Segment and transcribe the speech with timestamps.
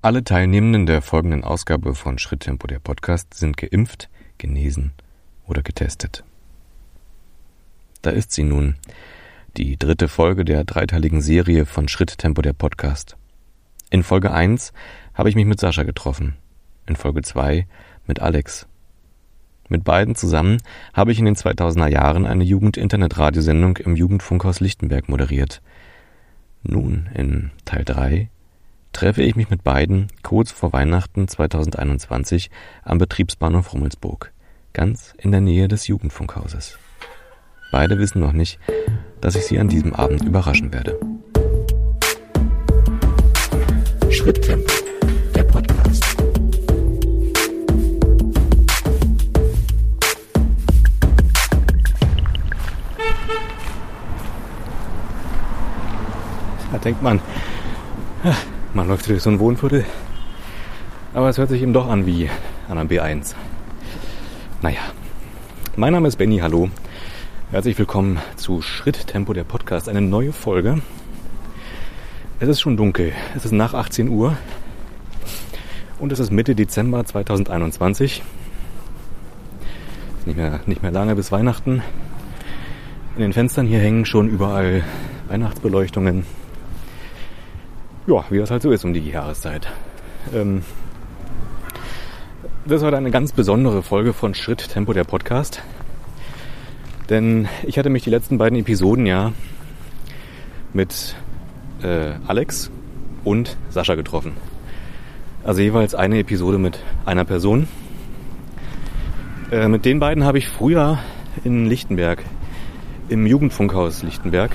[0.00, 4.92] Alle Teilnehmenden der folgenden Ausgabe von Schritttempo der Podcast sind geimpft, genesen
[5.44, 6.22] oder getestet.
[8.02, 8.76] Da ist sie nun,
[9.56, 13.16] die dritte Folge der dreiteiligen Serie von Schritttempo der Podcast.
[13.90, 14.72] In Folge 1
[15.14, 16.36] habe ich mich mit Sascha getroffen,
[16.86, 17.66] in Folge 2
[18.06, 18.68] mit Alex.
[19.68, 20.58] Mit beiden zusammen
[20.94, 25.60] habe ich in den 2000er Jahren eine Jugend-Internet-Radiosendung im Jugendfunkhaus Lichtenberg moderiert.
[26.62, 28.30] Nun, in Teil 3,
[28.98, 32.50] treffe ich mich mit beiden kurz vor Weihnachten 2021
[32.82, 34.32] am Betriebsbahnhof Rummelsburg,
[34.72, 36.80] ganz in der Nähe des Jugendfunkhauses.
[37.70, 38.58] Beide wissen noch nicht,
[39.20, 40.98] dass ich sie an diesem Abend überraschen werde.
[44.10, 44.72] Schritttempo,
[45.32, 46.04] der Podcast.
[56.72, 57.20] Da denkt man,
[58.78, 59.84] man läuft durch so ein Wohnviertel,
[61.12, 62.30] aber es hört sich eben doch an wie
[62.68, 63.34] an einem B1.
[64.62, 64.78] Naja,
[65.74, 66.70] mein Name ist Benny, hallo.
[67.50, 70.80] Herzlich willkommen zu Schritttempo, der Podcast, eine neue Folge.
[72.38, 74.36] Es ist schon dunkel, es ist nach 18 Uhr
[75.98, 78.22] und es ist Mitte Dezember 2021.
[80.24, 81.82] Nicht mehr, nicht mehr lange bis Weihnachten.
[83.16, 84.84] In den Fenstern hier hängen schon überall
[85.26, 86.24] Weihnachtsbeleuchtungen.
[88.08, 89.68] Ja, wie das halt so ist um die Jahreszeit.
[90.34, 90.62] Ähm,
[92.64, 95.62] das ist heute eine ganz besondere Folge von Schritt Tempo der Podcast.
[97.10, 99.32] Denn ich hatte mich die letzten beiden Episoden ja
[100.72, 101.16] mit
[101.82, 102.70] äh, Alex
[103.24, 104.32] und Sascha getroffen.
[105.44, 107.68] Also jeweils eine Episode mit einer Person.
[109.50, 110.98] Äh, mit den beiden habe ich früher
[111.44, 112.24] in Lichtenberg,
[113.10, 114.52] im Jugendfunkhaus Lichtenberg,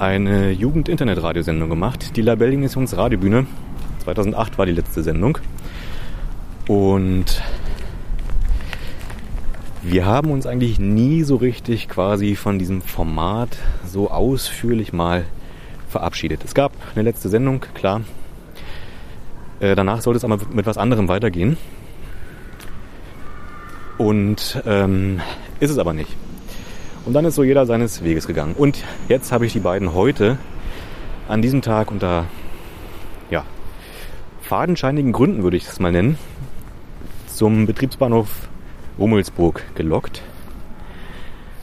[0.00, 2.16] eine Jugend-Internet-Radiosendung gemacht.
[2.16, 3.46] Die Labelli Missions Radiobühne.
[4.02, 5.38] 2008 war die letzte Sendung.
[6.66, 7.42] Und
[9.82, 15.24] wir haben uns eigentlich nie so richtig quasi von diesem Format so ausführlich mal
[15.88, 16.44] verabschiedet.
[16.44, 18.00] Es gab eine letzte Sendung, klar.
[19.60, 21.58] Äh, danach sollte es aber mit was anderem weitergehen.
[23.98, 25.20] Und ähm,
[25.60, 26.16] ist es aber nicht.
[27.06, 28.54] Und dann ist so jeder seines Weges gegangen.
[28.56, 30.38] Und jetzt habe ich die beiden heute
[31.28, 32.26] an diesem Tag unter
[33.30, 33.44] ja,
[34.42, 36.18] fadenscheinigen Gründen, würde ich es mal nennen,
[37.26, 38.48] zum Betriebsbahnhof
[38.98, 40.22] Rummelsburg gelockt.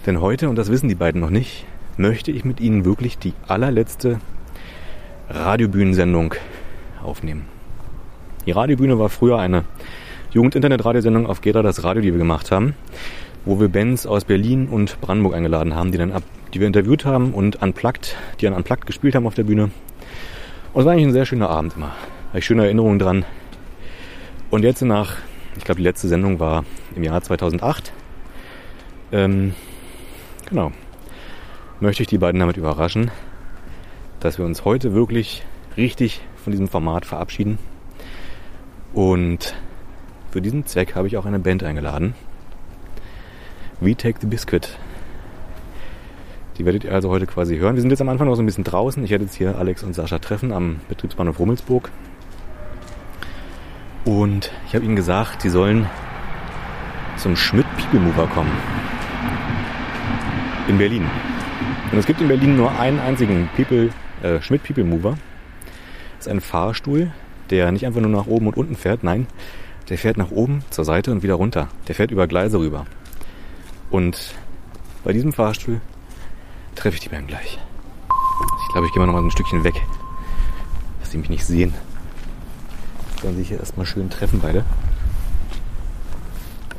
[0.06, 1.66] Denn heute, und das wissen die beiden noch nicht,
[1.98, 4.20] möchte ich mit ihnen wirklich die allerletzte
[5.30, 6.34] Radiobühnensendung
[7.04, 7.46] aufnehmen.
[8.46, 9.66] Die Radiobühne war früher eine
[10.32, 12.74] Jugend-Internet-Radiosendung auf Gera, das Radio, die wir gemacht haben
[13.48, 17.06] wo wir Bands aus Berlin und Brandenburg eingeladen haben, die dann ab, die wir interviewt
[17.06, 19.72] haben und unplugged, die dann unplugged gespielt haben auf der Bühne.
[20.74, 21.96] Und es war eigentlich ein sehr schöner Abend immer.
[22.30, 23.24] Habe ich schöne Erinnerungen dran.
[24.50, 25.16] Und jetzt nach,
[25.56, 27.94] ich glaube, die letzte Sendung war im Jahr 2008.
[29.14, 29.56] Ähm,
[30.50, 30.74] genau.
[31.80, 33.12] Möchte ich die beiden damit überraschen,
[34.20, 35.46] dass wir uns heute wirklich
[35.78, 37.60] richtig von diesem Format verabschieden.
[38.94, 39.56] Und
[40.32, 42.14] für diesen Zweck habe ich auch eine Band eingeladen.
[43.80, 44.76] We Take the Biscuit.
[46.58, 47.76] Die werdet ihr also heute quasi hören.
[47.76, 49.04] Wir sind jetzt am Anfang noch so ein bisschen draußen.
[49.04, 51.92] Ich werde jetzt hier Alex und Sascha treffen am Betriebsbahnhof Rummelsburg.
[54.04, 55.88] Und ich habe ihnen gesagt, sie sollen
[57.18, 58.52] zum Schmidt People Mover kommen.
[60.68, 61.06] In Berlin.
[61.92, 63.92] Und es gibt in Berlin nur einen einzigen People,
[64.24, 65.20] äh, Schmidt People Mover.
[66.18, 67.12] Das ist ein Fahrstuhl,
[67.52, 69.28] der nicht einfach nur nach oben und unten fährt, nein,
[69.90, 71.68] der fährt nach oben, zur Seite und wieder runter.
[71.88, 72.88] Der fährt über Gleise rüber.
[73.90, 74.36] Und
[75.04, 75.82] bei diesem Fahrstuhl
[76.76, 77.60] treffe ich die beiden gleich.
[78.66, 79.82] Ich glaube, ich gehe mal noch mal ein Stückchen weg,
[81.00, 81.74] dass sie mich nicht sehen.
[83.22, 84.66] Sollen sich hier erstmal schön treffen beide.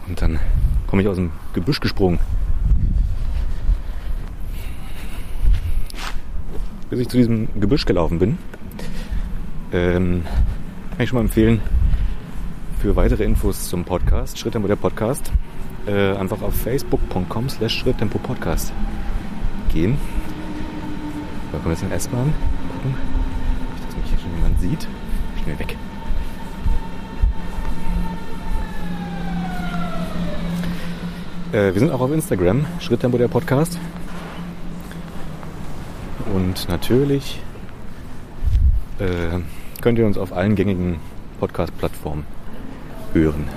[0.07, 0.39] Und dann
[0.87, 2.19] komme ich aus dem Gebüsch gesprungen.
[6.91, 8.39] Bis ich zu diesem Gebüsch gelaufen bin,
[9.73, 10.23] ähm,
[10.91, 11.61] kann ich schon mal empfehlen,
[12.81, 15.33] für weitere Infos zum Podcast, Schritt der Podcast,
[15.87, 18.73] äh, einfach auf facebook.com slash Schritttempo Podcast
[19.73, 19.99] gehen.
[21.53, 22.33] Da kommen jetzt in S-Bahn.
[22.73, 22.95] Gucken,
[23.87, 24.89] dass mich hier schon jemand sieht.
[25.43, 25.77] Schnell weg.
[31.53, 33.79] Äh, wir sind auch auf Instagram, Schritttempo der Podcast.
[36.35, 37.41] Und natürlich
[38.99, 39.39] äh,
[39.81, 40.97] könnt ihr uns auf allen gängigen
[41.41, 42.25] Podcast-Plattformen
[43.15, 43.49] hören.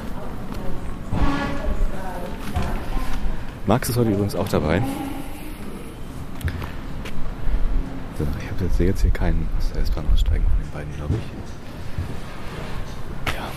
[3.67, 4.81] Max ist heute übrigens auch dabei.
[8.17, 11.13] So, ich habe jetzt, jetzt hier keinen aus der S-Bahn aussteigen von den beiden, glaube
[13.25, 13.33] ich.
[13.33, 13.47] Ja.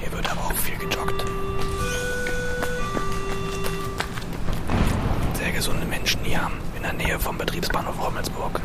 [0.00, 1.24] Hier wird aber auch viel gejoggt.
[5.34, 8.60] Sehr gesunde Menschen hier in der Nähe vom Betriebsbahnhof Rommelsburg.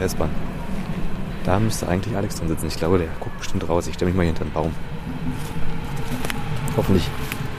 [0.00, 0.30] S-Bahn.
[1.44, 2.66] Da müsste eigentlich Alex drin sitzen.
[2.66, 3.86] Ich glaube, der guckt bestimmt raus.
[3.86, 4.72] Ich stelle mich mal hinter den Baum.
[6.76, 7.08] Hoffentlich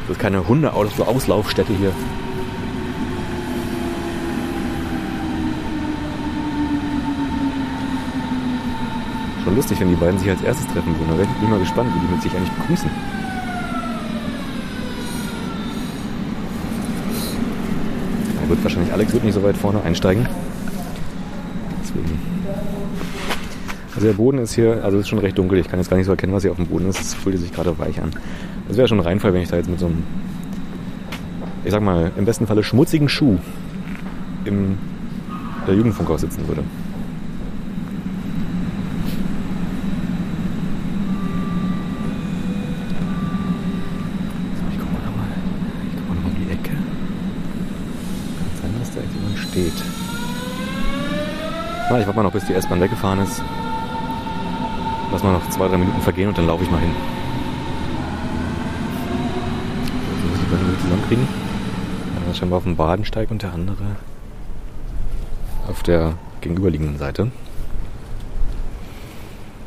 [0.07, 1.91] wird keine Hunde-Auslaufstätte hier.
[9.43, 11.09] Schon lustig, wenn die beiden sich als erstes treffen würden.
[11.09, 12.89] Da bin ich mal gespannt, wie die mit sich eigentlich begrüßen.
[18.41, 20.27] Da wird wahrscheinlich Alex wird nicht so weit vorne einsteigen.
[21.81, 22.19] Deswegen.
[24.01, 25.59] Also der Boden ist hier, also ist schon recht dunkel.
[25.59, 26.99] Ich kann jetzt gar nicht so erkennen, was hier auf dem Boden ist.
[26.99, 28.09] Es fühlt sich gerade weich an.
[28.67, 30.01] Das wäre schon ein Reinfall, wenn ich da jetzt mit so einem,
[31.63, 33.37] ich sag mal, im besten Falle schmutzigen Schuh
[34.45, 34.79] im
[35.67, 36.63] der Jugendfunkhaus sitzen würde.
[44.55, 45.27] So, ich guck mal nochmal.
[45.91, 46.71] Ich guck mal noch mal die Ecke.
[46.71, 49.83] Kann sein, dass da irgendjemand steht.
[51.85, 53.43] Ich warte mal noch, bis die S-Bahn weggefahren ist.
[55.11, 56.91] Lass mal noch zwei, drei Minuten vergehen und dann laufe ich mal hin.
[60.21, 61.27] So muss ich beiden irgendwie zusammenkriegen.
[62.15, 63.97] Einer ist scheinbar auf dem Badensteig und der andere
[65.67, 67.31] auf der gegenüberliegenden Seite.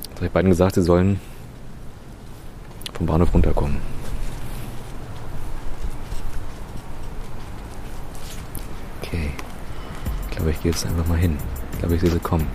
[0.04, 1.20] Jetzt habe ich beiden gesagt, sie sollen
[2.92, 3.76] vom Bahnhof runterkommen.
[9.02, 9.30] Okay.
[10.30, 11.36] Ich glaube, ich gehe jetzt einfach mal hin.
[11.72, 12.46] Ich glaube, ich sehe sie kommen.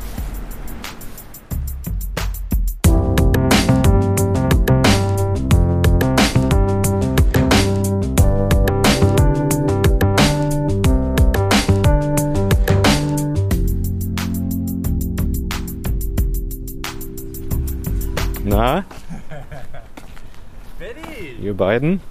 [21.69, 22.01] Beiden?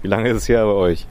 [0.00, 1.06] Wie lange ist es her bei euch?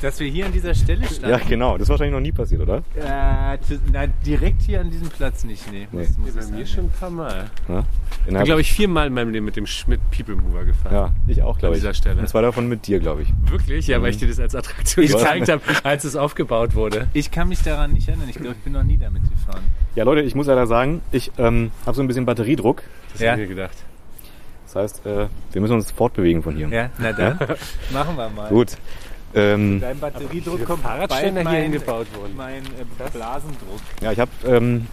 [0.00, 1.48] Dass wir hier an dieser Stelle Ja, standen.
[1.48, 1.72] genau.
[1.74, 2.78] Das ist wahrscheinlich noch nie passiert, oder?
[2.94, 3.58] Äh,
[3.92, 5.88] na, direkt hier an diesem Platz nicht, nee.
[5.90, 6.06] Nee.
[6.06, 7.50] Muss, muss Bei ich mir schon ein paar Mal.
[7.68, 7.84] Ja?
[8.26, 10.92] Ich bin, glaube ich, viermal in meinem Leben mit dem Schmidt People Mover gefahren.
[10.94, 11.80] Ja, ich auch, glaube An ich.
[11.82, 12.20] dieser Stelle.
[12.20, 13.28] Und zwei davon mit dir, glaube ich.
[13.50, 13.86] Wirklich?
[13.88, 17.08] Ja, weil ich dir das als Attraktion Ich gezeigt habe, als es aufgebaut wurde.
[17.12, 18.28] Ich kann mich daran nicht erinnern.
[18.28, 19.64] Ich glaube, ich bin noch nie damit gefahren.
[19.96, 22.82] Ja, Leute, ich muss leider sagen, ich ähm, habe so ein bisschen Batteriedruck.
[23.12, 23.32] Das Ja.
[23.32, 23.76] habe ich mir gedacht.
[24.74, 26.68] Das heißt, äh, wir müssen uns fortbewegen von hier.
[26.68, 27.38] Ja, na dann.
[27.92, 28.48] Machen wir mal.
[28.48, 28.72] Gut.
[29.34, 32.36] Ähm, Dein Batteriedruck kommt Fahrradständer bald hier mein, hingebaut wurden.
[32.36, 33.80] mein äh, Blasendruck.
[34.00, 34.86] ja, ich habe ähm,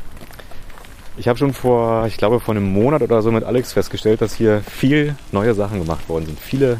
[1.17, 4.33] ich habe schon vor, ich glaube, vor einem Monat oder so mit Alex festgestellt, dass
[4.33, 6.39] hier viel neue Sachen gemacht worden sind.
[6.39, 6.79] Viele,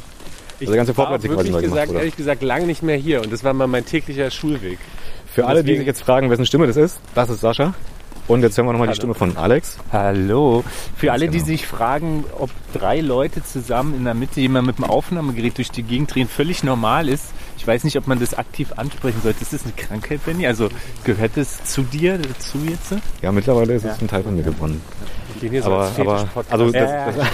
[0.60, 2.00] also der ganze war Vorplatz hier quasi wirklich neu gemacht gesagt, wurde.
[2.00, 3.22] ehrlich gesagt, lange nicht mehr hier.
[3.22, 4.80] Und das war mal mein täglicher Schulweg.
[5.28, 7.74] Für alle, die sich jetzt fragen, wessen Stimme das ist, das ist Sascha.
[8.28, 8.96] Und jetzt hören wir nochmal die.
[8.96, 9.78] Stimme von Alex.
[9.92, 10.64] Hallo.
[10.96, 11.46] Für alle, die genau.
[11.46, 15.84] sich fragen, ob drei Leute zusammen in der Mitte jemand mit dem Aufnahmegerät durch die
[15.84, 17.26] Gegend drehen, völlig normal ist.
[17.62, 19.40] Ich weiß nicht, ob man das aktiv ansprechen sollte.
[19.44, 20.48] Ist das eine Krankheit, Benny?
[20.48, 20.70] Also
[21.04, 22.96] gehört es zu dir, dazu jetzt?
[23.22, 24.02] Ja, mittlerweile ist es Ja.
[24.02, 24.82] ein Teil von mir geworden.
[25.40, 27.28] Gehen hier so Aber, als aber also das, Ja, das,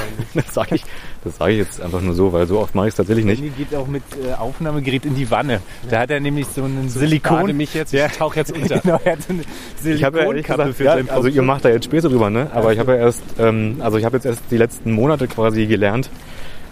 [0.46, 0.84] das sage ich,
[1.24, 3.40] das sage ich jetzt einfach nur so, weil so oft mache ich es tatsächlich nicht.
[3.42, 5.62] Benny geht auch mit äh, Aufnahmegerät in die Wanne.
[5.90, 7.56] Da hat er nämlich so einen Ich bade Silikon.
[7.56, 8.08] mich jetzt, Ja.
[8.08, 8.80] ich tauche jetzt unter.
[8.80, 11.70] Genau, er hat so eine Ich ja Silikonkappe für ja, seinen also ihr macht da
[11.70, 12.50] jetzt Späße drüber, ne?
[12.54, 15.66] Aber ich habe ja erst, ähm, also ich habe jetzt erst die letzten Monate quasi
[15.68, 16.10] gelernt,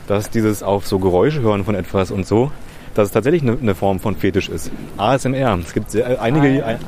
[0.07, 2.51] dass dieses auf so Geräusche hören von etwas und so,
[2.95, 4.71] dass es tatsächlich eine, eine Form von Fetisch ist.
[4.97, 5.59] ASMR.
[5.65, 6.79] Es gibt sehr, einige, Ah, ja, ein,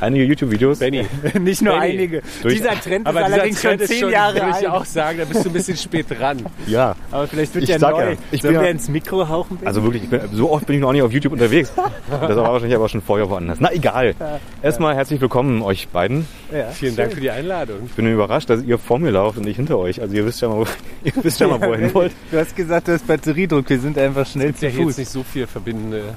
[0.00, 0.78] einige YouTube-Videos.
[0.78, 1.04] Benny.
[1.40, 1.92] Nicht nur Benny.
[1.92, 2.22] einige.
[2.42, 4.62] Durch- Dieser Trend Aber ist dieser allerdings Trend schon zehn schon, Jahre würde alt.
[4.62, 6.38] ich auch sagen, da bist du ein bisschen spät dran.
[6.66, 6.94] Ja.
[7.10, 8.12] Aber vielleicht wird Ich ja neu.
[8.12, 9.56] ja, ich Sollen bin wir ja- ins Mikro hauchen?
[9.56, 9.66] Benny?
[9.66, 11.72] Also wirklich, ich bin, so oft bin ich noch nicht auf YouTube unterwegs.
[12.10, 13.58] Das war wahrscheinlich aber schon vorher woanders.
[13.60, 14.14] Na egal.
[14.62, 16.26] Erstmal herzlich willkommen euch beiden.
[16.52, 17.76] ja, Vielen Dank für die Einladung.
[17.86, 20.00] Ich bin überrascht, dass ihr vor mir lauft und ich hinter euch.
[20.00, 20.66] Also ihr wisst ja mal, wo,
[21.04, 22.12] ihr wisst ja mal, wo ihr hin wollt.
[22.30, 23.68] Du hast gesagt, du hast Batteriedruck.
[23.68, 24.98] Wir sind einfach schnell zu hier jetzt Fuß.
[24.98, 26.14] nicht so viel verbindende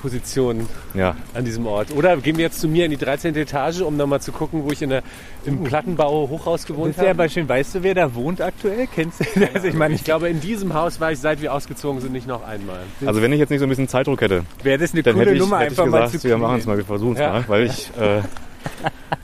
[0.00, 1.14] Positionen Ja.
[1.32, 1.92] an diesem Ort.
[1.94, 3.36] Oder gehen wir jetzt zu mir in die 13.
[3.36, 5.02] Etage, um nochmal zu gucken, wo ich in der,
[5.44, 7.10] im Plattenbau Hochhaus Das gewohnt ist ja habe.
[7.22, 7.48] aber schön.
[7.48, 8.88] Weißt du, wer da wohnt aktuell?
[8.92, 9.24] Kennst du?
[9.54, 12.26] Also ich meine, ich glaube, in diesem Haus war ich, seit wir ausgezogen sind, nicht
[12.26, 12.80] noch einmal.
[13.06, 15.26] Also wenn ich jetzt nicht so ein bisschen Zeitdruck hätte, wäre das eine dann coole
[15.26, 17.12] hätte ich, Nummer hätte ich einfach mal gesagt, zu wir machen es mal, wir versuchen
[17.12, 17.32] es Ja.
[17.34, 17.44] mal.
[17.46, 18.22] Weil ich, äh,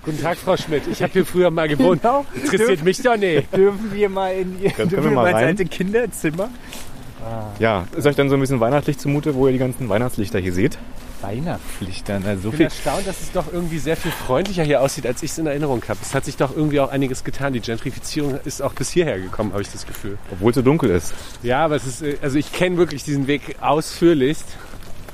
[0.04, 0.82] Guten Tag, Frau Schmidt.
[0.90, 2.02] Ich habe hier früher mal gewohnt.
[2.02, 2.24] Genau.
[2.34, 3.54] Interessiert mich doch nicht.
[3.54, 6.48] Dürfen wir mal in ihr, dürfen wir mal mal ins alte Kinderzimmer?
[7.58, 10.52] Ja, ist euch dann so ein bisschen weihnachtlich zumute, wo ihr die ganzen Weihnachtslichter hier
[10.52, 10.78] seht?
[11.20, 12.66] Weihnachtslichtern, also so Ich bin viel.
[12.66, 15.82] erstaunt, dass es doch irgendwie sehr viel freundlicher hier aussieht, als ich es in Erinnerung
[15.88, 15.98] habe.
[16.00, 17.52] Es hat sich doch irgendwie auch einiges getan.
[17.52, 20.16] Die Gentrifizierung ist auch bis hierher gekommen, habe ich das Gefühl.
[20.30, 21.12] Obwohl es so dunkel ist.
[21.42, 24.44] Ja, aber es ist, äh, also ich kenne wirklich diesen Weg ausführlichst.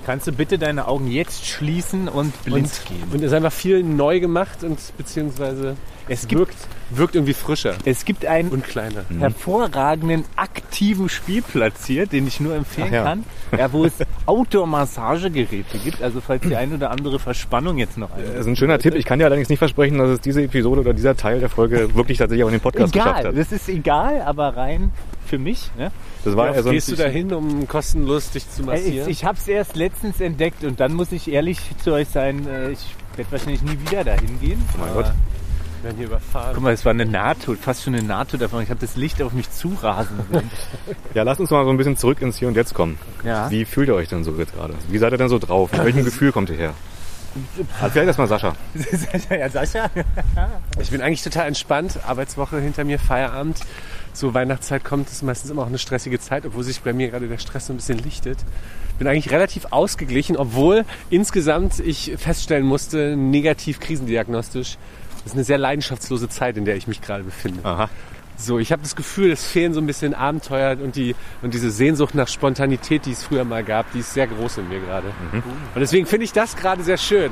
[0.04, 3.02] Kannst du bitte deine Augen jetzt schließen und blind gehen?
[3.10, 5.76] Und es ist einfach viel neu gemacht und beziehungsweise
[6.08, 6.56] Es gibt, wirkt,
[6.90, 9.04] wirkt irgendwie frischer es gibt einen und kleiner.
[9.18, 13.04] hervorragenden aktiven Spielplatz hier, den ich nur empfehlen ja.
[13.04, 13.24] kann,
[13.58, 13.92] ja, wo es
[14.26, 16.02] Outdoor-Massagegeräte gibt.
[16.02, 18.24] Also falls die ein oder andere Verspannung jetzt noch eine.
[18.24, 18.94] Das ist ein schöner Tipp.
[18.94, 21.94] Ich kann dir allerdings nicht versprechen, dass es diese Episode oder dieser Teil der Folge
[21.94, 23.38] wirklich tatsächlich auch in den Podcast geschafft Egal, hat.
[23.38, 24.92] das ist egal, aber rein
[25.26, 25.70] für mich.
[25.78, 25.90] Ne?
[26.24, 28.62] Das war Wie eher oft so ein gehst du da hin, um kostenlos dich zu
[28.62, 29.08] Äh, Ich, massieren?
[29.10, 32.70] ich habe es erst letztens entdeckt und dann muss ich ehrlich zu euch sein, äh,
[32.72, 34.62] ich werde wahrscheinlich nie wieder dahin gehen.
[34.76, 35.12] Oh mein Gott.
[35.84, 36.52] Werden hier überfahren.
[36.54, 38.62] Guck mal, es war eine NATO, fast schon eine NATO davon.
[38.62, 40.50] Ich habe das Licht auf mich zurasen sehen.
[41.12, 42.98] Ja, lasst uns mal so ein bisschen zurück ins Hier und Jetzt kommen.
[43.22, 43.50] Ja.
[43.50, 44.74] Wie fühlt ihr euch denn so jetzt gerade?
[44.88, 45.70] Wie seid ihr denn so drauf?
[45.72, 46.74] Mit welchem Gefühl kommt ihr her?
[47.80, 48.54] Also vielleicht erstmal Sascha.
[49.30, 49.90] ja, Sascha?
[50.80, 51.98] Ich bin eigentlich total entspannt.
[52.06, 53.58] Arbeitswoche hinter mir, Feierabend.
[54.12, 57.26] So Weihnachtszeit kommt, ist meistens immer auch eine stressige Zeit, obwohl sich bei mir gerade
[57.28, 58.38] der Stress so ein bisschen lichtet.
[58.98, 64.78] Bin eigentlich relativ ausgeglichen, obwohl insgesamt ich feststellen musste, negativ krisendiagnostisch,
[65.24, 67.64] das ist eine sehr leidenschaftslose Zeit, in der ich mich gerade befinde.
[67.64, 67.88] Aha.
[68.36, 71.70] So, ich habe das Gefühl, es fehlen so ein bisschen Abenteuer und, die, und diese
[71.70, 75.06] Sehnsucht nach Spontanität, die es früher mal gab, die ist sehr groß in mir gerade.
[75.32, 77.30] Und deswegen finde ich das gerade sehr schön,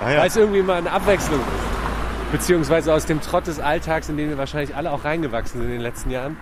[0.00, 0.24] Ah weil ja.
[0.26, 2.32] es irgendwie mal eine Abwechslung ist.
[2.32, 5.76] Beziehungsweise aus dem Trott des Alltags, in den wir wahrscheinlich alle auch reingewachsen sind in
[5.76, 6.36] den letzten Jahren,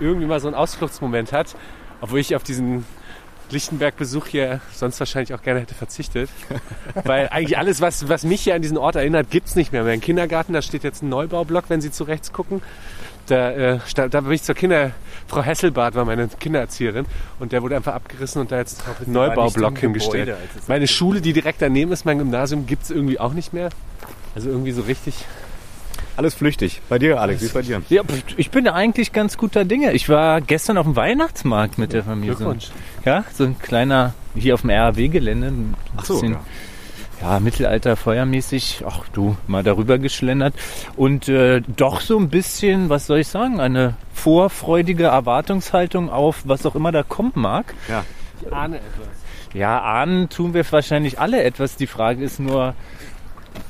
[0.00, 1.54] irgendwie mal so einen Ausfluchtsmoment hat,
[2.00, 2.84] obwohl ich auf diesen
[3.50, 6.30] Lichtenberg-Besuch hier sonst wahrscheinlich auch gerne hätte verzichtet.
[7.04, 9.84] Weil eigentlich alles, was, was mich hier an diesen Ort erinnert, gibt's nicht mehr.
[9.84, 12.62] Mein Kindergarten, da steht jetzt ein Neubaublock, wenn Sie zu rechts gucken.
[13.26, 14.92] Da, äh, sta- da bin ich zur Kinder...
[15.26, 17.04] Frau Hesselbart war meine Kindererzieherin
[17.38, 20.28] und der wurde einfach abgerissen und da jetzt ein Neubaublock hingestellt.
[20.28, 23.68] Gebäude, es Meine Schule, die direkt daneben ist, mein Gymnasium, gibt's irgendwie auch nicht mehr.
[24.34, 25.26] Also irgendwie so richtig...
[26.18, 26.82] Alles flüchtig.
[26.88, 27.80] Bei dir, Alex, wie ist bei dir?
[27.90, 29.92] Ja, pf, ich bin eigentlich ganz guter Dinge.
[29.92, 32.34] Ich war gestern auf dem Weihnachtsmarkt mit der Familie.
[32.34, 32.64] Glückwunsch.
[32.64, 32.72] So,
[33.08, 35.46] ja, so ein kleiner, hier auf dem RAW-Gelände.
[35.46, 36.40] ein Ach so, bisschen, ja.
[37.34, 38.82] ja, Mittelalter, feuermäßig.
[38.84, 40.54] Ach du, mal darüber geschlendert.
[40.96, 46.66] Und äh, doch so ein bisschen, was soll ich sagen, eine vorfreudige Erwartungshaltung auf was
[46.66, 47.74] auch immer da kommen mag.
[47.88, 48.04] Ja.
[48.40, 49.54] Ich ahne etwas.
[49.54, 51.76] Ja, ahnen tun wir wahrscheinlich alle etwas.
[51.76, 52.74] Die Frage ist nur,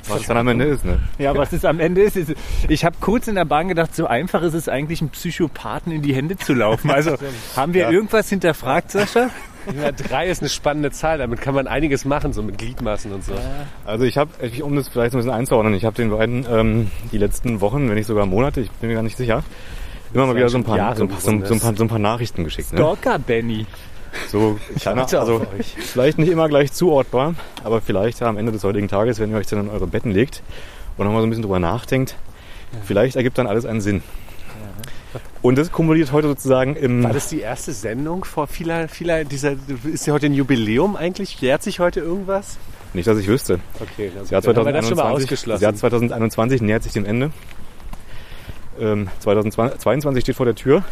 [0.08, 0.98] Was dann am Ende ist, ne?
[1.18, 2.34] Ja, was es am Ende ist, ist
[2.68, 6.02] ich habe kurz in der Bahn gedacht, so einfach ist es eigentlich, einem Psychopathen in
[6.02, 6.90] die Hände zu laufen.
[6.90, 7.16] Also
[7.56, 7.90] haben wir Ja.
[7.90, 9.30] irgendwas hinterfragt, Sascha?
[9.78, 13.22] Ja, drei ist eine spannende Zahl, damit kann man einiges machen, so mit Gliedmaßen und
[13.22, 13.34] so.
[13.84, 14.30] Also ich habe,
[14.62, 17.86] um das vielleicht so ein bisschen einzuordnen, ich habe den beiden ähm, die letzten Wochen,
[17.88, 19.44] wenn nicht sogar Monate, ich bin mir gar nicht sicher,
[20.14, 21.84] immer mal wieder so ein paar, Jahre so, ein- so, ein- so, ein paar, so
[21.84, 22.72] ein paar Nachrichten geschickt.
[22.72, 22.78] Ne?
[22.78, 23.66] Stalker Benny.
[24.28, 25.46] So, kleiner, also
[25.78, 27.34] vielleicht nicht immer gleich zuortbar,
[27.64, 30.10] aber vielleicht ja, am Ende des heutigen Tages, wenn ihr euch dann in eure Betten
[30.10, 30.42] legt
[30.96, 32.16] und nochmal so ein bisschen drüber nachdenkt,
[32.84, 34.02] vielleicht ergibt dann alles einen Sinn.
[35.40, 37.04] Und das kumuliert heute sozusagen im...
[37.04, 41.40] War das die erste Sendung vor vieler, vieler dieser, ist ja heute ein Jubiläum eigentlich?
[41.40, 42.58] Jährt sich heute irgendwas?
[42.92, 43.60] Nicht, dass ich wüsste.
[43.80, 45.50] Okay, Das Jahr dann haben wir das schon mal 2021, ausgeschlossen.
[45.50, 47.30] das Jahr 2021 nähert sich dem Ende.
[48.80, 50.82] Ähm, 2022 steht vor der Tür.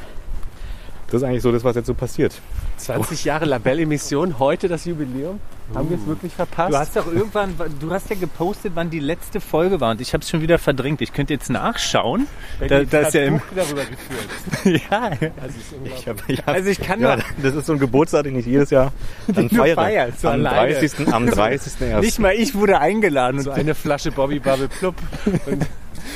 [1.10, 2.34] Das ist eigentlich so das, was jetzt so passiert.
[2.78, 5.40] 20 Jahre Labelle-Emission, heute das Jubiläum.
[5.74, 6.72] Haben wir es wirklich verpasst?
[6.72, 10.12] Du hast doch irgendwann, du hast ja gepostet, wann die letzte Folge war und ich
[10.12, 11.00] habe es schon wieder verdrängt.
[11.00, 12.28] Ich könnte jetzt nachschauen.
[12.60, 14.82] Da, da ist ja im, darüber geführt.
[14.90, 15.10] ja,
[15.40, 15.56] Also.
[15.84, 18.38] Ich hab, ich hab, also ich kann ja, nur, das ist so ein Geburtstag, den
[18.38, 18.92] ich jedes Jahr
[19.26, 19.74] dann feiere.
[19.74, 20.74] feierst, so am alleine.
[20.74, 21.12] 30.
[21.12, 21.80] Am 30.
[21.80, 22.02] erst.
[22.04, 24.96] nicht mal ich wurde eingeladen So und, eine Flasche Bobby Bubble Plupp.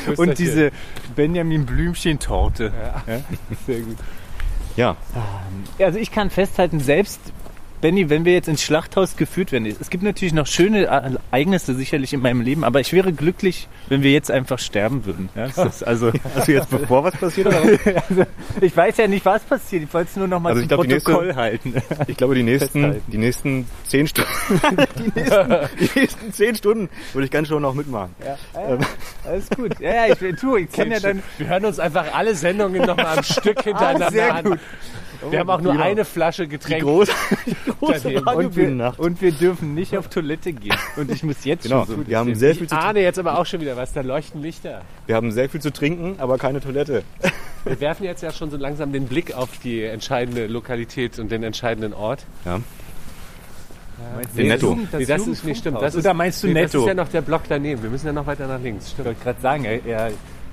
[0.06, 0.70] Und, und diese
[1.14, 2.73] Benjamin Blümchen Torte.
[3.06, 3.20] Ja.
[3.66, 3.97] Sehr gut.
[4.77, 4.97] Ja,
[5.79, 7.21] Also ich kann festhalten, selbst
[7.80, 12.12] Benny, wenn wir jetzt ins Schlachthaus geführt werden, es gibt natürlich noch schöne Ereignisse sicherlich
[12.12, 15.30] in meinem Leben, aber ich wäre glücklich, wenn wir jetzt einfach sterben würden.
[15.34, 15.44] Ja,
[15.87, 18.26] also, also jetzt bevor was passiert also,
[18.60, 19.84] ich weiß ja nicht, was passiert.
[19.84, 21.75] Ich wollte es nur noch mal Also zum ich glaub, die nächste- Protokoll halten.
[22.06, 23.12] Ich glaube, die nächsten, Festhalten.
[23.12, 24.30] die nächsten zehn Stunden,
[24.99, 28.14] die nächsten, die nächsten zehn Stunden würde ich ganz schon noch mitmachen.
[28.22, 28.78] Ja, ja,
[29.25, 29.80] alles gut.
[29.80, 31.22] Ja, ja, ich, tu, ich kann ja dann.
[31.38, 34.44] Wir hören uns einfach alle Sendungen nochmal am Stück hintereinander Ah, sehr an.
[34.44, 34.58] gut.
[35.29, 35.85] Wir haben auch nur Genau.
[35.85, 36.83] eine Flasche Die Getränk.
[36.83, 37.12] große,
[37.47, 38.47] die große Daneben.
[38.47, 40.75] Und wir, und wir dürfen nicht auf Toilette gehen.
[40.97, 43.19] Und ich muss jetzt Genau, schon so wir haben sehr viel Ich zu ahne jetzt
[43.19, 44.83] aber auch schon wieder was, da leuchten Lichter.
[45.07, 47.03] wir haben sehr viel zu trinken, aber keine Toilette.
[47.65, 51.43] Wir werfen jetzt ja schon so langsam den Blick auf die entscheidende Lokalität und den
[51.43, 52.25] entscheidenden Ort.
[52.47, 52.61] Ja.
[54.17, 54.67] Meinst du Den Netto.
[54.71, 55.83] Jugend- Nee, das ist nicht stimmt.
[55.83, 56.85] Das ist, Oder meinst du nee, Das Netto?
[56.85, 57.83] ist ja noch der Block daneben.
[57.83, 58.87] Wir müssen ja noch weiter nach links.
[58.87, 59.07] Ich Stimmt.
[59.09, 60.11] wollte gerade sagen, er, er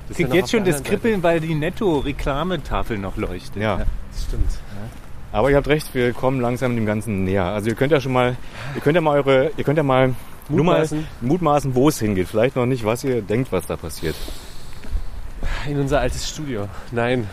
[0.08, 3.62] Das kriegt ja jetzt schon das Kribbeln, weil die Netto-Reklametafel noch leuchtet.
[3.62, 3.78] Ja.
[3.78, 3.90] Seite.
[4.12, 4.50] Das stimmt.
[5.32, 7.44] Aber ihr habt recht, wir kommen langsam dem Ganzen näher.
[7.44, 8.38] Also ihr könnt ja schon mal,
[8.76, 10.16] ihr könnt ja mal eure, ihr könnt ja mal
[10.50, 11.06] Mutmaßen.
[11.22, 12.28] mutmaßen, wo es hingeht.
[12.28, 14.16] Vielleicht noch nicht, was ihr denkt, was da passiert.
[15.68, 16.68] In unser altes Studio.
[16.92, 17.30] Nein.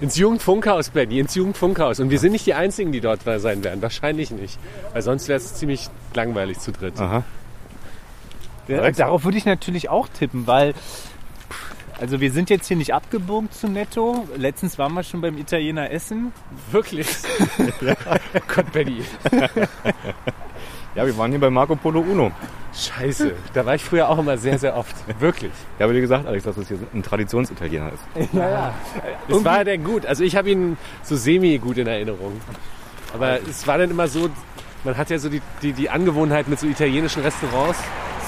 [0.00, 2.00] Ins Jugendfunkhaus, Benny, ins Jugendfunkhaus.
[2.00, 3.80] Und wir sind nicht die Einzigen, die dort sein werden.
[3.82, 4.58] Wahrscheinlich nicht.
[4.92, 7.00] Weil sonst wäre es ziemlich langweilig zu dritt.
[7.00, 7.24] Aha.
[8.68, 10.74] Ja, darauf würde ich natürlich auch tippen, weil
[12.00, 14.26] also wir sind jetzt hier nicht abgebogen zu Netto.
[14.36, 16.32] Letztens waren wir schon beim Italiener essen.
[16.70, 17.08] Wirklich?
[18.54, 19.02] Gott, Benny.
[20.94, 22.32] Ja, wir waren hier bei Marco Polo Uno.
[22.74, 23.32] Scheiße.
[23.54, 24.94] Da war ich früher auch immer sehr, sehr oft.
[25.20, 25.52] Wirklich.
[25.78, 28.32] Ja, aber wie gesagt, Alex, dass das hier ein Traditionsitaliener ist.
[28.32, 28.74] Ja, ja.
[29.28, 30.06] Es war denn gut.
[30.06, 32.40] Also ich habe ihn so semi gut in Erinnerung.
[33.14, 34.28] Aber es war dann immer so,
[34.84, 37.78] man hat ja so die, die, die Angewohnheit mit so italienischen Restaurants,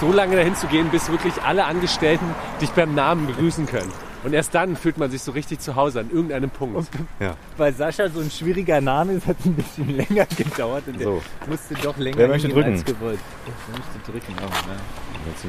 [0.00, 2.26] so lange dahin zu gehen, bis wirklich alle Angestellten
[2.61, 3.92] dich beim Namen begrüßen können.
[4.22, 6.88] Und erst dann fühlt man sich so richtig zu Hause an irgendeinem Punkt.
[7.20, 7.34] Ja.
[7.56, 11.22] Weil Sascha so ein schwieriger Name ist, hat es ein bisschen länger gedauert und So.
[11.40, 12.78] der musste doch länger Wer möchte hingehen drücken?
[12.78, 13.18] als gewollt.
[13.46, 14.74] Ich möchte drücken auch, ne?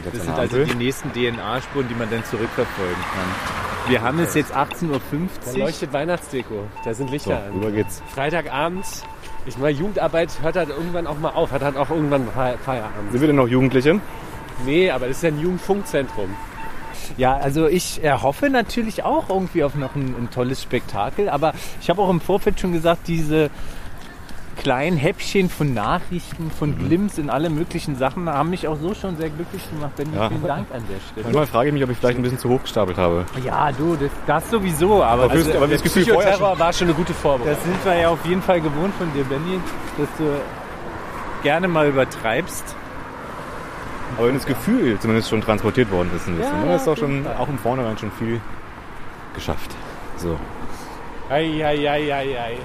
[0.03, 0.73] Das jetzt sind also Ampel.
[0.73, 3.89] die nächsten DNA-Spuren, die man dann zurückverfolgen kann.
[3.91, 4.89] Wir haben es jetzt 18.50
[5.45, 5.57] Da Uhr.
[5.59, 6.63] leuchtet Weihnachtsdeko.
[6.85, 7.53] Da sind So, Lichter an.
[7.53, 8.01] rüber geht's.
[8.13, 8.85] Freitagabend.
[9.45, 11.51] Ich meine, Jugendarbeit hört halt irgendwann auch mal auf.
[11.51, 13.11] Hat halt auch irgendwann Fe- Feierabend.
[13.11, 13.99] Sind wir denn noch Jugendliche?
[14.65, 16.29] Nee, aber das ist ja ein Jugendfunkzentrum.
[17.17, 21.89] Ja, also ich erhoffe natürlich auch irgendwie auf noch ein, ein tolles Spektakel, aber ich
[21.89, 23.49] habe auch im Vorfeld schon gesagt, diese
[24.57, 26.87] kleinen Häppchen von Nachrichten, von Mhm.
[26.87, 29.95] Glimps in alle möglichen Sachen haben mich auch so schon sehr glücklich gemacht.
[29.95, 30.27] Benny, Ja.
[30.29, 31.23] vielen Dank an der Stelle.
[31.23, 33.25] Manchmal frage ich mich, ob ich vielleicht ein bisschen zu hoch gestapelt habe.
[33.43, 36.73] Ja, du, das, das sowieso, aber Aber also, aber Der das Gefühl vorher Psychoterror war
[36.73, 37.55] schon eine gute Vorbereitung.
[37.55, 39.59] das sind wir ja auf jeden Fall gewohnt von dir, Benny,
[39.97, 40.25] dass du
[41.43, 42.75] gerne mal übertreibst.
[44.17, 46.75] Aber wenn das Gefühl zumindest schon transportiert worden ist ein bisschen, Ja, ne?
[46.75, 48.39] ist jeden schon auch im Vornherein schon viel
[49.33, 49.71] geschafft.
[50.17, 50.37] So.
[51.29, 52.57] Ei, ei, ei, ei, ei.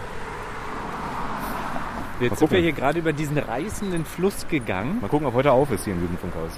[2.21, 5.01] Jetzt Mal sind wir hier gerade über diesen reißenden Fluss gegangen.
[5.01, 6.51] Mal gucken, ob heute auf ist hier im Jugendfunkhaus.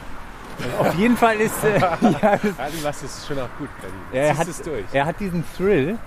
[0.79, 2.33] Auf jeden Fall ist äh, ja,
[2.67, 3.95] Irgendwas ist schon auch gut, Benny.
[4.27, 4.85] Er hat, es durch.
[4.93, 5.99] er hat diesen Thrill.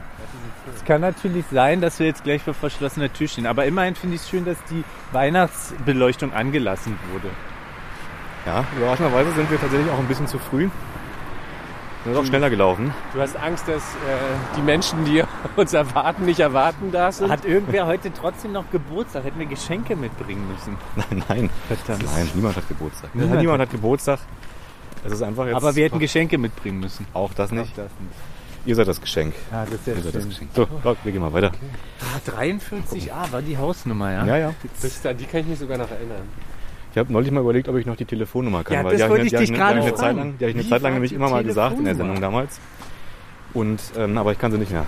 [0.76, 3.46] Es kann natürlich sein, dass wir jetzt gleich vor verschlossener Tür stehen.
[3.48, 7.30] Aber immerhin finde ich es schön, dass die Weihnachtsbeleuchtung angelassen wurde.
[8.46, 10.70] Ja, überraschenderweise sind wir tatsächlich auch ein bisschen zu früh.
[12.04, 12.92] Wir sind auch schneller gelaufen.
[13.14, 15.24] Du hast Angst, dass äh, die Menschen, die
[15.56, 17.30] uns erwarten, nicht erwarten da sind?
[17.30, 19.24] Hat irgendwer heute trotzdem noch Geburtstag?
[19.26, 20.78] Hätten wir Geschenke mitbringen müssen.
[20.96, 21.50] Nein, nein.
[21.68, 22.06] Verdammt.
[22.16, 23.14] Nein, niemand hat Geburtstag.
[23.14, 24.20] Niemand Niemand, hat- hat Geburtstag.
[25.04, 25.56] Es ist einfach jetzt.
[25.56, 27.06] Aber wir hätten Geschenke mitbringen müssen.
[27.14, 27.72] auch das nicht.
[27.74, 28.16] Auch das nicht.
[28.66, 29.34] Ihr seid das Geschenk.
[29.52, 30.30] Ja, das ist Ihr ja seid das schön.
[30.32, 30.50] Geschenk.
[30.56, 31.52] So, Gott, wir gehen mal weiter.
[32.02, 34.26] Ah, 43a war die Hausnummer, ja?
[34.26, 34.54] Ja, ja.
[34.82, 36.22] Das, an die kann ich mich sogar noch erinnern.
[36.92, 38.74] Ich habe neulich mal überlegt, ob ich noch die Telefonnummer kann.
[38.74, 40.18] Ja, weil das die habe wollte ich, ich dich gerade eine Zeit fragen.
[40.18, 41.96] lang, die habe ich eine Wie Zeit lang nämlich immer mal gesagt in der?
[41.96, 42.60] Sendung damals.
[43.54, 44.86] Und, ähm, aber ich kann sie nicht mehr.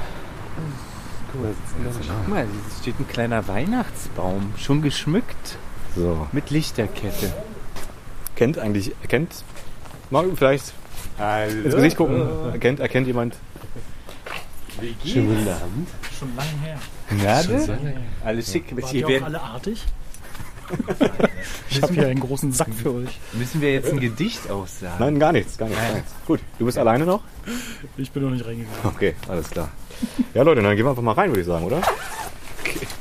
[1.31, 2.47] Guck mal, hier
[2.81, 5.57] steht ein kleiner Weihnachtsbaum, schon geschmückt
[5.95, 6.27] So.
[6.31, 7.33] mit Lichterkette.
[8.35, 9.43] Kennt eigentlich, erkennt,
[10.09, 10.73] mal vielleicht
[11.63, 12.27] ins Gesicht gucken.
[12.51, 13.35] Erkennt, erkennt jemand?
[15.05, 15.87] Schönen guten Abend.
[16.17, 16.77] Schon lange her.
[17.23, 18.25] Ja?
[18.25, 18.65] Alles schick.
[18.75, 19.85] Wart ihr auch alle artig?
[21.69, 23.19] Ich habe hier einen großen Sack für euch.
[23.33, 24.95] müssen wir jetzt ein Gedicht aussagen?
[24.99, 25.81] Nein, gar nichts, gar nichts.
[25.81, 26.11] Gar nichts.
[26.25, 27.21] Gut, du bist alleine noch?
[27.97, 28.79] Ich bin noch nicht reingegangen.
[28.83, 29.69] Okay, alles klar.
[30.33, 31.81] Ja, Leute, dann gehen wir einfach mal rein, würde ich sagen, oder?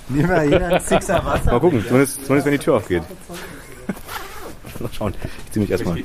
[0.08, 1.52] Nehmen wir jeder einen Sixer Wasser.
[1.52, 3.02] Mal gucken, zumindest, zumindest wenn die Tür aufgeht.
[4.80, 5.14] Mal schauen.
[5.46, 6.02] Ich ziehe mich erstmal.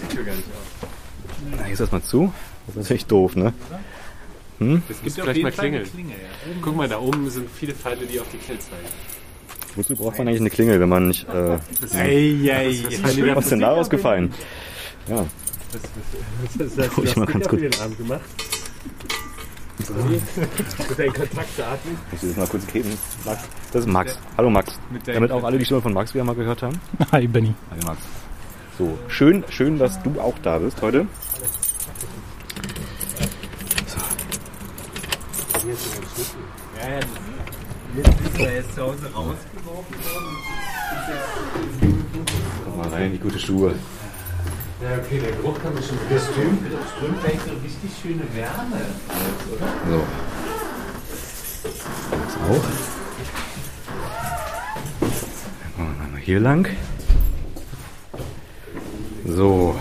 [1.51, 2.31] Na, hier ist erstmal zu.
[2.67, 3.53] Das ist natürlich doof, ne?
[4.59, 5.87] Das gibt vielleicht mal klingeln.
[6.61, 8.87] Guck mal, da oben sind viele Pfeile, die auf die Kill zeigen.
[9.77, 11.27] Wozu braucht man eigentlich eine Klingel, wenn man nicht.
[11.29, 11.59] Äh,
[11.93, 12.83] Ey, ey,
[13.35, 14.33] was ist denn da rausgefallen?
[15.07, 15.25] Ja,
[16.57, 17.61] Das heißt, Guck ich mal ganz gut.
[17.61, 18.21] den Arm gemacht.
[20.89, 21.13] Mit deinen
[22.11, 22.89] ich das mal kurz geben.
[23.23, 23.43] Max.
[23.71, 24.19] Das ist Max.
[24.35, 24.79] Hallo Max.
[25.05, 26.81] Damit auch alle die Stimme von Max wieder mal gehört haben.
[27.11, 27.53] Hi, Benny.
[27.69, 27.99] Hallo Max.
[28.79, 31.05] So, schön, schön, dass du auch da bist heute.
[36.75, 36.99] Ja,
[37.97, 40.35] jetzt ist er zu Hause rausgeworfen worden.
[42.65, 43.73] Guck mal rein in die gute Schuhe.
[44.81, 48.23] Ja, okay, der Geruch kann mich schon Das strömt, das strömt gleich so richtig schöne
[48.35, 48.81] Wärme
[49.51, 49.67] oder?
[49.89, 50.03] So.
[52.11, 52.65] Das auch.
[55.61, 56.67] Dann machen wir einmal hier lang.
[59.25, 59.75] So.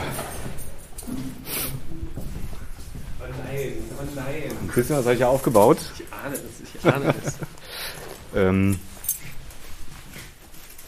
[3.20, 4.50] Oh nein, oh nein.
[4.62, 5.78] Ein bisschen was habe ich ja aufgebaut.
[5.94, 6.40] Ich ahne es,
[6.74, 7.35] ich ahne es.
[8.56, 8.78] Ähm,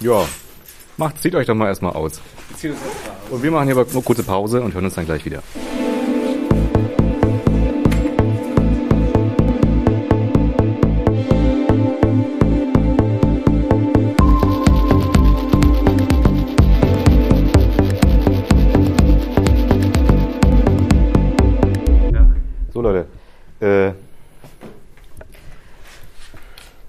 [0.00, 0.26] ja.
[0.96, 2.20] Macht, zieht euch doch mal erstmal aus.
[3.31, 5.42] Und wir machen hier aber eine kurze Pause und hören uns dann gleich wieder.
[22.72, 23.07] So Leute,
[23.61, 23.92] äh,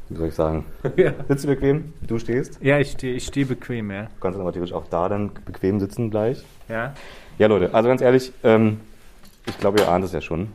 [0.09, 0.65] wie soll ich sagen?
[0.95, 1.11] Ja.
[1.27, 1.93] Sitzt du bequem?
[2.01, 2.59] Du stehst?
[2.61, 4.03] Ja, ich stehe ich steh bequem, ja.
[4.03, 6.43] Du kannst dann aber theoretisch auch da dann bequem sitzen gleich.
[6.67, 6.93] Ja.
[7.37, 8.79] Ja, Leute, also ganz ehrlich, ähm,
[9.45, 10.49] ich glaube, ihr ahnt es ja schon.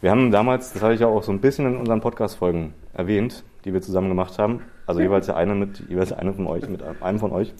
[0.00, 3.44] Wir haben damals, das hatte ich ja auch so ein bisschen in unseren Podcast-Folgen erwähnt,
[3.64, 6.82] die wir zusammen gemacht haben, also jeweils der eine mit, jeweils einer von euch, mit
[7.02, 7.52] einem von euch,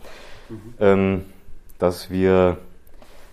[0.81, 1.23] ähm,
[1.79, 2.57] dass wir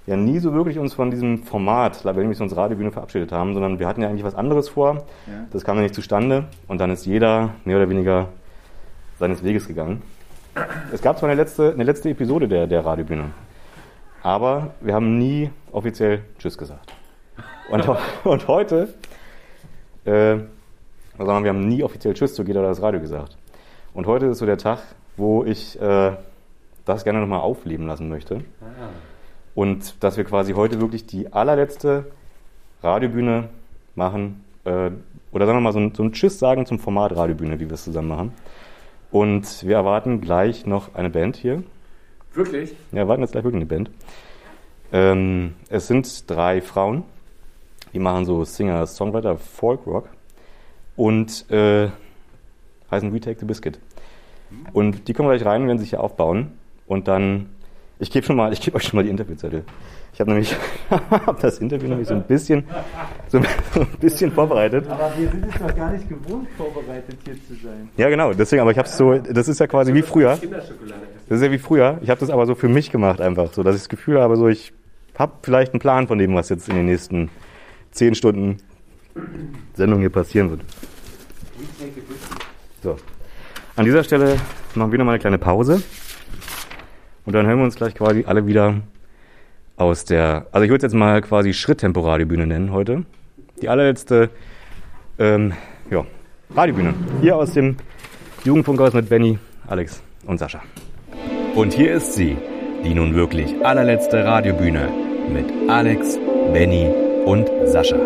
[0.05, 3.87] ja nie so wirklich uns von diesem Format Labelli Missions Radiobühne verabschiedet haben, sondern wir
[3.87, 5.05] hatten ja eigentlich was anderes vor.
[5.27, 5.45] Ja.
[5.51, 8.29] Das kam ja nicht zustande und dann ist jeder mehr oder weniger
[9.19, 10.01] seines Weges gegangen.
[10.91, 13.31] Es gab zwar eine letzte, eine letzte Episode der, der Radiobühne,
[14.23, 16.93] aber wir haben nie offiziell Tschüss gesagt.
[17.69, 17.87] Und,
[18.23, 18.93] und heute,
[20.05, 20.37] äh,
[21.17, 23.37] also wir haben nie offiziell Tschüss zu Geda das Radio gesagt.
[23.93, 24.79] Und heute ist so der Tag,
[25.15, 26.11] wo ich äh,
[26.85, 28.43] das gerne nochmal aufleben lassen möchte.
[29.55, 32.05] Und dass wir quasi heute wirklich die allerletzte
[32.83, 33.49] Radiobühne
[33.95, 34.91] machen, äh,
[35.31, 37.73] oder sagen wir mal so ein, so ein Tschüss sagen zum Format Radiobühne, wie wir
[37.73, 38.33] es zusammen machen.
[39.17, 41.63] Und wir erwarten gleich noch eine Band hier.
[42.35, 42.75] Wirklich?
[42.91, 43.89] Wir erwarten jetzt gleich wirklich eine Band.
[44.93, 47.03] Ähm, es sind drei Frauen,
[47.93, 50.07] die machen so Singer, Songwriter, Folkrock
[50.95, 51.89] und äh,
[52.91, 53.79] heißen We Take the Biscuit.
[54.71, 56.51] Und die kommen gleich rein und werden sich hier aufbauen.
[56.85, 57.49] Und dann,
[57.97, 59.63] ich gebe schon mal, ich gebe euch schon mal die Interviewzettel.
[60.17, 60.55] Ich habe nämlich
[60.89, 62.63] hab das Interview nämlich so ein bisschen,
[63.27, 63.45] so ein
[63.99, 64.89] bisschen vorbereitet.
[64.89, 67.87] Aber wir sind es doch gar nicht gewohnt, vorbereitet hier zu sein.
[67.97, 68.33] Ja, genau.
[68.33, 70.39] Deswegen, aber ich habe es so, das ist ja quasi wie früher.
[71.29, 71.99] Das ist ja wie früher.
[72.01, 74.37] Ich habe das aber so für mich gemacht einfach, so dass ich das Gefühl habe,
[74.37, 74.73] so ich
[75.19, 77.29] habe vielleicht einen Plan von dem, was jetzt in den nächsten
[77.91, 78.57] zehn Stunden
[79.75, 80.61] Sendung hier passieren wird.
[82.81, 82.97] So.
[83.75, 84.37] An dieser Stelle
[84.73, 85.83] machen wir nochmal eine kleine Pause.
[87.23, 88.81] Und dann hören wir uns gleich quasi alle wieder
[89.77, 93.05] aus der, also ich würde es jetzt mal quasi Schritttempo-Radiobühne nennen heute.
[93.61, 94.29] Die allerletzte,
[95.19, 95.53] ähm,
[95.89, 96.05] ja,
[96.53, 96.93] Radiobühne.
[97.21, 97.77] Hier aus dem
[98.43, 99.37] Jugendfunkhaus mit Benny,
[99.67, 100.61] Alex und Sascha.
[101.55, 102.37] Und hier ist sie,
[102.83, 104.89] die nun wirklich allerletzte Radiobühne
[105.31, 106.17] mit Alex,
[106.53, 106.89] Benny
[107.25, 107.99] und Sascha.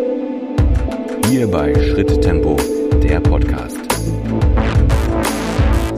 [1.28, 2.58] Hier bei Schritttempo,
[3.02, 3.80] der Podcast.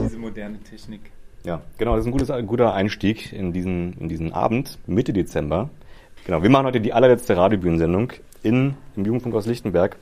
[0.04, 1.10] Diese moderne Technik.
[1.44, 5.12] Ja, genau, das ist ein, gutes, ein guter Einstieg in diesen, in diesen Abend, Mitte
[5.12, 5.68] Dezember.
[6.24, 9.98] Genau, wir machen heute die allerletzte Radiobühnensendung in, im Jugendfunkhaus Lichtenberg.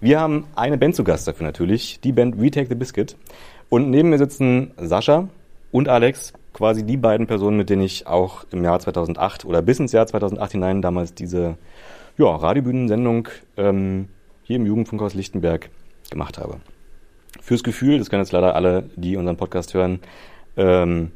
[0.00, 3.16] Wir haben eine Band zu Gast dafür natürlich, die Band We Take the Biscuit.
[3.70, 5.28] Und neben mir sitzen Sascha
[5.72, 9.80] und Alex, quasi die beiden Personen, mit denen ich auch im Jahr 2008 oder bis
[9.80, 11.56] ins Jahr 2008 hinein damals diese
[12.18, 13.26] ja, Radiobühnensendung
[13.56, 14.08] ähm,
[14.44, 15.70] hier im Jugendfunkhaus Lichtenberg
[16.08, 16.60] gemacht habe.
[17.40, 19.98] Fürs Gefühl, das können jetzt leider alle, die unseren Podcast hören,
[20.56, 21.10] ähm,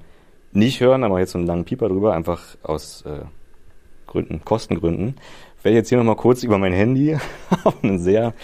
[0.52, 3.24] nicht hören, aber jetzt so einen langen Pieper drüber, einfach aus äh,
[4.06, 5.16] Gründen, Kostengründen,
[5.62, 7.16] werde ich jetzt hier nochmal kurz über mein Handy
[7.64, 8.34] auf eine sehr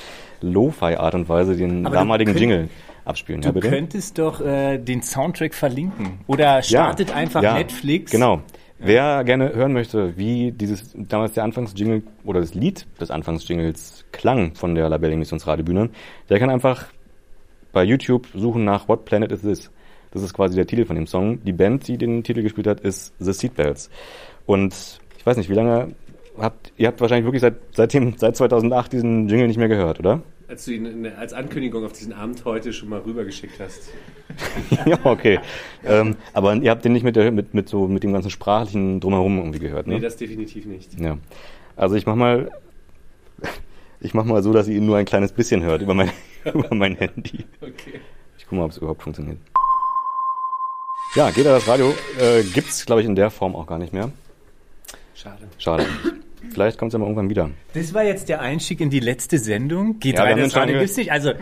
[0.40, 2.68] Lo-Fi-Art und Weise den Aber damaligen könnt- Jingle
[3.04, 3.40] abspielen.
[3.40, 3.68] Du ja, bitte?
[3.70, 6.20] könntest doch äh, den Soundtrack verlinken.
[6.26, 8.10] Oder startet einfach ja, Netflix.
[8.10, 8.40] Genau.
[8.78, 14.54] Wer gerne hören möchte, wie dieses damals der Anfangsjingle oder das Lied des Anfangsjingles klang
[14.54, 15.90] von der Labelle Emissionsradiobühne,
[16.28, 16.86] der kann einfach
[17.72, 19.70] bei YouTube suchen nach What Planet Is This?
[20.14, 21.42] Das ist quasi der Titel von dem Song.
[21.44, 23.90] Die Band, die den Titel gespielt hat, ist The Seatbelts.
[24.46, 25.88] Und ich weiß nicht, wie lange
[26.38, 30.22] habt ihr habt wahrscheinlich wirklich seit seitdem seit 2008 diesen Jingle nicht mehr gehört, oder?
[30.48, 33.90] Als du ihn in- als Ankündigung auf diesen Abend heute schon mal rübergeschickt hast.
[34.86, 35.40] ja, okay.
[35.84, 39.00] Ähm, aber ihr habt den nicht mit, der, mit, mit so mit dem ganzen sprachlichen
[39.00, 39.94] drumherum irgendwie gehört, ne?
[39.94, 40.98] Nee, das definitiv nicht.
[41.00, 41.16] Ja.
[41.76, 42.50] Also ich mach mal,
[44.00, 46.10] ich mach mal so, dass ihr ihn nur ein kleines bisschen hört über mein,
[46.54, 47.44] über mein Handy.
[47.60, 48.00] Okay.
[48.36, 49.38] Ich guck mal, ob es überhaupt funktioniert.
[51.14, 54.10] Ja, geht das Radio äh, gibt's, glaube ich, in der Form auch gar nicht mehr.
[55.14, 55.38] Schade.
[55.58, 55.86] Schade.
[56.52, 57.50] Vielleicht kommt's ja mal irgendwann wieder.
[57.72, 60.00] Das war jetzt der Einstieg in die letzte Sendung.
[60.00, 61.12] Geht Ja, das Radio gibt's nicht.
[61.12, 61.32] Also,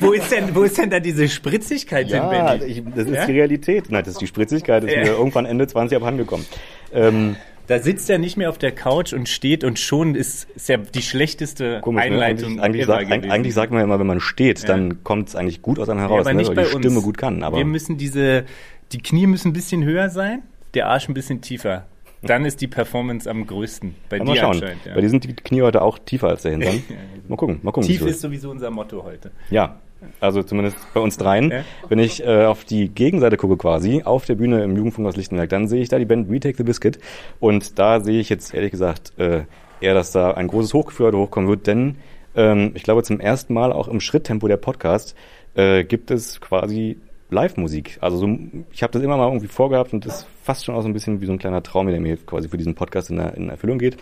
[0.00, 2.72] wo ist denn, wo ist denn da diese Spritzigkeit Ja, denn, Benny?
[2.72, 3.26] ich, das ist Ja?
[3.26, 3.90] die Realität.
[3.90, 4.82] Nein, das ist die Spritzigkeit.
[4.82, 5.02] Das ist Ja.
[5.04, 6.44] mir irgendwann Ende 20 abhandengekommen.
[6.92, 7.36] Ähm,
[7.68, 10.76] Da sitzt er nicht mehr auf der Couch und steht und schon ist, ist ja
[10.76, 12.10] die schlechteste komisch, ne?
[12.12, 13.30] Einleitung Eigentlich, eigentlich, sagt, gewesen.
[13.32, 14.68] eigentlich sagt man ja immer, wenn man steht, Ja.
[14.68, 16.38] dann kommt's eigentlich gut aus einem Ja, heraus, aber ne?
[16.38, 16.84] nicht weil bei die uns.
[16.86, 17.42] Stimme gut kann.
[17.42, 18.44] Aber Wir müssen diese,
[18.92, 20.42] die Knie müssen ein bisschen höher sein,
[20.74, 21.86] der Arsch ein bisschen tiefer.
[22.22, 23.94] Dann ist die Performance am größten.
[24.08, 24.54] Bei Ja, dir mal schauen.
[24.54, 24.84] anscheinend.
[24.86, 24.94] Ja.
[24.94, 26.82] Bei dir sind die Knie heute auch tiefer als der Hintern.
[27.28, 27.88] Mal gucken, mal gucken.
[27.88, 29.32] Tief ist sowieso unser Motto heute.
[29.50, 29.80] Ja,
[30.20, 31.50] also zumindest bei uns dreien.
[31.50, 31.64] Ja.
[31.88, 35.66] Wenn ich äh, auf die Gegenseite gucke quasi, auf der Bühne im Jugendfunkhaus Lichtenberg, dann
[35.66, 36.98] sehe ich da die Band Retake the Biscuit.
[37.40, 39.42] Und da sehe ich jetzt ehrlich gesagt äh,
[39.80, 41.96] eher, dass da ein großes Hochgefühl heute hochkommen wird, denn
[42.36, 45.16] ähm, ich glaube zum ersten Mal auch im Schritttempo der Podcast
[45.54, 46.98] äh, gibt es quasi
[47.30, 47.98] Live-Musik.
[48.00, 48.38] Also so,
[48.72, 50.92] ich habe das immer mal irgendwie vorgehabt und das ist fast schon auch so ein
[50.92, 53.78] bisschen wie so ein kleiner Traum, der mir quasi für diesen Podcast in, in Erfüllung
[53.78, 53.96] geht.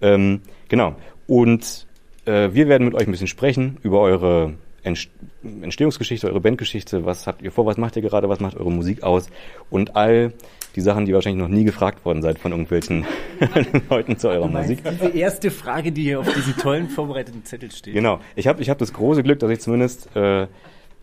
[0.00, 0.94] Ähm, genau.
[1.26, 1.86] Und
[2.26, 4.54] äh, wir werden mit euch ein bisschen sprechen über eure
[4.84, 5.10] Entst-
[5.42, 9.02] Entstehungsgeschichte, eure Bandgeschichte, was habt ihr vor, was macht ihr gerade, was macht eure Musik
[9.02, 9.28] aus
[9.70, 10.32] und all
[10.76, 13.04] die Sachen, die wahrscheinlich noch nie gefragt worden seid von irgendwelchen
[13.90, 14.82] Leuten zu eurer Musik.
[14.88, 17.94] Diese erste Frage, die hier auf diesem tollen vorbereiteten Zettel steht.
[17.94, 18.20] Genau.
[18.36, 20.46] Ich habe ich hab das große Glück, dass ich zumindest, äh,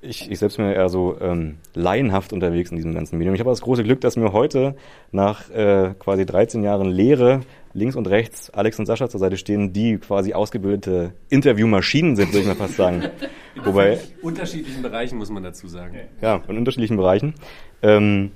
[0.06, 3.34] ich, ich selbst bin ja eher so ähm, laienhaft unterwegs in diesem ganzen Medium.
[3.36, 4.76] Ich habe das große Glück, dass mir heute
[5.12, 7.42] nach äh, quasi 13 Jahren Lehre
[7.74, 12.40] links und rechts Alex und Sascha zur Seite stehen, die quasi ausgebildete Interviewmaschinen sind, würde
[12.42, 13.04] ich mal fast sagen.
[13.64, 15.96] Wobei, unterschiedlichen Bereichen muss man dazu sagen.
[16.22, 17.34] ja, in unterschiedlichen Bereichen.
[17.82, 18.32] Ähm,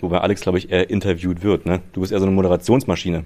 [0.00, 1.64] wobei Alex, glaube ich, eher interviewt wird.
[1.66, 1.80] Ne?
[1.92, 3.24] Du bist eher so eine Moderationsmaschine.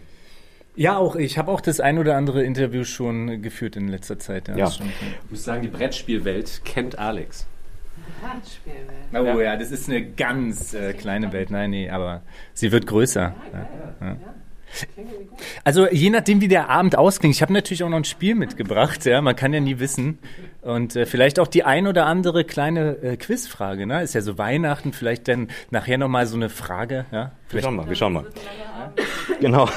[0.78, 4.48] Ja, auch ich habe auch das ein oder andere Interview schon geführt in letzter Zeit.
[4.48, 4.70] Ja.
[4.70, 4.86] schon-
[5.24, 7.46] Ich muss sagen, die Brettspielwelt kennt Alex.
[9.12, 11.50] Oh ja, das ist eine ganz äh, kleine Welt.
[11.50, 12.22] Nein, nee, aber
[12.54, 13.34] sie wird größer.
[14.00, 14.16] Ja.
[15.64, 17.34] Also je nachdem, wie der Abend ausklingt.
[17.34, 19.04] Ich habe natürlich auch noch ein Spiel mitgebracht.
[19.04, 20.18] Ja, man kann ja nie wissen.
[20.62, 23.86] Und äh, vielleicht auch die ein oder andere kleine äh, Quizfrage.
[23.86, 24.92] Ne, ist ja so Weihnachten.
[24.92, 27.06] Vielleicht dann nachher noch mal so eine Frage.
[27.12, 28.26] Ja, Wir schauen mal, wir schauen mal.
[29.40, 29.68] Genau.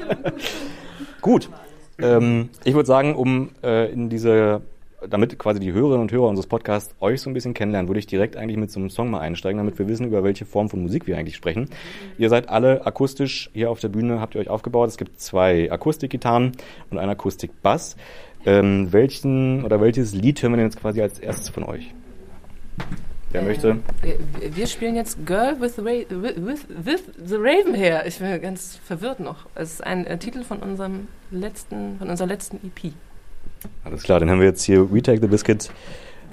[1.20, 1.50] Gut.
[1.98, 4.62] Ähm, ich würde sagen, um äh, in diese,
[5.08, 8.06] damit quasi die Hörerinnen und Hörer unseres Podcasts euch so ein bisschen kennenlernen, würde ich
[8.06, 10.82] direkt eigentlich mit so einem Song mal einsteigen, damit wir wissen, über welche Form von
[10.82, 11.68] Musik wir eigentlich sprechen.
[12.18, 14.88] Ihr seid alle akustisch hier auf der Bühne, habt ihr euch aufgebaut.
[14.88, 16.52] Es gibt zwei Akustikgitarren
[16.90, 17.96] und einen Akustikbass.
[18.46, 21.94] Ähm, welchen oder welches Lied hören wir denn jetzt quasi als erstes von euch?
[23.32, 23.78] Wer möchte?
[24.02, 28.06] Wir, wir spielen jetzt Girl with with, with, the Raven Hair.
[28.06, 29.46] Ich bin ganz verwirrt noch.
[29.54, 32.92] Es ist ein äh, Titel von unserem letzten, von unserer letzten EP.
[33.84, 35.70] Alles klar, dann haben wir jetzt hier We Take the Biscuit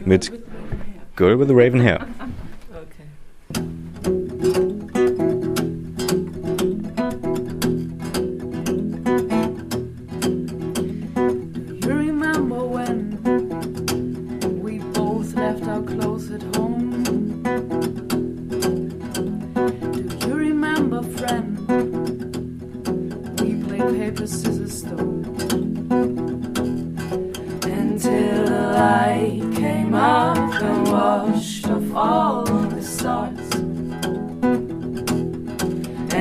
[0.05, 0.31] mit
[1.15, 2.05] Girl with the Raven Hair.
[28.77, 33.47] Light came up and washed off all the stars.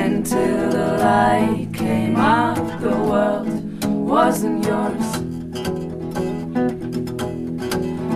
[0.05, 5.09] Until the light came up, the world wasn't yours.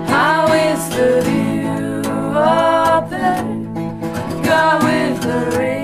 [0.08, 3.44] How is the view up there?
[4.46, 5.79] Girl with the raven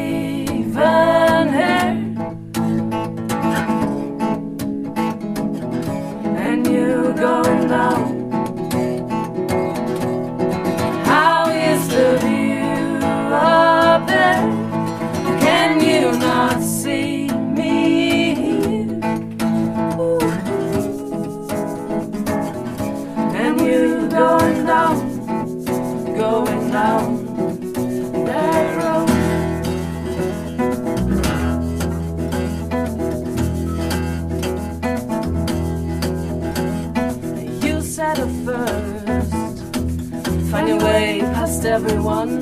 [41.76, 42.40] everyone.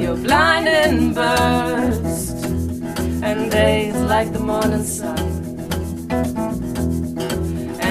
[0.00, 2.44] You're blind and burst,
[3.24, 5.18] and days like the morning sun.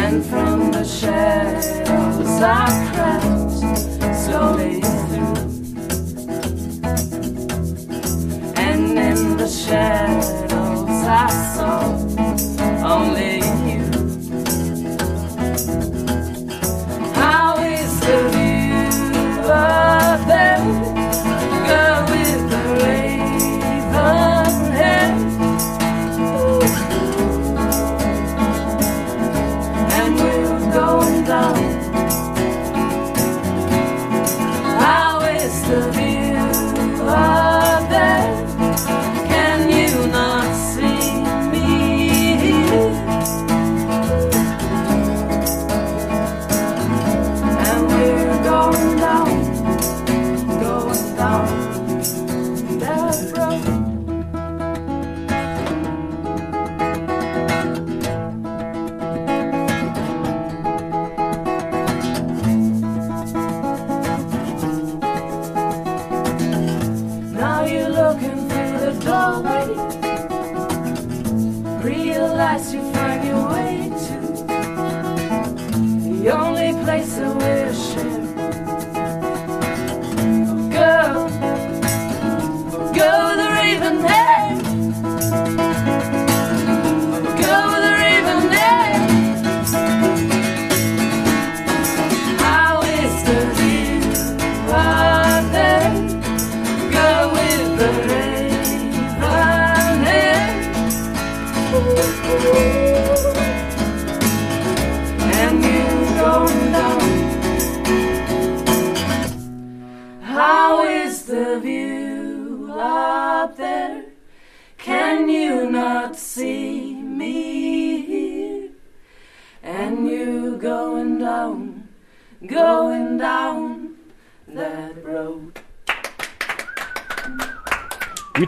[0.03, 4.78] And from the shadows I crept slowly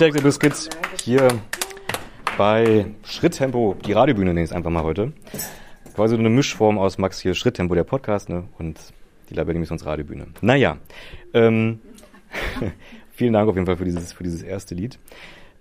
[0.01, 0.67] The Biscuits
[1.03, 1.27] hier
[2.35, 5.13] bei Schritttempo, die Radiobühne nenne ich es einfach mal heute.
[5.93, 8.45] Quasi eine Mischform aus Max hier Schritttempo, der Podcast, ne?
[8.57, 8.79] Und
[9.29, 10.25] die Labelle Missions Radiobühne.
[10.41, 10.77] Naja,
[11.35, 11.81] ähm,
[13.13, 14.97] vielen Dank auf jeden Fall für dieses, für dieses erste Lied.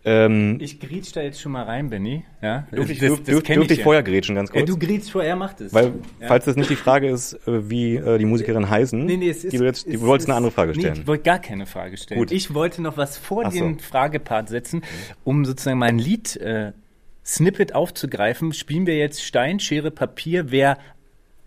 [0.03, 2.25] Ähm, Ich grätsch da jetzt schon mal rein, Benny.
[2.41, 3.85] Ja, dürfte ich, das- dürf, dürf, dürfte ich ja.
[3.85, 4.71] vorher grätschen, ganz Ja, kurz?
[4.71, 5.75] du grätst vorher, mach das.
[5.75, 6.27] Weil, ja.
[6.29, 9.45] falls das nicht die Frage ist, äh, wie äh, die Musikerin heißen, Nee, nee, es
[9.45, 10.97] ist, die, du jetzt, die, es du wolltest ist- eine andere Frage Nee, stellen.
[11.03, 12.19] ich wollte gar keine Frage stellen.
[12.19, 12.33] Gut.
[12.33, 13.59] Ich wollte noch was vor Ach so.
[13.59, 14.83] den Fragepart setzen,
[15.23, 16.73] um sozusagen mein Lied äh,
[17.23, 18.55] Snippet aufzugreifen.
[18.55, 20.79] Spielen wir jetzt Stein, Schere, Papier, wer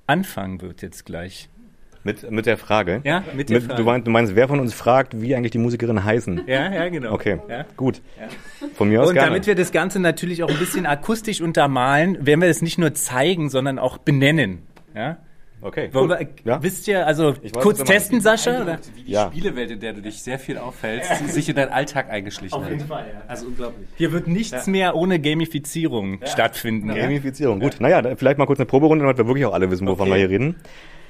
[0.05, 1.49] anfangen wird jetzt gleich.
[2.03, 3.01] Mit, mit der Frage.
[3.05, 3.81] Ja, mit der Mit, Frage.
[3.81, 6.41] du, meinst, du meinst, wer von uns fragt, wie eigentlich die Musikerinnen heißen?
[6.47, 7.13] Ja, ja, genau.
[7.13, 7.65] Okay, Ja.
[7.77, 8.01] gut.
[8.75, 9.29] Von mir aus Und gerne.
[9.29, 12.93] damit wir das Ganze natürlich auch ein bisschen akustisch untermalen, werden wir es nicht nur
[12.93, 14.63] zeigen, sondern auch benennen.
[14.95, 15.17] Ja?
[15.63, 16.61] Okay, wir, Ja.
[16.61, 18.61] Wisst ihr, also weiß, kurz testen, Sascha?
[18.61, 18.79] Oder?
[18.95, 19.27] Wie die Ja.
[19.31, 22.81] Spielewelt, in der du dich sehr viel aufhältst, sich in deinen Alltag eingeschlichen hat.
[22.83, 23.21] Fall, ja.
[23.27, 23.87] Also unglaublich.
[23.95, 26.89] Hier wird nichts mehr ohne Gamifizierung stattfinden.
[26.89, 26.95] Ja?
[26.95, 27.77] Gamifizierung, gut.
[27.79, 30.11] Naja, vielleicht mal kurz eine Proberunde, damit wir wirklich auch alle wissen, wovon Okay.
[30.11, 30.55] wir hier reden.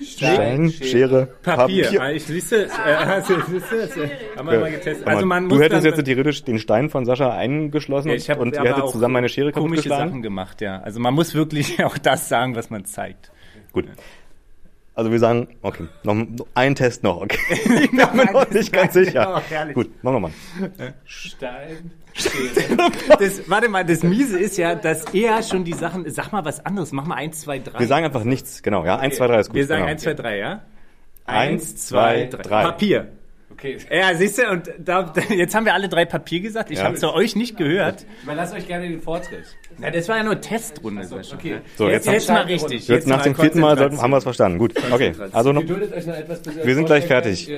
[0.02, 1.84] Stein, Schere, Papier.
[1.86, 2.02] Papier.
[2.02, 5.08] Ah, ich siehste, äh, also, siehste, haben wir mal getestet.
[5.08, 8.54] Also man du hättest jetzt theoretisch den Stein von Sascha eingeschlossen Ja, ich hab und
[8.56, 9.89] ihr hättet zusammen eine Schere kaputt komische.
[9.89, 10.80] Sachen gemacht, ja.
[10.82, 13.32] Also man muss wirklich auch das sagen, was man zeigt.
[13.72, 13.86] Gut.
[14.96, 16.16] Also wir sagen, okay, noch
[16.54, 17.40] ein Test noch, okay.
[17.82, 19.28] Ich bin mir noch nicht ganz sicher.
[19.36, 19.74] Oh, herrlich.
[19.74, 20.32] Gut, machen wir mal.
[21.06, 21.92] Stein,
[23.20, 26.64] Das, warte mal, das Miese ist ja, dass er schon die Sachen, sag mal was
[26.66, 27.80] anderes, mach mal eins, zwei, drei.
[27.80, 28.98] Wir sagen einfach nichts, genau, ja.
[28.98, 29.56] Eins, zwei, drei ist gut.
[29.56, 29.92] Wir sagen genau.
[29.92, 30.62] eins, zwei, drei, ja?
[31.26, 32.64] Eins, zwei, drei.
[32.64, 33.08] Papier.
[33.63, 33.78] Okay.
[33.89, 36.69] Ja, siehst du, und da, jetzt haben wir alle drei Papier gesagt.
[36.69, 36.84] Ich Ja.
[36.86, 38.06] habe es euch nicht gehört.
[38.26, 39.45] Man lasst euch gerne den Vortritt.
[39.78, 41.04] Na, das war ja nur Testrunde.
[41.06, 41.36] Sascha.
[41.36, 41.62] okay.
[41.78, 42.88] So, jetzt, jetzt, jetzt, mal richtig.
[42.88, 44.58] jetzt nach dem vierten Mal sollten, haben wir es verstanden.
[44.60, 45.13] Gut, okay.
[45.32, 47.49] Also noch, Wir sind gleich fertig.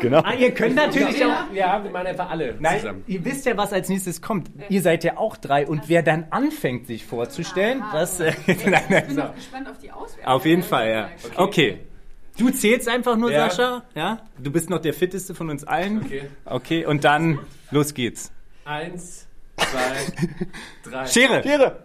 [0.00, 0.18] genau.
[0.24, 1.52] Ah, ihr könnt natürlich auch.
[1.54, 3.04] Ja, wir machen einfach alle Nein, zusammen.
[3.06, 4.50] ihr wisst ja, was als nächstes kommt.
[4.68, 8.20] Ihr seid ja auch drei und wer dann anfängt, sich vorzustellen, das.
[8.20, 8.32] Äh,
[8.66, 9.22] nein, nein, so.
[9.34, 10.26] Gespannt auf die Auswertung.
[10.26, 11.08] Auf jeden Fall, ja.
[11.36, 11.78] Okay.
[12.38, 13.48] Du zählst einfach nur, Ja.
[13.48, 13.82] Sascha.
[13.94, 14.18] Ja?
[14.38, 16.02] Du bist noch der fitteste von uns allen.
[16.04, 16.22] Okay.
[16.44, 17.38] Okay, und dann
[17.70, 18.32] los geht's.
[18.64, 20.28] Eins, zwei,
[20.90, 21.06] drei.
[21.06, 21.42] Schere.
[21.42, 21.76] Schere.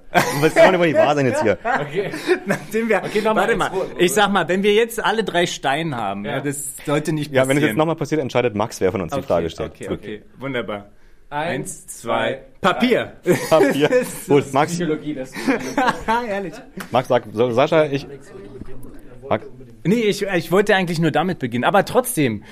[0.42, 1.58] Was kann doch nicht wahr sein jetzt hier?
[1.64, 2.10] Okay.
[2.48, 3.72] Nachdem wir, Okay, nochmal warte mal.
[4.00, 6.38] Ich sag mal, wenn wir jetzt alle drei Steine haben, ja.
[6.38, 6.40] Ja.
[6.42, 7.50] das sollte nicht Ja, passieren.
[7.58, 9.72] wenn es jetzt nochmal passiert, entscheidet Max, wer von uns die okay, Frage stellt.
[9.76, 10.00] Okay, Gut.
[10.00, 10.90] okay, wunderbar.
[11.32, 12.42] Eins, Zwei.
[12.60, 13.14] Papier.
[13.52, 13.88] Papier.
[14.28, 15.32] Gut, Max, Psychologie, das
[16.28, 16.56] Ehrlich.
[16.90, 18.08] Max sagt, so, Sascha, ich.
[19.30, 19.46] Max,
[19.84, 21.64] Nee, ich, ich wollte eigentlich nur damit beginnen.
[21.64, 22.44] Aber trotzdem,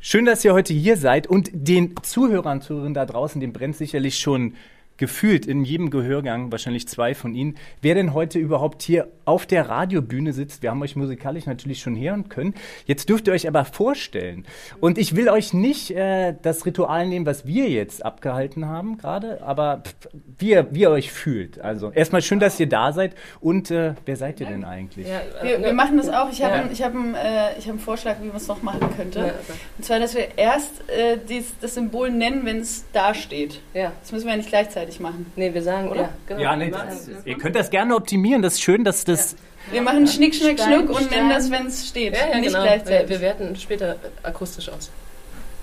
[0.00, 4.18] schön, dass ihr heute hier seid und den Zuhörern, Zuhörern da draußen, dem brennt sicherlich
[4.18, 4.54] schon
[4.96, 9.68] gefühlt in jedem Gehörgang, wahrscheinlich zwei von Ihnen, wer denn heute überhaupt hier auf der
[9.68, 10.62] Radiobühne sitzt.
[10.62, 12.54] Wir haben euch musikalisch natürlich schon hören können.
[12.86, 14.44] Jetzt dürft ihr euch aber vorstellen.
[14.80, 19.42] Und ich will euch nicht äh, das Ritual nehmen, was wir jetzt abgehalten haben gerade,
[19.42, 21.60] aber pff, wie, ihr- wie ihr euch fühlt.
[21.60, 23.14] Also erstmal schön, dass ihr da seid.
[23.40, 25.08] Und äh, wer seid ihr denn eigentlich?
[25.08, 26.30] Ja, äh, Wir, wir machen das auch.
[26.30, 26.60] Ich habe Ja.
[26.62, 29.18] einen- ich hab einen, äh, ich hab einen Vorschlag, wie man es noch machen könnte.
[29.20, 29.32] Ja,
[29.78, 33.60] Und zwar, dass wir erst äh, dies, das Symbol nennen, wenn es da steht.
[33.74, 33.92] ja.
[34.00, 35.30] Das müssen wir ja nicht gleichzeitig machen.
[35.36, 36.00] Nee, wir sagen, Oder?
[36.02, 36.40] ja, genau.
[36.40, 38.42] Ja, nee, Wir das, machen- ihr könnt das gerne optimieren.
[38.42, 39.36] Das ist schön, dass das.
[39.70, 41.18] Wir machen Schnick, Schnack, Stein, Schnuck und Stein.
[41.18, 42.14] nennen das, wenn es steht.
[42.16, 42.58] ja, ja, nicht genau.
[42.58, 43.08] Wir, gleichzeitig.
[43.10, 44.90] wir werten später akustisch aus.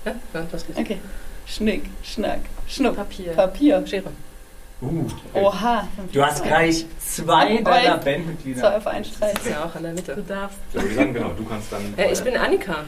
[0.05, 0.77] Ja, ja das geht.
[0.77, 0.97] Okay.
[1.45, 2.95] Schnick, Schnack, Schnuck.
[2.95, 3.33] Papier.
[3.33, 3.85] Papier.
[3.87, 4.11] Schere.
[5.33, 5.87] Oha.
[6.13, 7.61] Du hast gleich zwei Zwei.
[7.61, 8.77] deiner Zwei Bandmitglieder.
[8.77, 9.33] auf einen Streich.
[9.49, 10.15] Ja auch an der Mitte.
[10.15, 10.57] Du darfst.
[10.71, 11.93] wir sagen genau, du kannst dann.
[11.97, 12.85] Ja, ich bin Annika.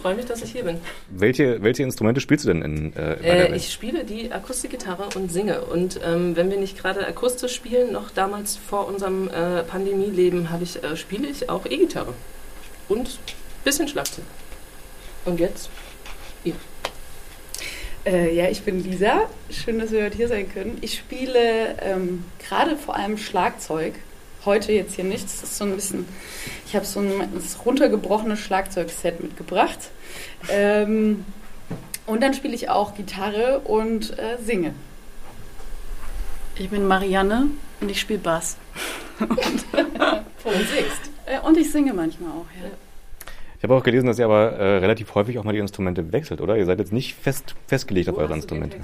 [0.00, 0.78] Ich freue mich, dass ich hier bin.
[1.10, 5.30] Welche, welche Instrumente spielst du denn in, äh, der Äh, ich spiele die Akustikgitarre und
[5.30, 5.60] singe.
[5.60, 10.64] Und ähm, wenn wir nicht gerade akustisch spielen, noch damals vor unserem äh, Pandemieleben, habe
[10.64, 12.14] ich, äh, spiele ich auch E-Gitarre.
[12.88, 13.18] Und
[13.62, 14.24] bisschen Schlagzeug.
[15.26, 15.68] Und jetzt?
[18.06, 19.28] Äh, ja, ich bin Lisa.
[19.50, 20.78] Schön, dass wir heute hier sein können.
[20.80, 23.92] Ich spiele ähm, gerade vor allem Schlagzeug.
[24.46, 25.24] Heute jetzt hier nicht.
[25.24, 26.06] Das ist so ein bisschen.
[26.70, 29.90] Ich habe so ein das runtergebrochene Schlagzeugset mitgebracht.
[30.48, 31.24] Ähm,
[32.06, 34.72] und dann spiele ich auch Gitarre und äh, singe.
[36.54, 37.48] Ich bin Marianne
[37.80, 38.56] und ich spiele Bass.
[39.18, 39.40] Und
[40.68, 41.10] singst.
[41.26, 42.70] Äh, Und ich singe manchmal auch, ja.
[43.58, 46.40] Ich habe auch gelesen, dass ihr aber äh, relativ häufig auch mal die Instrumente wechselt,
[46.40, 46.56] oder?
[46.56, 48.76] Ihr seid jetzt nicht fest, festgelegt auf eure Instrumente.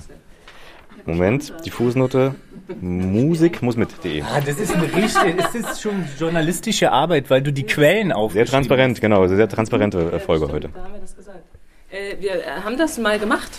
[1.06, 2.34] Moment, die Fußnote.
[2.80, 4.22] Musik muss mit.de.
[4.22, 8.16] Ah, das ist eine richtig, das ist schon journalistische Arbeit, weil du die Quellen Sehr
[8.16, 9.26] aufgeschrieben transparent, genau.
[9.28, 10.70] Sehr transparente äh, Folge heute.
[10.74, 11.44] Da haben wir das gesagt.
[11.90, 13.50] Äh, wir äh, haben das mal gemacht.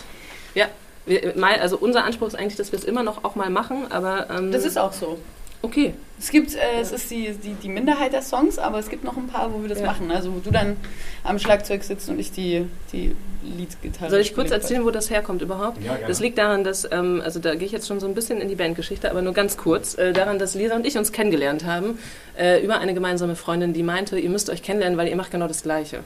[0.56, 0.66] Ja.
[1.06, 3.90] Wir, mein, also unser Anspruch ist eigentlich, dass wir es immer noch auch mal machen,
[3.90, 5.18] aber ähm, Das ist auch so.
[5.62, 5.94] Okay.
[6.20, 9.18] Es gibt, äh, es ist die, die, die Minderheit der Songs, aber es gibt noch
[9.18, 9.86] ein paar, wo wir das Ja.
[9.86, 10.10] machen.
[10.10, 10.76] Also wo du dann
[11.24, 15.44] am Schlagzeug sitzt und ich die, die Leadgitarre Soll ich kurz erzählen, wo das herkommt
[15.44, 15.78] überhaupt?
[16.08, 18.50] Das liegt daran, dass, ähm, also da gehe ich jetzt schon so ein bisschen in
[18.50, 22.00] die Bandgeschichte, aber nur ganz kurz, äh, daran, dass Lisa und ich uns kennengelernt haben
[22.36, 25.48] äh, über eine gemeinsame Freundin, die meinte, ihr müsst euch kennenlernen, weil ihr macht genau
[25.48, 26.00] das Gleiche.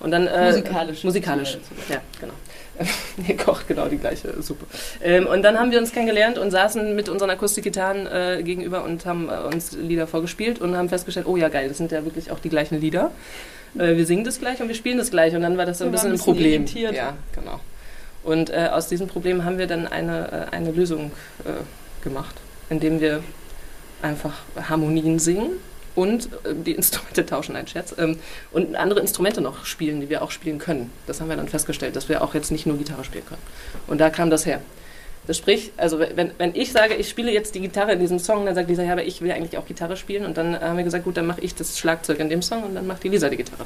[0.00, 1.04] Und dann äh, Musikalisch.
[1.04, 1.58] Musikalisch,
[1.90, 2.32] ja, genau.
[3.28, 4.66] ihr kocht genau die gleiche Suppe.
[5.02, 9.06] Ähm, und dann haben wir uns kennengelernt und saßen mit unseren Akustikgitarren äh, gegenüber und
[9.06, 12.30] haben äh, uns Lieder vorgespielt und haben festgestellt, oh ja geil, das sind ja wirklich
[12.30, 13.10] auch die gleichen Lieder.
[13.76, 15.84] Äh, wir singen das gleich und wir spielen das gleich und dann war das so
[15.84, 16.62] ein bisschen ein Problem.
[16.62, 16.94] irritiert.
[16.94, 17.60] Ja, genau.
[18.24, 21.12] Und äh, aus diesem Problem haben wir dann eine, äh, eine Lösung
[21.44, 22.34] äh, gemacht,
[22.68, 23.22] indem wir
[24.02, 24.34] einfach
[24.68, 25.50] Harmonien singen
[25.98, 28.18] und äh, die Instrumente tauschen, ein Scherz, ähm,
[28.52, 30.90] und andere Instrumente noch spielen, die wir auch spielen können.
[31.06, 33.42] Das haben wir dann festgestellt, dass wir auch jetzt nicht nur Gitarre spielen können.
[33.88, 34.60] Und da kam das her.
[35.26, 38.46] Das sprich, also wenn, wenn ich sage, ich spiele jetzt die Gitarre in diesem Song,
[38.46, 40.24] dann sagt Lisa, ja, aber ich will eigentlich auch Gitarre spielen.
[40.24, 42.74] Und dann haben wir gesagt, gut, dann mache ich das Schlagzeug in dem Song und
[42.74, 43.64] dann macht die Lisa die Gitarre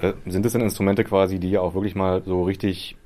[0.00, 0.08] da.
[0.08, 2.96] Äh, sind das denn Instrumente quasi, die ihr auch wirklich mal so richtig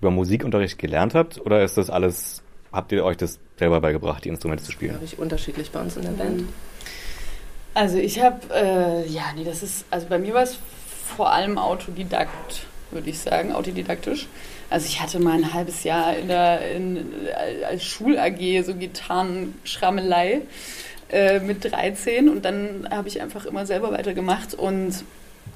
[0.00, 1.40] über Musikunterricht gelernt habt?
[1.40, 2.42] Oder ist das alles,
[2.72, 4.90] habt ihr euch das selber beigebracht, die Instrumente zu spielen?
[4.90, 6.44] Glaube ich, unterschiedlich bei uns in der Band.
[7.74, 10.58] Also ich habe, äh, ja, nee, das ist, also bei mir war es
[11.16, 14.28] vor allem Autodidakt, würde ich sagen, autodidaktisch.
[14.68, 17.06] Also ich hatte mal ein halbes Jahr in der, in,
[17.66, 20.42] als Schul-AG so Gitarrenschrammelei
[21.10, 25.04] äh, mit 13 und dann habe ich einfach immer selber weitergemacht und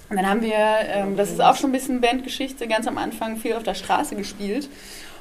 [0.09, 3.55] dann haben wir, ähm, das ist auch schon ein bisschen Bandgeschichte, ganz am Anfang viel
[3.55, 4.69] auf der Straße gespielt.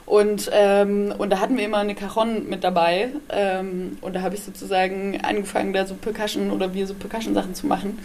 [0.06, 3.10] Und, ähm, und da hatten wir immer eine Cajon mit dabei.
[3.30, 7.66] Ähm, und da habe ich sozusagen angefangen, da so Percussion oder wir so Percussion-Sachen zu
[7.66, 8.00] machen.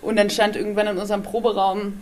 [0.00, 1.94] Und dann stand irgendwann in unserem Proberaum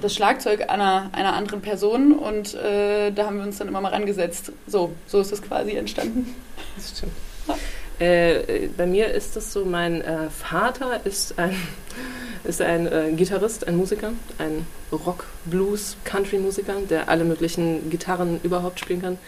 [0.00, 3.92] das Schlagzeug einer, einer anderen Person und äh, da haben wir uns dann immer mal
[3.92, 4.52] rangesetzt.
[4.66, 6.34] So, so ist das quasi entstanden.
[6.76, 7.12] Das stimmt.
[7.48, 7.52] Äh,
[7.98, 11.54] äh, bei mir ist es so, mein äh, Vater ist ein,
[12.44, 18.80] ist ein äh, Gitarrist, ein Musiker, ein Rock, Blues, Country-Musiker, der alle möglichen Gitarren überhaupt
[18.80, 19.18] spielen kann.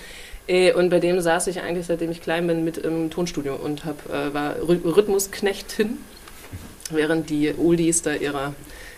[0.46, 3.84] Äh, und bei dem saß ich eigentlich, seitdem ich klein bin, mit im Tonstudio und
[3.84, 5.98] hab, äh, war Rhy- Rhythmusknechtin,
[6.90, 8.54] während die Oldies da ihre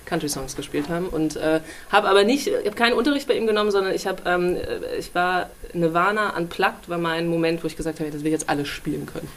[0.07, 1.07] Country-Songs gespielt haben.
[1.09, 1.61] Und äh,
[1.91, 4.97] habe aber nicht, ich habe keinen Unterricht bei ihm genommen, sondern ich habe, ähm, äh,
[4.99, 8.49] ich war Nirvana unplugged, war mein Moment, wo ich gesagt habe, das will ich jetzt
[8.49, 9.29] alles spielen können.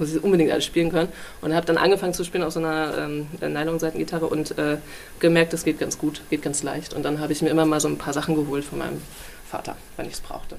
[0.00, 1.08] Muss ich unbedingt alles spielen können.
[1.40, 4.78] Und habe dann angefangen zu spielen auf so einer ähm, Nylon-Seitengitarre und äh,
[5.20, 6.92] gemerkt, das geht ganz gut, geht ganz leicht.
[6.92, 9.00] Und dann habe ich mir immer mal so ein paar Sachen geholt von meinem
[9.48, 10.56] Vater, wenn ich es brauchte.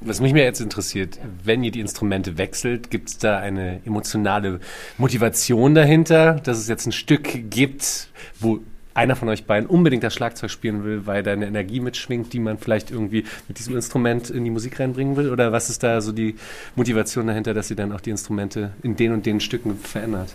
[0.00, 4.60] Was mich mehr jetzt interessiert, wenn ihr die Instrumente wechselt, gibt es da eine emotionale
[4.98, 8.08] Motivation dahinter, dass es jetzt ein Stück gibt,
[8.38, 8.60] wo
[8.96, 12.40] einer von euch beiden unbedingt das Schlagzeug spielen will, weil da eine Energie mitschwingt, die
[12.40, 15.30] man vielleicht irgendwie mit diesem Instrument in die Musik reinbringen will?
[15.30, 16.36] Oder was ist da so die
[16.74, 20.32] Motivation dahinter, dass ihr dann auch die Instrumente in den und den Stücken verändert?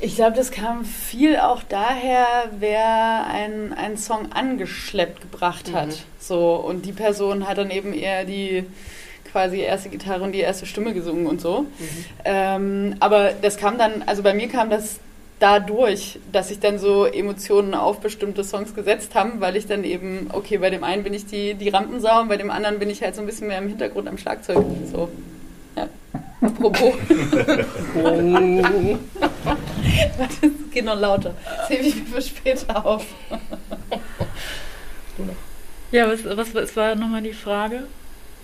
[0.00, 2.26] Ich glaube, das kam viel auch daher,
[2.58, 5.88] wer einen, einen Song angeschleppt gebracht hat.
[5.88, 5.94] Mhm.
[6.20, 8.64] So, und die Person hat dann eben eher die
[9.30, 11.66] quasi erste Gitarre und die erste Stimme gesungen und so.
[12.24, 15.00] Ähm, aber das kam dann, also bei mir kam das
[15.38, 20.28] dadurch, dass sich dann so Emotionen auf bestimmte Songs gesetzt haben, weil ich dann eben,
[20.32, 23.02] okay, bei dem einen bin ich die, die Rampensau und bei dem anderen bin ich
[23.02, 24.64] halt so ein bisschen mehr im Hintergrund am Schlagzeug.
[24.90, 25.08] So.
[25.76, 25.88] Ja.
[26.40, 26.94] Apropos.
[30.16, 31.34] Warte, es geht noch lauter.
[31.56, 33.04] Das hebe ich mir für später auf.
[35.90, 37.84] Ja, was, was, was war nochmal die Frage?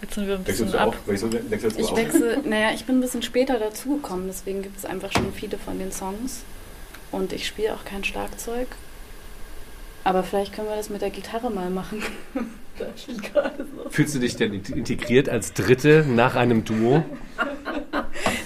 [0.00, 0.96] Jetzt sind wir ein bisschen ab.
[1.06, 5.32] Wechselst Ich wechsle, naja, ich bin ein bisschen später dazugekommen, deswegen gibt es einfach schon
[5.32, 6.42] viele von den Songs.
[7.14, 8.66] Und ich spiele auch kein Schlagzeug.
[10.02, 12.02] Aber vielleicht können wir das mit der Gitarre mal machen.
[12.76, 13.88] so.
[13.88, 17.04] Fühlst du dich denn integriert als Dritte nach einem Duo?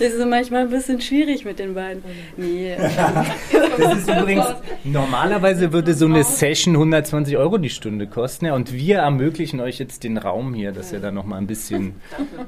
[0.00, 2.02] Das ist manchmal ein bisschen schwierig mit den beiden.
[2.36, 2.76] Nee.
[3.78, 4.46] Das ist übrigens,
[4.84, 8.46] normalerweise würde so eine Session 120 Euro die Stunde kosten.
[8.46, 11.46] Ja, und wir ermöglichen euch jetzt den Raum hier, dass ihr da noch mal ein
[11.46, 11.94] bisschen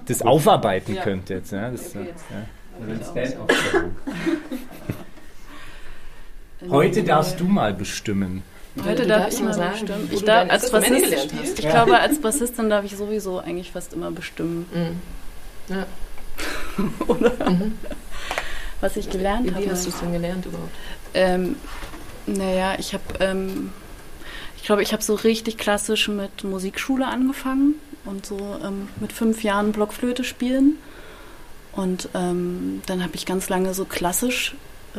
[0.07, 1.53] das aufarbeiten könnt jetzt.
[1.53, 2.09] Ja, das, Okay.
[2.31, 3.41] ja.
[6.69, 8.43] Heute darfst du mal bestimmen.
[8.85, 10.09] Heute darf ich mal sagen, bestimmen.
[10.13, 14.67] Ich darf als Bassist, ich glaube, als Bassistin darf ich sowieso eigentlich fast immer bestimmen,
[14.73, 15.75] Mhm.
[15.75, 15.87] Ja.
[17.09, 17.51] oder?
[17.51, 17.73] Mhm.
[18.81, 19.71] Was ich gelernt Wie habe.
[19.71, 20.71] hast du es denn gelernt überhaupt?
[21.15, 21.57] Ähm,
[22.27, 23.71] naja, ich habe, ähm,
[24.57, 29.43] ich glaube, ich habe so richtig klassisch mit Musikschule angefangen und so ähm, mit fünf
[29.43, 30.77] Jahren Blockflöte spielen.
[31.73, 34.55] Und ähm, dann habe ich ganz lange so klassisch,
[34.97, 34.99] äh,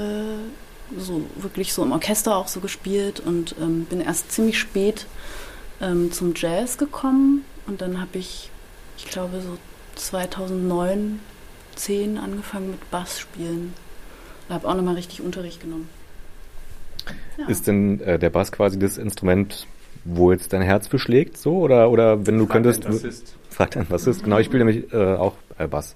[0.98, 5.06] so wirklich so im Orchester auch so gespielt und ähm, bin erst ziemlich spät
[5.82, 7.46] ähm, zum Jazz gekommen.
[7.68, 8.52] Und dann habe ich
[9.04, 9.58] ich glaube, so
[9.96, 11.20] 2009,
[11.76, 13.74] 10 angefangen mit Bass spielen.
[14.48, 15.90] Da habe auch nochmal richtig Unterricht genommen.
[17.38, 17.48] Ja.
[17.48, 19.68] Ist denn äh, der Bass quasi das Instrument,
[20.04, 21.58] wo jetzt dein Herz für schlägt, so?
[21.58, 22.86] Oder, oder wenn du Fragt könntest.
[22.86, 23.36] ein Bassist.
[23.50, 24.38] Fragt ein Bassist, genau.
[24.38, 25.96] Ich spiele nämlich äh, auch äh, Bass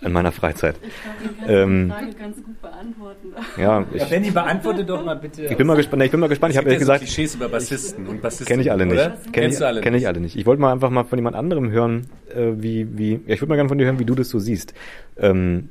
[0.00, 0.76] in meiner Freizeit.
[0.82, 3.28] Ich glaube, Ähm, die Frage ganz gut beantworten.
[3.60, 5.44] Ja, ich, Ja, Benny, beantworte doch mal bitte.
[5.44, 6.02] ich bin mal gespannt.
[6.02, 6.52] Ich bin mal gespannt.
[6.52, 8.46] Ich habe ja gesagt, so Klischees über Bassisten und Bassisten.
[8.46, 8.96] Kenne ich alle nicht.
[8.98, 10.08] Kenne ich, Kennst du alle kenn ich nicht?
[10.08, 10.36] alle nicht.
[10.36, 13.50] Ich wollte mal einfach mal von jemand anderem hören, äh, wie, wie, ja, ich würde
[13.50, 14.74] mal gerne von dir hören, wie du das so siehst.
[15.18, 15.68] Ähm,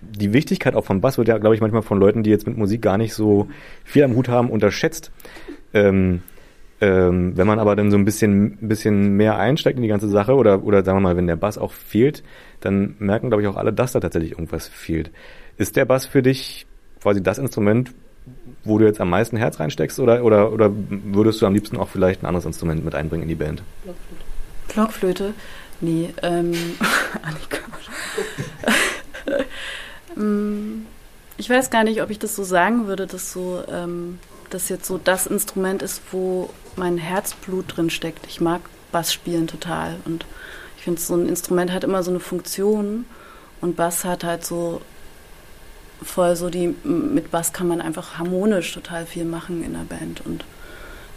[0.00, 2.56] die Wichtigkeit auch vom Bass wird ja, glaube ich, manchmal von Leuten, die jetzt mit
[2.56, 3.48] Musik gar nicht so
[3.84, 5.10] viel am Hut haben, unterschätzt.
[5.74, 6.22] Ähm,
[6.80, 10.34] ähm, wenn man aber dann so ein bisschen, bisschen mehr einsteigt in die ganze Sache
[10.34, 12.22] oder, oder sagen wir mal, wenn der Bass auch fehlt,
[12.60, 15.10] dann merken, glaube ich, auch alle, dass da tatsächlich irgendwas fehlt.
[15.56, 16.66] Ist der Bass für dich
[17.00, 17.92] quasi das Instrument,
[18.64, 21.88] wo du jetzt am meisten Herz reinsteckst oder, oder, oder würdest du am liebsten auch
[21.88, 23.62] vielleicht ein anderes Instrument mit einbringen in die Band?
[24.68, 25.32] Blockflöte?
[25.80, 26.52] Nee, ähm,
[27.22, 27.58] Annika.
[30.14, 30.86] Mm,
[31.38, 34.18] ich weiß gar nicht, ob ich das so sagen würde, dass so, ähm,
[34.50, 38.26] das jetzt so das Instrument ist, wo mein Herzblut drin steckt.
[38.26, 38.60] Ich mag
[38.92, 40.24] Bass spielen total und
[40.76, 43.04] ich finde, so ein Instrument hat immer so eine Funktion
[43.60, 44.80] und Bass hat halt so
[46.02, 50.24] voll so die, mit Bass kann man einfach harmonisch total viel machen in der Band
[50.24, 50.44] und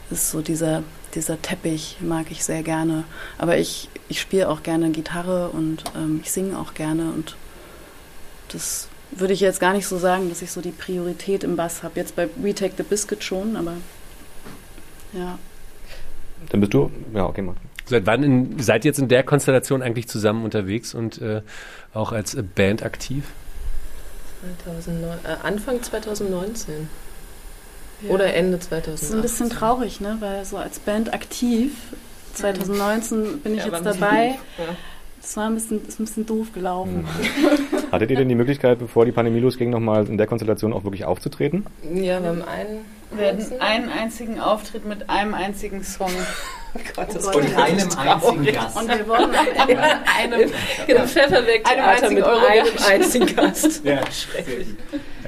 [0.09, 3.03] ist so dieser, dieser Teppich mag ich sehr gerne.
[3.37, 7.35] Aber ich, ich spiele auch gerne Gitarre und ähm, ich singe auch gerne und
[8.49, 11.83] das würde ich jetzt gar nicht so sagen, dass ich so die Priorität im Bass
[11.83, 11.99] habe.
[11.99, 13.73] Jetzt bei We Take the Biscuit schon, aber
[15.13, 15.37] ja.
[16.49, 17.55] Dann bist du, ja, okay, mal.
[17.85, 21.41] Seit wann in, seid ihr jetzt in der Konstellation eigentlich zusammen unterwegs und äh,
[21.93, 23.23] auch als Band aktiv?
[24.63, 26.87] 2009, äh, Anfang 2019.
[28.01, 28.09] Ja.
[28.11, 28.93] Oder Ende Das 2018.
[29.07, 30.17] ist ein bisschen traurig, ne?
[30.19, 31.73] weil so als Band aktiv,
[32.35, 34.37] 2019 bin ich Ja, jetzt dabei.
[34.57, 34.63] ja.
[35.21, 37.05] Das war ein bisschen, ist ein bisschen doof gelaufen.
[37.91, 41.05] Hattet ihr denn die Möglichkeit, bevor die Pandemie losging, nochmal in der Konstellation auch wirklich
[41.05, 41.65] aufzutreten?
[41.93, 42.85] Ja, wir haben einen.
[43.11, 46.11] Wir hatten einen einzigen Auftritt mit einem einzigen Song.
[46.95, 47.43] Gott, das Oh Gott.
[47.43, 48.77] einem einzigen Gast.
[48.77, 49.81] Und wir wurden am Ende
[50.17, 50.51] einem,
[50.87, 52.89] genau, Pfefferweg-Theater einzigen mit Euro einem Gast.
[52.89, 53.81] einzigen Gast.
[53.85, 54.67] Ja, Schrecklich.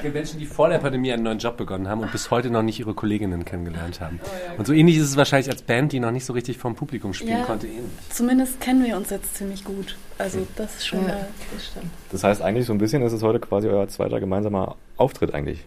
[0.01, 2.61] Gibt Menschen, die vor der Pandemie einen neuen Job begonnen haben und bis heute noch
[2.61, 4.19] nicht ihre Kolleginnen kennengelernt haben.
[4.57, 7.13] Und so ähnlich ist es wahrscheinlich als Band, die noch nicht so richtig vom Publikum
[7.13, 7.43] spielen Ja.
[7.43, 7.67] konnte.
[7.67, 7.83] Ähnlich.
[8.09, 9.95] Zumindest kennen wir uns jetzt ziemlich gut.
[10.17, 11.27] Also das ist schon Ja, mal.
[11.53, 11.85] das stimmt.
[12.11, 15.65] Das heißt eigentlich so ein bisschen, ist es heute quasi euer zweiter gemeinsamer Auftritt eigentlich,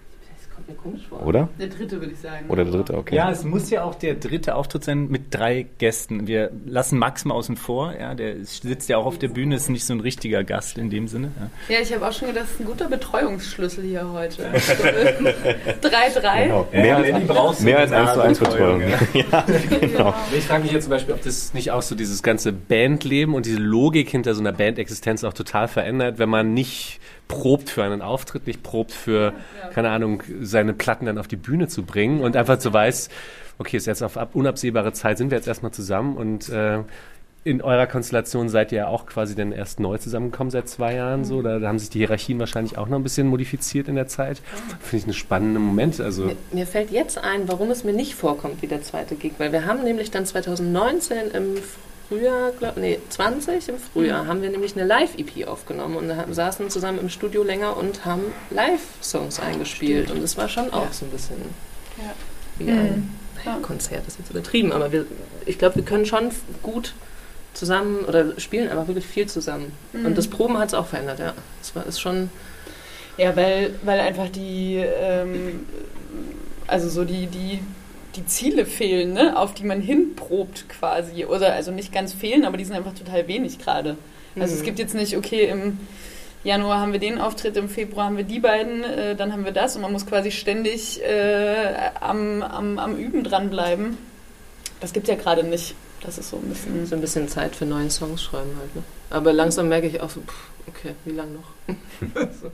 [0.83, 1.25] Komisch vor.
[1.27, 1.49] oder?
[1.59, 2.49] Der dritte, würde ich sagen.
[2.49, 3.15] Oder der dritte, okay.
[3.15, 6.27] Ja, es muss ja auch der dritte Auftritt sein mit drei Gästen.
[6.27, 7.95] Wir lassen Max mal außen vor.
[7.99, 10.91] Ja, der sitzt ja auch auf der Bühne, ist nicht so ein richtiger Gast in
[10.91, 11.33] dem Sinne.
[11.69, 11.77] Ja.
[11.77, 14.43] Ja, ich habe auch schon gedacht, das ist ein guter Betreuungsschlüssel hier heute.
[15.83, 16.45] 3-3.
[16.45, 16.67] Genau.
[16.73, 18.81] Ja, mehr Lenny als, mehr als eine 1 zu 1 Betreuung.
[18.81, 19.45] Betreuung, Ja,
[19.81, 20.15] genau.
[20.37, 23.47] Ich frage mich jetzt zum Beispiel, ob das nicht auch so dieses ganze Bandleben und
[23.47, 28.03] diese Logik hinter so einer Bandexistenz auch total verändert, wenn man nicht probt für einen
[28.03, 29.33] Auftritt, nicht probt für,
[29.73, 33.09] keine Ahnung, seine Platten dann auf die Bühne zu bringen und einfach so weiß,
[33.59, 36.81] okay, ist jetzt auf ab- unabsehbare Zeit, sind wir jetzt erstmal zusammen und äh,
[37.47, 41.25] in eurer Konstellation seid ihr ja auch quasi dann erst neu zusammengekommen seit zwei Jahren
[41.27, 44.07] so, da, da haben sich die Hierarchien wahrscheinlich auch noch ein bisschen modifiziert in der
[44.07, 44.41] Zeit.
[44.81, 46.25] Finde ich einen spannenden Moment, also.
[46.25, 49.53] Mir, mir fällt jetzt ein, warum es mir nicht vorkommt wie der zweite Gig, weil
[49.53, 51.57] wir haben nämlich dann 2019 im
[52.09, 56.69] Frühjahr, glaub, nee, 20 im Frühjahr, haben wir nämlich eine Live-EP aufgenommen und haben, saßen
[56.71, 61.11] zusammen im Studio länger und haben Live-Songs eingespielt und das war schon auch so ein
[61.11, 61.37] bisschen
[61.97, 62.13] Ja.
[62.59, 63.11] wie ein Mhm.
[63.45, 65.07] naja, Konzert, ist jetzt übertrieben, aber wir,
[65.47, 66.31] ich glaube, wir können schon
[66.63, 66.93] gut
[67.55, 69.73] zusammen oder spielen aber wirklich viel zusammen.
[69.93, 70.07] Mhm.
[70.07, 71.33] Und das Proben hat es auch verändert, ja.
[71.63, 72.31] Es war ist schon
[73.17, 75.65] Ja, weil, weil einfach die, ähm,
[76.67, 77.61] also so die, die,
[78.17, 79.37] die Ziele fehlen, ne?
[79.39, 81.25] auf die man hinprobt quasi.
[81.25, 83.97] Oder also nicht ganz fehlen, aber die sind einfach total wenig gerade.
[84.39, 84.59] Also Mhm.
[84.61, 85.79] es gibt jetzt nicht, okay, im
[86.45, 89.53] Januar haben wir den Auftritt, im Februar haben wir die beiden, äh, dann haben wir
[89.53, 93.97] das und man muss quasi ständig äh, am, am, am Üben dranbleiben.
[94.81, 95.75] Das gibt ja gerade nicht.
[96.03, 96.85] Das ist so ein bisschen.
[96.87, 98.77] so ein bisschen Zeit für neue Songs schreiben halt.
[98.77, 98.83] Ne?
[99.09, 101.51] Aber langsam merke ich auch so, pff, okay, wie lange noch?
[102.15, 102.51] so.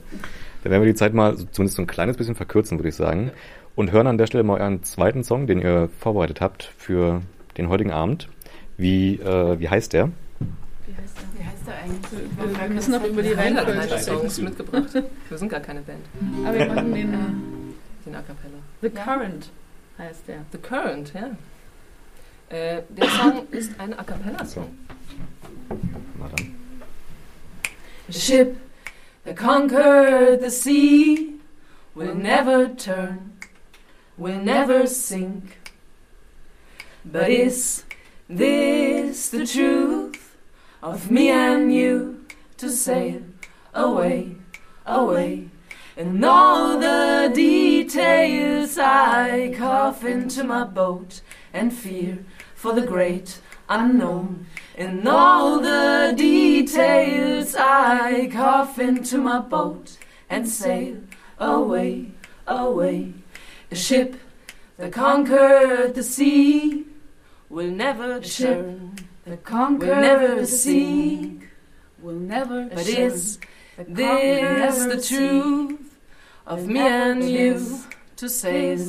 [0.63, 2.95] Dann werden wir die Zeit mal so- zumindest so ein kleines bisschen verkürzen, würde ich
[2.95, 3.31] sagen.
[3.75, 7.21] Und hören an der Stelle mal euren zweiten Song, den ihr vorbereitet habt für
[7.57, 8.27] den heutigen Abend.
[8.77, 10.09] Wie, äh, wie heißt der?
[10.85, 10.95] Wie
[11.45, 12.59] heißt der eigentlich?
[12.59, 13.99] Wir müssen noch über die Wir Reihenfolge.
[13.99, 14.93] Songs mitgebracht.
[15.29, 16.05] Wir sind gar keine Band.
[16.45, 17.11] Aber wir machen den
[18.05, 18.57] Den A Cappella.
[18.81, 19.49] The Current
[19.97, 20.37] heißt der.
[20.51, 21.29] The Current, ja.
[22.49, 24.67] Äh, der Song ist ein A Cappella-Song.
[26.19, 26.55] Na dann.
[28.09, 28.57] A ship
[29.23, 31.29] that conquered the sea
[31.95, 33.30] will never turn,
[34.21, 35.71] will never sink.
[37.03, 37.83] But is
[38.29, 40.37] this the truth,
[40.83, 42.25] of me and you
[42.57, 43.21] to sail
[43.73, 44.35] away,
[44.85, 45.49] away.
[45.97, 54.45] And all the details I cough into my boat and fear for the great unknown.
[54.77, 59.97] And all the details I cough into my boat
[60.29, 60.97] and sail
[61.39, 62.11] away,
[62.47, 63.20] away.
[63.71, 64.15] A ship
[64.77, 66.85] that conquered the sea
[67.49, 68.97] will never return.
[69.25, 71.47] That conquered will never sink.
[72.01, 73.39] Will never but is
[73.77, 75.97] this the truth
[76.45, 77.79] of me and you
[78.21, 78.79] to sail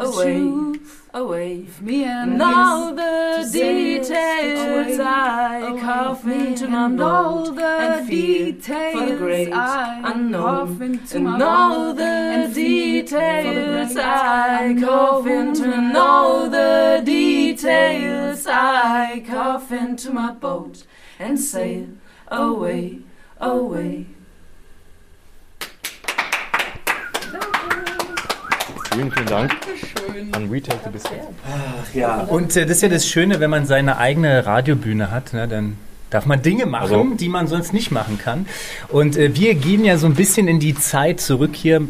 [0.00, 0.80] away,
[1.12, 1.66] away.
[1.66, 9.16] from Me and all the details I carve into my boat and feel for the
[9.18, 10.80] great unknown.
[11.12, 20.32] And all the details I carve into and all the details I carve into my
[20.32, 20.84] boat
[21.18, 21.86] and sail
[22.28, 23.00] away,
[23.38, 24.06] away.
[28.92, 29.56] Vielen, vielen Dank
[30.32, 31.18] an Retake the Biscuit.
[31.94, 35.48] Ja, und äh, das ist ja das Schöne, wenn man seine eigene Radiobühne hat, ne,
[35.48, 35.76] dann
[36.10, 38.46] darf man Dinge machen, Also- die man sonst nicht machen kann.
[38.88, 41.82] Und äh, wir gehen ja so ein bisschen in die Zeit zurück hier,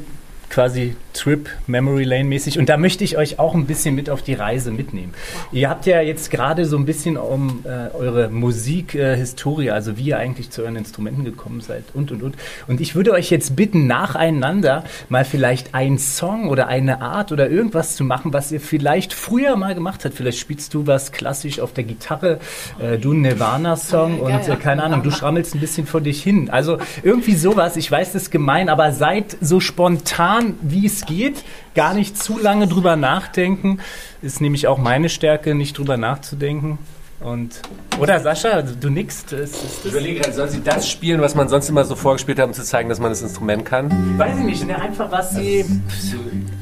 [0.49, 2.59] quasi Trip Memory Lane mäßig.
[2.59, 5.15] Und da möchte ich euch auch ein bisschen mit auf die Reise mitnehmen.
[5.53, 10.19] Ihr habt ja jetzt gerade so ein bisschen um äh, eure Musikhistorie, also wie ihr
[10.19, 12.37] eigentlich zu euren Instrumenten gekommen seid und und und.
[12.67, 17.51] Und ich würde euch jetzt bitten, nacheinander mal vielleicht einen Song oder eine Art oder
[17.51, 20.15] irgendwas zu machen, was ihr vielleicht früher mal gemacht habt.
[20.15, 22.39] Vielleicht spielst du was klassisch auf der Gitarre,
[22.79, 26.51] äh, du einen Nirvana-Song und äh, keine Ahnung, du schrammelst ein bisschen vor dich hin.
[26.51, 31.43] Also irgendwie sowas, ich weiß, das ist gemein, aber seid so spontan, wie es geht,
[31.75, 33.79] gar nicht zu lange drüber nachdenken.
[34.23, 36.79] Ist nämlich auch meine Stärke, nicht drüber nachzudenken.
[37.23, 37.61] Und,
[37.99, 39.35] oder Sascha, du nickst.
[39.35, 41.95] Ist, ist Ich das, überlege gerade, soll sie das spielen, was man sonst immer so
[41.95, 44.19] vorgespielt hat, um zu zeigen, dass man das Instrument kann?
[44.19, 45.67] weiß ich nicht, ne, einfach was sie,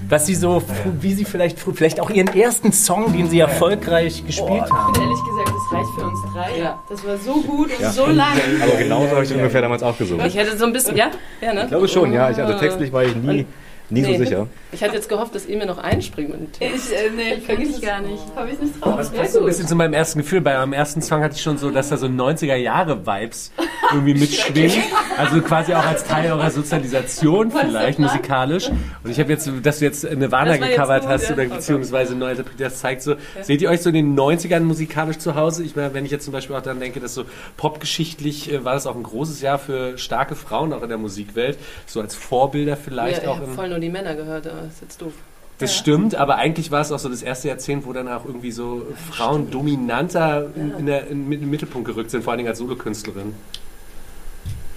[0.09, 0.63] was sie so, fr-
[1.01, 5.01] wie sie vielleicht, fr- vielleicht auch ihren ersten Song, den sie erfolgreich gespielt haben.
[5.01, 6.59] Ehrlich gesagt, das reicht für uns drei.
[6.59, 6.79] Ja.
[6.89, 8.33] Das war so gut und so lang.
[8.61, 10.27] Aber genauso habe ich ungefähr damals auch gesungen.
[10.27, 11.63] Ich hätte so ein bisschen, ja, ja, ne?
[11.63, 12.31] Ich glaube schon, ja.
[12.33, 13.47] Ich, also textlich war ich nie,
[13.91, 14.19] nie so Nee.
[14.19, 14.47] sicher.
[14.73, 16.31] Ich hatte jetzt gehofft, dass ihr mir noch einspringt.
[16.31, 16.91] mit dem Text.
[16.93, 18.23] Ich, äh, nee, Wirklich gar nicht.
[18.37, 18.97] Habe ich nicht drauf.
[18.97, 20.41] Das passt so ein bisschen zu meinem ersten Gefühl.
[20.41, 23.53] Bei meinem ersten Song hatte ich schon so, dass da so 90er-Jahre-Vibes
[23.93, 24.83] irgendwie mitschwingen.
[25.17, 28.69] Also quasi auch als Teil eurer Sozialisation vielleicht, musikalisch.
[28.69, 31.35] Und ich habe jetzt, dass du jetzt Nirvana Das gecovert gut, hast ja.
[31.35, 35.19] oder beziehungsweise neu interpretiert hast, zeigt so, seht ihr euch so in den 90ern musikalisch
[35.19, 35.65] zu Hause?
[35.65, 37.25] Ich meine, wenn ich jetzt zum Beispiel auch daran denke, dass so
[37.57, 41.59] popgeschichtlich äh, war das auch ein großes Jahr für starke Frauen auch in der Musikwelt.
[41.87, 44.75] So als Vorbilder vielleicht ja, auch ich im voll nur die Männer gehört, aber das
[44.75, 45.13] ist jetzt doof.
[45.59, 48.51] das stimmt, aber eigentlich war es auch so das erste Jahrzehnt, wo dann auch irgendwie
[48.51, 52.59] so Frauen dominanter in der, in, in den Mittelpunkt gerückt sind, vor allen Dingen als
[52.59, 53.35] Solokünstlerin.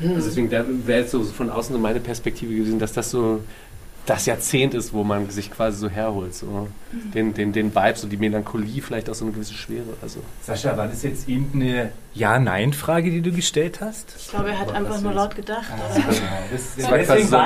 [0.04, 3.42] Also deswegen da wäre jetzt so von außen so meine Perspektive gewesen, dass das so
[4.08, 6.34] das Jahrzehnt ist, wo man sich quasi so herholt.
[6.34, 6.68] So.
[7.14, 9.94] Den, den, den Vibe, so die Melancholie, vielleicht auch so eine gewisse Schwere.
[10.02, 10.22] Also.
[10.42, 14.14] Sascha, war das jetzt irgendeine Ja-Nein-Frage, die du gestellt hast?
[14.20, 15.64] Ich glaube, er hat einfach nur laut gedacht.
[16.52, 17.38] Das, Das war quasi so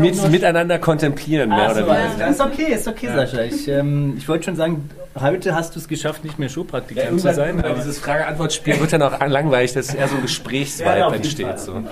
[0.00, 2.28] mit, miteinander kontemplieren, mehr Ah, oder so, weniger.
[2.28, 3.42] ist okay, ist okay, Sascha.
[3.42, 4.90] Ich, ähm, ich wollte schon sagen,
[5.20, 7.62] heute hast du es geschafft, nicht mehr Showpraktikant zu sein.
[7.62, 11.60] Weil dieses Frage-Antwort-Spiel wird dann auch langweilig, dass eher so ein Gesprächsvibe Ja, entsteht.
[11.60, 11.82] So.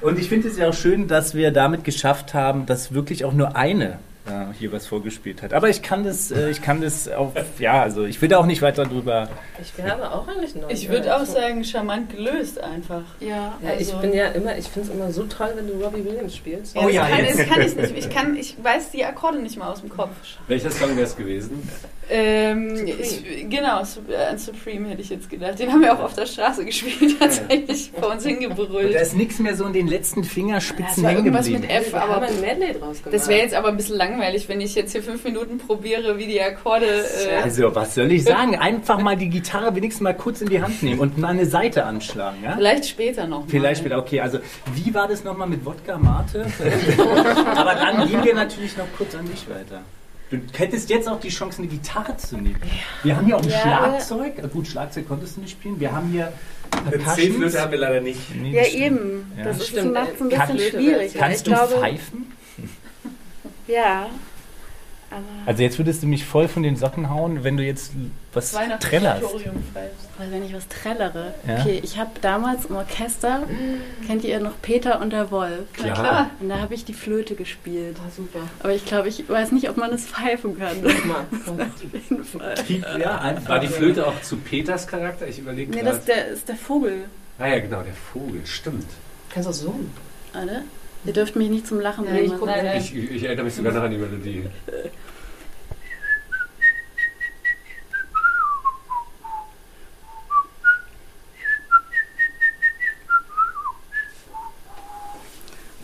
[0.00, 3.32] Und ich finde es ja auch schön, dass wir damit geschafft haben, dass wirklich auch
[3.34, 3.98] nur eine
[4.58, 5.52] hier was vorgespielt hat.
[5.52, 8.46] Aber ich kann das, äh, ich kann das auch, ja, also ich will da auch
[8.46, 9.28] nicht weiter drüber.
[9.60, 10.70] Ich wäre auch eigentlich noch.
[10.70, 13.02] Ich würde auch sagen, charmant gelöst einfach.
[13.20, 16.04] Ja, Ja, ich bin ja immer, ich finde es immer so toll, wenn du Robbie
[16.04, 16.76] Williams spielst.
[16.76, 17.48] Oh ja, das kann, jetzt.
[17.48, 17.96] kann ich nicht.
[17.96, 20.10] Ich, kann, ich weiß die Akkorde nicht mal aus dem Kopf.
[20.48, 21.68] Welcher Song wäre es gewesen?
[22.12, 25.60] Ähm, ich, genau, äh, an Supreme hätte ich jetzt gedacht.
[25.60, 28.94] Den haben wir auch auf der Straße gespielt, tatsächlich vor uns Und da hingebrüllt.
[29.00, 31.68] ist nichts mehr so in den letzten Fingerspitzen war hängen irgendwas geblieben.
[31.72, 33.14] mit F, aber ein Medley draus gemacht.
[33.14, 36.26] das wäre jetzt aber ein bisschen langweilig, wenn ich jetzt hier fünf Minuten probiere, wie
[36.26, 36.86] die Akkorde.
[36.86, 38.56] Äh, Also, was soll ich sagen?
[38.56, 41.84] Einfach mal die Gitarre wenigstens mal kurz in die Hand nehmen und mal eine Seite
[41.84, 42.54] anschlagen, ja?
[42.56, 43.40] vielleicht später noch.
[43.40, 43.48] mal.
[43.48, 44.20] Vielleicht später, okay.
[44.20, 44.38] Also,
[44.74, 46.46] wie war das nochmal mit Wodka Mate?
[47.56, 49.82] Aber dann gehen wir natürlich noch kurz an dich weiter.
[50.30, 52.60] Du hättest jetzt auch die Chance, eine Gitarre zu nehmen.
[53.02, 53.58] Wir haben hier auch ein Ja.
[53.62, 54.52] Schlagzeug.
[54.52, 55.80] Gut, Schlagzeug konntest du nicht spielen.
[55.80, 56.32] Wir haben hier
[56.88, 57.58] Percussions.
[57.58, 58.20] haben wir leider nicht.
[58.40, 58.82] Nee, Ja, stimmt.
[58.84, 59.32] eben.
[59.36, 59.44] Ja.
[59.44, 61.14] Das ist Stimmt, macht es ein bisschen Flöte schwierig.
[61.14, 62.32] Kannst ich du glaube, pfeifen?
[63.66, 64.06] Ja.
[65.12, 67.90] Aber Also jetzt würdest du mich voll von den Socken hauen, wenn du jetzt
[68.32, 69.24] was trällerst.
[70.18, 71.34] Weil wenn ich was trällere.
[71.48, 71.58] Ja.
[71.58, 73.42] Okay, ich habe damals im Orchester,
[74.06, 75.72] kennt ihr noch Peter und der Wolf?
[75.72, 75.94] Klar.
[75.94, 76.30] Klar.
[76.38, 77.96] Und da habe ich die Flöte gespielt.
[78.06, 78.38] Ah, super.
[78.60, 80.80] Aber ich glaube, ich weiß nicht, ob man es pfeifen kann.
[80.80, 81.26] Mal.
[81.66, 82.54] Auf jeden Fall.
[83.00, 83.48] Ja, einfach.
[83.48, 85.26] War die Flöte auch zu Peters Charakter?
[85.26, 85.90] Ich überlege Nee, gerade.
[85.90, 87.06] das ist der, ist der Vogel.
[87.40, 88.86] Ah ja, genau, der Vogel, stimmt.
[89.34, 89.90] Kannst du auch zoomen?
[90.32, 90.62] Alle?
[91.04, 92.38] Ihr dürft mich nicht zum Lachen bringen.
[92.76, 94.44] Ich, ich, ich erinnere mich sogar noch an die Melodie.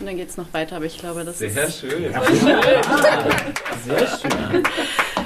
[0.07, 1.81] Dann geht es noch weiter, aber ich glaube, das Sehr ist.
[1.81, 1.91] schön.
[3.85, 4.63] Sehr schön.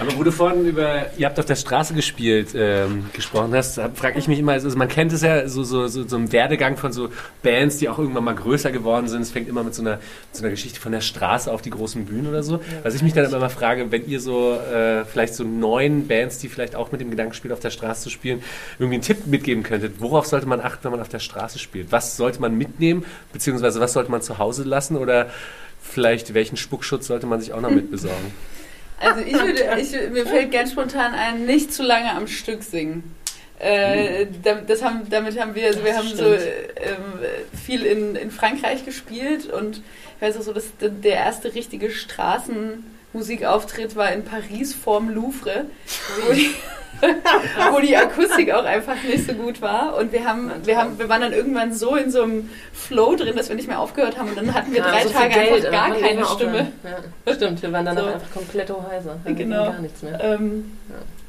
[0.02, 4.18] Aber wo du vorhin über, ihr habt auf der Straße gespielt, ähm, gesprochen hast, frage
[4.18, 6.92] ich mich immer, also man kennt es ja, so, so, so, so im Werdegang von
[6.92, 7.10] so
[7.44, 9.22] Bands, die auch irgendwann mal größer geworden sind.
[9.22, 10.02] Es fängt immer mit so einer, mit
[10.32, 12.62] so einer Geschichte von der Straße auf die großen Bühnen oder so.
[12.82, 16.40] Was ich mich dann immer mal frage, wenn ihr so äh, vielleicht so neuen Bands,
[16.40, 18.42] die vielleicht auch mit dem Gedanken spielen, auf der Straße zu spielen,
[18.80, 21.92] irgendwie einen Tipp mitgeben könntet, worauf sollte man achten, wenn man auf der Straße spielt?
[21.92, 25.30] Was sollte man mitnehmen, beziehungsweise was sollte man zu Hause lassen oder
[25.80, 28.34] vielleicht welchen Spuckschutz sollte man sich auch noch mit besorgen?
[29.00, 33.16] Also ich würde, ich, mir fällt ganz spontan ein, nicht zu lange am Stück singen.
[33.60, 36.40] Äh, dam- das haben, damit haben wir, also wir haben so ähm,
[37.66, 39.78] viel in, in Frankreich gespielt und
[40.16, 45.66] ich weiß auch so, dass der erste richtige Straßenmusikauftritt war in Paris vorm Louvre,
[46.28, 46.50] wo die,
[47.72, 51.10] wo die Akustik auch einfach nicht so gut war und wir haben, wir haben, wir
[51.10, 54.30] waren dann irgendwann so in so einem Flow drin, dass wir nicht mehr aufgehört haben
[54.30, 56.72] und dann hatten wir Ja, drei so Tage Geld, einfach gar keine Stimme.
[57.26, 58.06] Ja, stimmt, wir waren dann So.
[58.06, 59.18] einfach komplett Hoheiser.
[59.24, 59.58] Wir Genau.
[59.66, 60.20] hatten Gar nichts mehr.
[60.24, 60.78] Ähm,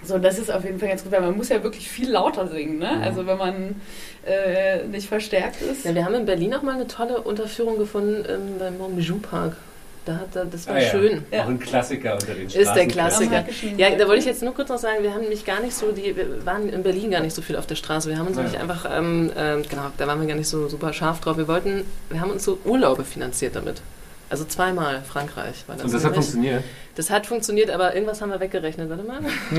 [0.04, 2.48] So, das ist auf jeden Fall ganz gut, weil man muss ja wirklich viel lauter
[2.48, 2.90] singen, ne?
[2.96, 3.02] Mhm.
[3.02, 3.80] Also wenn man
[4.26, 5.84] äh, nicht verstärkt ist.
[5.84, 9.56] Ja, wir haben in Berlin auch mal eine tolle Unterführung gefunden ähm, beim Bijou Park.
[10.04, 10.90] Da hat, er- das war Ah ja.
[10.90, 11.24] schön.
[11.30, 12.86] Auch ein Klassiker unter den Ist der.
[12.88, 13.44] Klassiker.
[13.76, 15.92] Ja, da wollte ich jetzt nur kurz noch sagen, wir haben nämlich gar nicht so,
[15.92, 18.08] die, wir waren in Berlin gar nicht so viel auf der Straße.
[18.10, 18.42] Wir haben uns Ja.
[18.42, 21.36] nämlich einfach, ähm, ähm, genau, da waren wir gar nicht so super scharf drauf.
[21.36, 23.80] Wir wollten, wir haben uns so Urlaube finanziert damit.
[24.28, 25.84] Also zweimal Frankreich war das.
[25.84, 26.64] Und das hat funktioniert.
[26.96, 28.88] Das hat funktioniert, aber irgendwas haben wir weggerechnet.
[28.90, 29.20] Warte mal.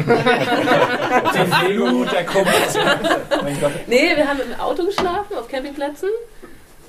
[1.33, 2.45] Die Flut der Gott.
[3.87, 6.09] Nee, wir haben im Auto geschlafen, auf Campingplätzen.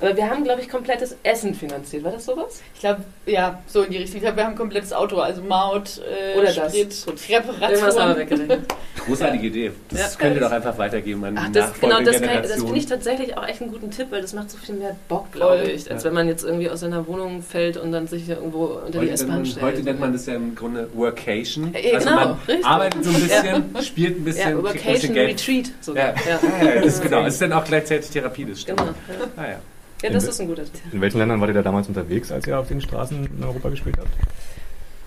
[0.04, 2.04] Aber wir haben, glaube ich, komplettes Essen finanziert.
[2.04, 2.60] War das sowas?
[2.74, 4.16] Ich glaube, ja, so in die Richtung.
[4.16, 6.72] Ich glaube, wir haben ein komplettes Auto, also Maut, äh, Oder das.
[6.72, 7.28] Sprit, Gut.
[7.28, 7.70] Reparaturen.
[7.72, 8.60] Irgendwas haben wir weggerechnet.
[9.06, 9.72] Großartige Idee.
[9.90, 10.20] Das Ja.
[10.20, 12.56] könnt ihr doch einfach weitergeben an Ach, die das, genau, nachfolgende das, kann, ich- das
[12.62, 15.32] finde ich tatsächlich auch echt einen guten Tipp, weil das macht so viel mehr Bock,
[15.32, 16.08] glaube ich, als Ja.
[16.08, 19.06] wenn man jetzt irgendwie aus seiner Wohnung fällt und dann sich irgendwo unter die Heute
[19.06, 19.64] nennt, S-Bahn man, stellt.
[19.66, 21.72] heute nennt man das ja im Grunde Workation.
[21.74, 22.66] Ja, also genau, man richtig.
[22.66, 25.28] arbeitet so ein bisschen, spielt ein bisschen, ja, Geld.
[25.30, 26.08] Retreat sogar.
[26.08, 26.14] Ja.
[26.26, 26.40] Ja.
[26.60, 27.22] Ja, ja, das ist genau.
[27.24, 28.78] Das ist dann auch gleichzeitig Therapie, das stimmt.
[28.80, 28.92] Genau.
[28.92, 29.42] Ja.
[29.42, 29.56] Ah, ja.
[30.02, 30.80] Ja, das ist ein guter Tipp.
[30.92, 33.68] In welchen Ländern wart ihr da damals unterwegs, als ihr auf den Straßen in Europa
[33.70, 34.08] gespielt habt?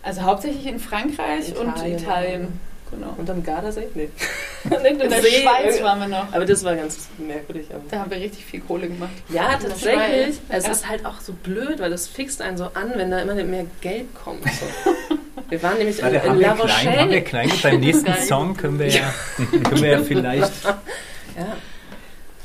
[0.04, 1.98] Also hauptsächlich in Frankreich und Italien.
[2.00, 2.60] Italien.
[2.90, 3.14] Genau.
[3.18, 3.88] Und am Gardasee?
[3.96, 4.08] Nee.
[4.64, 6.32] In der Schweiz waren wir noch.
[6.32, 7.68] Aber das war ganz merkwürdig.
[7.74, 9.12] Aber Da haben wir richtig viel Kohle gemacht.
[9.28, 10.40] Ja, tatsächlich.
[10.48, 10.72] Es Ja.
[10.72, 13.66] ist halt auch so blöd, weil das fixt einen so an, wenn da immer mehr
[13.82, 14.44] Geld kommt.
[14.46, 15.16] So.
[15.50, 17.22] Wir waren nämlich in, Warte, in haben, La wir klein, haben wir Rochelle.
[17.24, 18.14] klein beim nächsten.
[18.28, 20.64] Song können wir ja, können wir ja vielleicht.
[20.64, 20.78] Ja.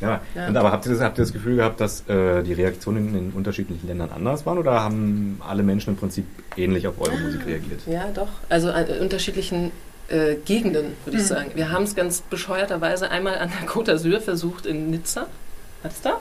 [0.03, 0.21] Ja.
[0.35, 0.49] Ja.
[0.49, 3.15] Und aber habt ihr, das, habt ihr das Gefühl gehabt, dass äh, die Reaktionen in
[3.15, 6.27] den unterschiedlichen Ländern anders waren oder haben alle Menschen im Prinzip
[6.57, 7.81] ähnlich auf eure Musik reagiert?
[7.87, 8.29] Ja, doch.
[8.49, 9.71] Also an äh, unterschiedlichen
[10.09, 11.29] äh, Gegenden, würde ich Mhm.
[11.29, 11.51] sagen.
[11.55, 15.27] Wir haben es ganz bescheuerterweise einmal an der Côte d'Azur versucht in Nizza.
[15.83, 16.19] Das da?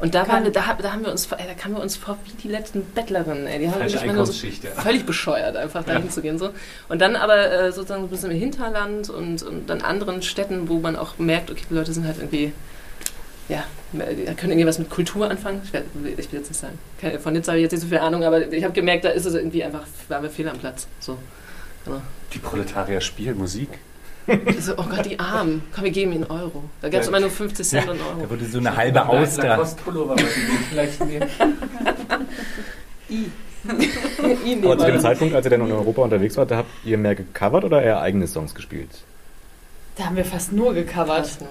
[0.00, 1.96] Und da, waren wir, da, da, haben wir uns, vor- ey, da kamen wir uns
[1.96, 3.48] vor wie die letzten Bettlerinnen.
[3.48, 3.58] Ey.
[3.58, 6.08] Die haben wirklich so völlig bescheuert, einfach dahin Ja.
[6.10, 6.38] zu gehen.
[6.38, 6.50] So.
[6.88, 10.78] Und dann aber äh, sozusagen ein bisschen im Hinterland und, und dann anderen Städten, wo
[10.78, 12.52] man auch merkt, okay, die Leute sind halt irgendwie,
[13.48, 15.60] ja, die können irgendwie was mit Kultur anfangen.
[15.64, 15.82] Ich will,
[16.18, 16.78] ich will jetzt nicht sagen.
[17.00, 19.08] Keine- Von Nizza habe ich jetzt nicht so viel Ahnung, aber ich habe gemerkt, da
[19.10, 20.86] ist es irgendwie einfach, waren wir fehl am Platz.
[21.00, 21.16] So.
[21.84, 22.00] Genau.
[22.34, 23.68] Die Proletarier spielen Musik.
[24.60, 25.62] So, oh Gott, die Armen.
[25.74, 26.64] Komm, wir geben ihnen Euro.
[26.82, 27.10] Da gab es Ja.
[27.12, 28.28] immer nur 50 Cent und Da Euro.
[28.30, 29.66] wurde so eine halbe Auster.
[30.68, 31.26] Vielleicht nehmen.
[33.08, 33.32] Ihn
[34.64, 35.00] Aber zu dem.
[35.00, 38.00] Zeitpunkt, als ihr dann in Europa unterwegs wart, da habt ihr mehr gecovert oder eher
[38.02, 38.90] eigene Songs gespielt?
[39.98, 41.26] Da haben wir fast nur gecovert.
[41.26, 41.50] Fast nur.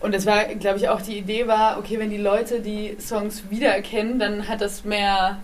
[0.00, 3.44] Und das war, glaube ich, auch die Idee war, okay, wenn die Leute die Songs
[3.48, 5.38] wiedererkennen, dann hat das mehr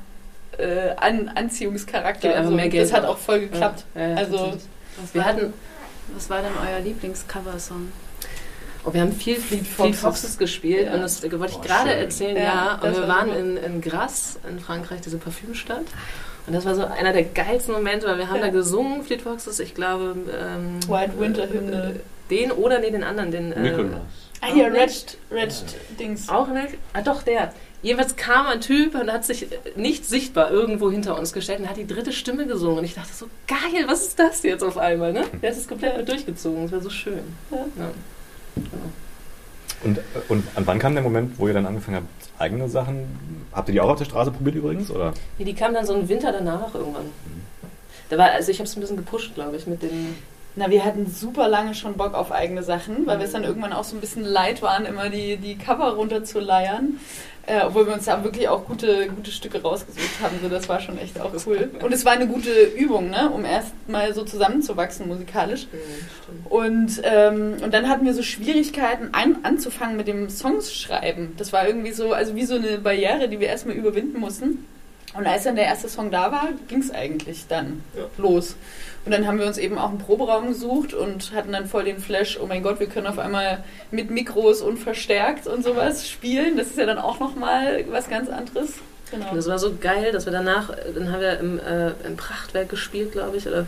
[0.59, 2.29] äh, An Anziehungscharakter.
[2.29, 3.17] Gibt einfach mehr Geld das hat auch.
[3.17, 3.85] voll geklappt.
[3.95, 4.53] Ja, ja, Also-.
[5.01, 5.55] Was wir war, hatten,
[6.15, 7.91] was war denn euer Lieblingscover-Song?
[8.85, 10.01] oh, wir haben viel Fleet Foxes.
[10.01, 10.95] Foxes, gespielt Ja.
[10.95, 12.75] und das wollte ich gerade erzählen, Ja, ja.
[12.83, 15.85] Und wir war waren in, in Grasse in Frankreich, diese Parfümstadt.
[16.47, 18.47] Und das war so einer der geilsten Momente, weil wir haben Ja.
[18.47, 22.01] da gesungen, Fleet Foxes, ich glaube, ähm, White Winter Hymne.
[22.31, 23.53] Den oder nee, den anderen, den.
[23.53, 23.89] Äh.
[24.41, 25.19] Ah, hier, Auch Red?
[25.31, 25.65] Red
[26.01, 26.29] Dings.
[26.29, 26.75] Auch nicht?
[26.93, 27.53] Ah, doch, der.
[27.83, 31.77] Jedenfalls kam ein Typ und hat sich nicht sichtbar irgendwo hinter uns gestellt und hat
[31.77, 32.79] die dritte Stimme gesungen.
[32.79, 35.13] Und ich dachte so, geil, was ist das jetzt auf einmal?
[35.13, 35.25] Ne?
[35.43, 36.63] Der hat es komplett mit durchgezogen.
[36.63, 37.23] Das war so schön.
[37.51, 37.59] Ja.
[37.77, 37.91] Ja.
[39.83, 43.07] Und, äh, und an wann kam der Moment, wo ihr dann angefangen habt, eigene Sachen?
[43.53, 44.91] Habt ihr die auch auf der Straße probiert übrigens?
[44.91, 45.13] Oder?
[45.39, 47.07] Nee, die kam dann so einen Winter danach irgendwann.
[48.11, 50.15] Da war, also ich habe es ein bisschen gepusht, glaube ich, mit den.
[50.55, 53.73] Na, wir hatten super lange schon Bock auf eigene Sachen, weil wir es dann irgendwann
[53.73, 56.99] auch so ein bisschen leid waren, immer die, die Cover runterzuleiern.
[57.45, 60.39] Äh, obwohl wir uns da wirklich auch gute, gute Stücke rausgesucht haben.
[60.41, 61.71] So, das war schon echt auch cool.
[61.83, 63.31] Und es war eine gute Übung, ne?
[63.31, 65.67] um erst mal so zusammenzuwachsen musikalisch.
[66.49, 71.35] Und, ähm, und dann hatten wir so Schwierigkeiten ein, anzufangen mit dem Songs schreiben.
[71.37, 74.65] Das war irgendwie so, also wie so eine Barriere, die wir erstmal überwinden mussten.
[75.15, 77.83] Und als dann der erste Song da war, ging es eigentlich dann
[78.19, 78.57] los.
[79.05, 81.99] Und dann haben wir uns eben auch einen Proberaum gesucht und hatten dann voll den
[81.99, 86.57] Flash, oh mein Gott, wir können auf einmal mit Mikros und verstärkt und sowas spielen.
[86.57, 88.75] Das ist ja dann auch nochmal was ganz anderes.
[89.11, 89.31] Genau.
[89.31, 92.69] Und das war so geil, dass wir danach, dann haben wir im, äh, im Prachtwerk
[92.69, 93.67] gespielt, glaube ich, oder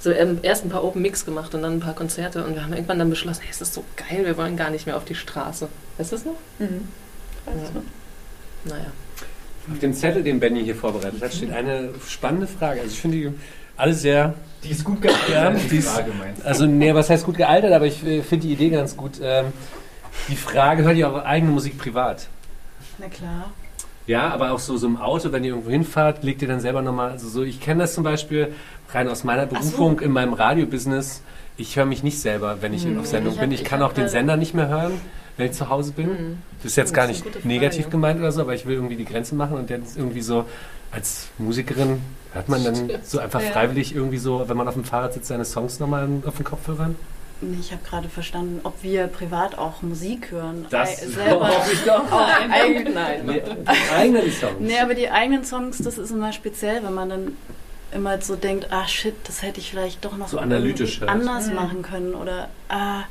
[0.00, 2.62] so ähm, erst ein paar Open Mix gemacht und dann ein paar Konzerte und wir
[2.62, 5.06] haben irgendwann dann beschlossen, hey, es ist so geil, wir wollen gar nicht mehr auf
[5.06, 5.66] die Straße.
[5.96, 6.36] Weißt du das noch?
[6.58, 6.88] Mhm.
[7.46, 7.80] Weißt Ja.
[7.80, 8.68] du?
[8.70, 8.86] Naja.
[9.72, 12.82] Auf dem Zettel, den Benny hier vorbereitet hat, steht eine spannende Frage.
[12.82, 13.32] Also ich finde die
[13.78, 14.34] alle sehr...
[14.64, 15.28] Die ist gut gealtert.
[15.30, 16.00] Ja, die ist-?
[16.44, 19.12] Also nee, was heißt gut gealtert, aber ich äh, finde die Idee ganz gut.
[19.22, 19.46] Ähm,
[20.28, 22.28] die Frage, hört ihr eure eigene Musik privat?
[22.98, 23.50] Na klar.
[24.06, 26.82] Ja, aber auch so, so im Auto, wenn ihr irgendwo hinfahrt, legt ihr dann selber
[26.82, 28.52] nochmal, also so, ich kenne das zum Beispiel
[28.92, 29.70] rein aus meiner Ach so.
[29.70, 31.22] Berufung in meinem Radiobusiness.
[31.56, 32.98] Ich höre mich nicht selber, wenn ich Mhm.
[33.00, 33.48] auf Sendung Ich bin.
[33.50, 34.92] hab- Ich ich kann auch den Sender nicht mehr hören,
[35.36, 36.06] wenn ich zu Hause bin.
[36.08, 36.38] Mhm.
[36.62, 39.04] Das ist jetzt gar ist nicht negativ gemeint oder so, aber ich will irgendwie die
[39.04, 40.44] Grenze machen und jetzt irgendwie so
[40.92, 42.00] als Musikerin
[42.34, 43.50] hört man dann so einfach Ja.
[43.50, 46.96] freiwillig irgendwie so, wenn man auf dem Fahrrad sitzt, seine Songs nochmal auf den Kopfhörern?
[47.40, 50.66] Nee, Ich habe gerade verstanden, ob wir privat auch Musik hören.
[50.70, 51.48] Das Ei- selber.
[51.48, 52.04] hoffe ich doch.
[52.50, 53.26] Eigen- Nein.
[53.26, 54.54] Nee, die eigenen Songs.
[54.60, 57.36] Nee, aber die eigenen Songs, das ist immer speziell, wenn man dann
[57.92, 61.54] immer so denkt, ah shit, das hätte ich vielleicht doch noch So analytisch anders Mhm.
[61.54, 63.02] machen können oder ah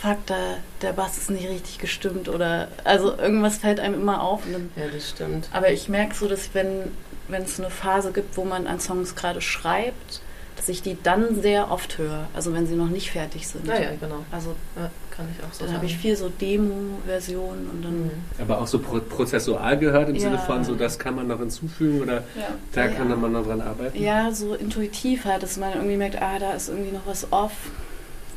[0.00, 0.36] fuck, da,
[0.82, 4.46] der Bass ist nicht richtig gestimmt oder also irgendwas fällt einem immer auf.
[4.46, 5.48] Und dann, Ja, das stimmt.
[5.52, 6.92] aber ich merke so, dass wenn
[7.28, 10.20] wenn es eine Phase gibt, wo man an Songs gerade schreibt,
[10.56, 12.26] dass ich die dann sehr oft höre.
[12.34, 13.66] Also wenn sie noch nicht fertig sind.
[13.66, 14.24] Naja, genau.
[14.32, 18.10] Also Ja, kann ich auch so dann habe ich viel so Demo-Versionen und dann Mhm.
[18.40, 20.22] Aber auch so pro prozessual gehört im Ja.
[20.22, 22.48] Sinne von, so das kann man noch hinzufügen oder Ja.
[22.72, 22.88] da Ja.
[22.88, 24.02] kann man noch dran arbeiten.
[24.02, 27.52] Ja, so intuitiv halt, dass man irgendwie merkt, ah, da ist irgendwie noch was off,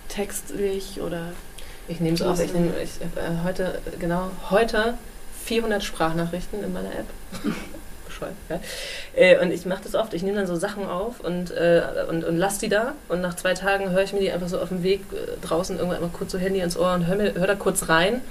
[0.10, 1.32] textlich oder.
[1.88, 2.40] Ich nehme es auf.
[2.40, 4.94] Ich nehme ich, äh, heute, genau, heute
[5.44, 7.08] 400 Sprachnachrichten in meiner App.
[8.22, 8.60] Bescheuert, ja.
[9.16, 10.14] Äh, und ich mache das oft.
[10.14, 12.94] Ich nehme dann so Sachen auf und, äh, und, und lasse die da.
[13.10, 15.78] Und nach zwei Tagen höre ich mir die einfach so auf dem Weg äh, draußen
[15.78, 18.22] irgendwann mal kurz so Handy ins Ohr und höre hör da kurz rein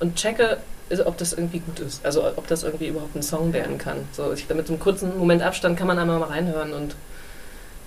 [0.00, 2.04] und checke, also, ob das irgendwie gut ist.
[2.04, 4.08] Also ob das irgendwie überhaupt ein Song werden kann.
[4.12, 6.94] So, ich, mit so einem kurzen Moment Abstand kann man einmal mal reinhören und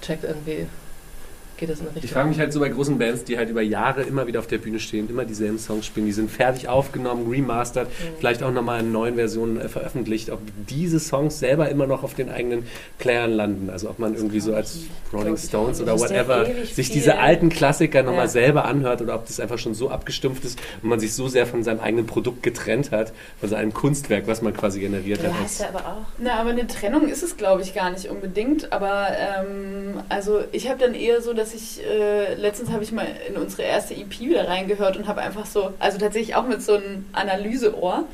[0.01, 0.67] checkt irgendwie,
[1.59, 2.05] geht das in eine Richtung.
[2.05, 4.47] Ich frage mich halt so bei großen Bands, die halt über Jahre immer wieder auf
[4.47, 7.87] der Bühne stehen, immer dieselben Songs spielen, die sind fertig aufgenommen, remastert,
[8.19, 10.39] vielleicht auch nochmal in neuen Versionen äh, veröffentlicht, ob
[10.69, 12.65] diese Songs selber immer noch auf den eigenen
[12.97, 13.69] Playern landen.
[13.69, 14.79] Also ob man irgendwie so als
[15.13, 16.03] Rolling ich Stones oder nicht.
[16.05, 16.95] Das ist whatever sich viel.
[16.95, 18.27] diese alten Klassiker nochmal Ja.
[18.29, 21.45] selber anhört oder ob das einfach schon so abgestumpft ist und man sich so sehr
[21.45, 25.41] von seinem eigenen Produkt getrennt hat, von seinem Kunstwerk, was man quasi generiert Ja, hat.
[25.43, 26.05] heißt ja aber auch.
[26.17, 28.71] Na, aber eine Trennung ist es, glaube ich, gar nicht unbedingt.
[28.71, 33.07] Aber ähm, also ich habe dann eher so, dass ich äh, letztens habe ich mal
[33.27, 36.75] in unsere erste EP wieder reingehört und habe einfach so, also tatsächlich auch mit so
[36.75, 38.05] einem Analyseohr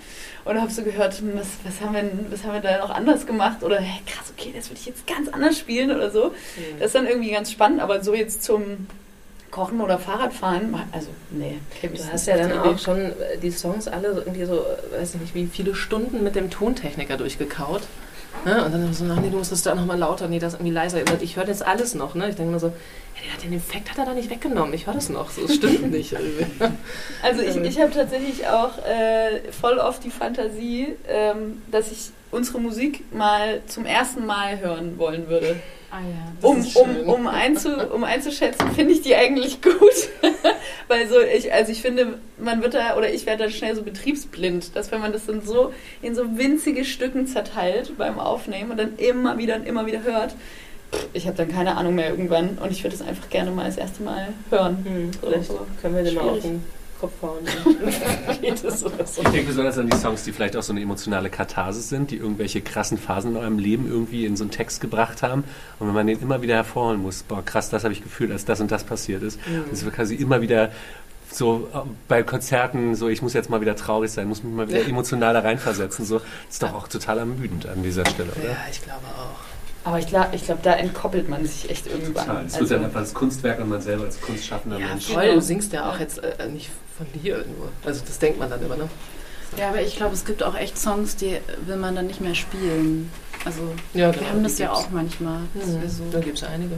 [0.46, 3.26] und habe so gehört, hm, was, was, haben wir, was haben wir da noch anders
[3.26, 6.34] gemacht oder hey, krass, okay, das würde ich jetzt ganz anders spielen oder so.
[6.80, 8.88] Das ist dann irgendwie ganz spannend, aber so jetzt zum
[9.52, 11.58] Kochen oder Fahrradfahren, also nee.
[11.82, 12.68] Du hast ja dann die Idee.
[12.68, 16.24] auch schon äh, die Songs alle irgendwie so, äh, weiß ich nicht, wie viele Stunden
[16.24, 17.84] mit dem Tontechniker durchgekaut.
[18.44, 18.64] Ne?
[18.66, 21.00] Und dann so, ach nee, du musst das da nochmal lauter, nee, das irgendwie leiser.
[21.22, 22.16] Ich höre das alles noch.
[22.16, 22.30] Ne?
[22.30, 24.74] Ich denke mir so, ja, den Effekt hat er da nicht weggenommen.
[24.74, 25.30] Ich höre das noch.
[25.32, 26.12] So, es stimmt nicht.
[26.14, 26.46] irgendwie.
[27.24, 32.60] Also ich, ich habe tatsächlich auch äh, voll oft die Fantasie, ähm, dass ich unsere
[32.60, 35.56] Musik mal zum ersten Mal hören wollen würde.
[35.96, 36.50] Ah ja.
[36.50, 39.74] Um, um, um, einzu, um einzuschätzen, finde ich die eigentlich gut.
[40.90, 43.82] Weil so, ich, also ich finde, man wird da, oder ich werde da schnell so
[43.82, 48.78] betriebsblind, dass wenn man das dann so in so winzige Stücken zerteilt beim Aufnehmen und
[48.78, 50.36] dann immer wieder und immer wieder hört,
[51.14, 53.78] ich habe dann keine Ahnung mehr irgendwann und ich würde es einfach gerne mal das
[53.78, 54.86] erste Mal hören.
[54.86, 55.66] Hm, So, vielleicht so.
[55.82, 56.62] können wir den mal auf den
[57.00, 57.40] Kopf hauen.
[58.28, 59.22] Dann geht es oder so.
[59.22, 62.18] Ich denke besonders an die Songs, die vielleicht auch so eine emotionale Katharsis sind, die
[62.18, 65.44] irgendwelche krassen Phasen in eurem Leben irgendwie in so einen Text gebracht haben.
[65.80, 68.46] Und wenn man den immer wieder hervorholen muss, boah, krass, das habe ich gefühlt, als
[68.46, 69.40] das und das passiert ist.
[69.70, 70.72] Das wird quasi immer wieder
[71.32, 74.70] so äh, bei Konzerten, so ich muss jetzt mal wieder traurig sein, muss mich mal
[74.70, 76.06] wieder emotional da reinversetzen.
[76.06, 78.50] So, das ist doch auch total ermüdend an dieser Stelle, oder?
[78.52, 79.40] Ja, ich glaube auch.
[79.88, 82.26] Aber ich glaube, ich glaub, da entkoppelt man sich echt irgendwann.
[82.26, 82.46] Total.
[82.46, 85.08] Es wird Also- dann einfach das Kunstwerk und man selber als kunstschaffender Ja, Mensch.
[85.12, 85.34] voll.
[85.36, 87.70] Du singst ja auch jetzt äh, nicht von dir nur.
[87.86, 88.90] Also das denkt man dann immer, ne?
[89.58, 92.36] Ja, aber ich glaube, es gibt auch echt Songs, die will man dann nicht mehr
[92.36, 93.10] spielen.
[93.46, 93.62] Also
[93.94, 95.40] Ja, wir haben das ja auch manchmal.
[95.54, 95.88] Mhm.
[95.88, 96.76] so, Da gibt es einige.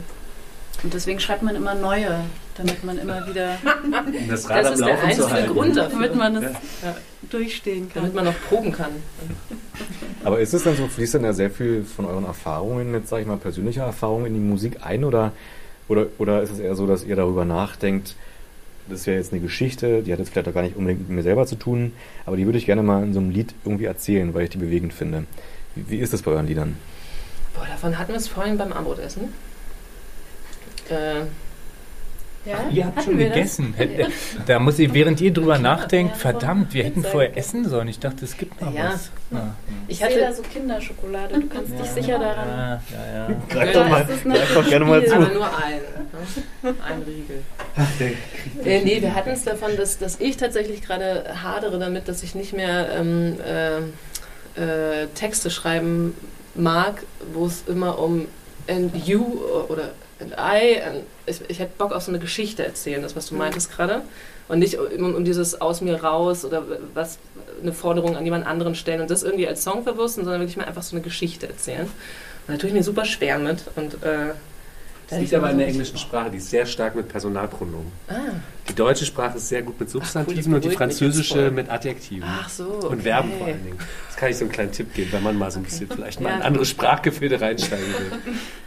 [0.83, 2.19] Und deswegen schreibt man immer neue,
[2.55, 3.91] damit man immer wieder, Um
[4.29, 5.47] das Rad Das ist der einzige.
[5.53, 6.43] Grund dafür, damit man das
[6.83, 6.95] Ja.
[7.31, 8.03] durchstehen kann.
[8.03, 8.91] damit man noch proben kann.
[10.23, 13.21] Aber ist es dann so, fließt dann ja sehr viel von euren Erfahrungen, jetzt sage
[13.23, 15.31] ich mal persönlicher Erfahrungen in die Musik ein oder,
[15.87, 18.15] oder, oder ist es eher so, dass ihr darüber nachdenkt,
[18.89, 21.17] das ist ja jetzt eine Geschichte, die hat jetzt vielleicht auch gar nicht unbedingt mit
[21.17, 21.93] mir selber zu tun,
[22.25, 24.57] aber die würde ich gerne mal in so einem Lied irgendwie erzählen, weil ich die
[24.57, 25.25] bewegend finde.
[25.75, 26.77] Wie, wie ist das bei euren Liedern?
[27.53, 29.33] Boah, davon hatten wir es vorhin beim Abendbrotessen.
[30.89, 31.25] Äh,
[32.47, 32.57] Ja?
[32.71, 33.73] Ihr habt Hatten schon gegessen.
[33.75, 34.07] Hätte-
[34.45, 37.87] Da muss ich, während ihr drüber nachdenkt, ja, verdammt, wir hätten vorher essen sollen.
[37.89, 38.91] Ich dachte, es gibt noch Ja.
[38.93, 39.09] was.
[39.31, 39.53] Ja.
[39.87, 42.47] ich Ich sehe da hatte so Kinderschokolade, du kannst dich sicher daran.
[42.47, 43.35] Ja, ja, ja.
[43.49, 45.79] Greif doch mal- greif doch gerne mal natürlich aber nur ein.
[46.63, 46.75] Ne?
[46.87, 47.43] Ein Riegel.
[48.65, 52.33] Äh, nee, wir hatten es davon, dass, dass ich tatsächlich gerade hadere damit, dass ich
[52.35, 53.77] nicht mehr ähm, äh,
[55.03, 56.15] äh, Texte schreiben
[56.55, 58.27] mag, wo es immer um
[58.67, 59.23] and you
[59.69, 60.81] oder and I.
[60.81, 64.01] And ich, ich hätte Bock auf so eine Geschichte erzählen, das, was du meintest gerade.
[64.47, 66.63] Und nicht um, um dieses aus mir raus oder
[66.93, 67.17] was
[67.61, 70.65] eine Forderung an jemand anderen stellen und das irgendwie als Song verwursten, sondern wirklich mal
[70.65, 71.87] einfach so eine Geschichte erzählen.
[72.47, 73.63] Und da tue ich mir super schwer mit.
[73.75, 74.33] Und, äh,
[75.09, 77.91] Das liegt aber in der englischen Sprache, die ist sehr stark mit Personalpronomen.
[78.07, 78.13] Ah,
[78.69, 82.27] Die deutsche Sprache ist sehr gut mit Substantiven Ach cool, und die französische mit Adjektiven.
[82.27, 82.65] ach so.
[82.65, 83.01] Und okay.
[83.01, 83.77] Verben vor allen Dingen.
[84.07, 86.19] Das kann ich so einen kleinen Tipp geben, wenn man mal so ein bisschen vielleicht
[86.21, 86.35] mal Ja.
[86.37, 88.11] in andere Sprachgefilde reinsteigen will.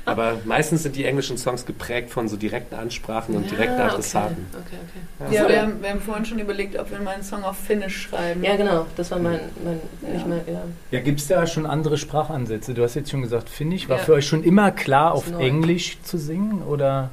[0.06, 4.46] Aber meistens sind die englischen Songs geprägt von so direkten Ansprachen und direkten Ja, Adressaten.
[4.52, 5.34] Okay, okay, okay.
[5.36, 8.02] Ja, wir haben, wir haben vorhin schon überlegt, ob wir mal einen Song auf Finnisch
[8.02, 8.42] schreiben.
[8.42, 8.86] Ja, genau.
[8.96, 9.80] Das war mein, mein
[10.12, 10.62] nicht mehr, ja.
[10.90, 12.74] Ja, gibt es da schon andere Sprachansätze?
[12.74, 13.88] Du hast jetzt schon gesagt, Finnisch.
[13.88, 14.04] War Ja.
[14.04, 15.38] für euch schon immer klar, auf neu.
[15.44, 16.62] Englisch zu singen?
[16.62, 17.10] Oder?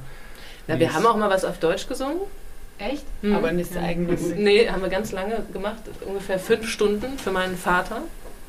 [0.66, 2.18] Na, wir haben auch mal was auf Deutsch gesungen.
[2.78, 3.04] Echt?
[3.22, 3.34] Hm.
[3.34, 4.38] Aber nicht der eigene Musik.
[4.38, 5.82] Nee, haben wir ganz lange gemacht.
[6.06, 8.02] Ungefähr fünf Stunden für meinen Vater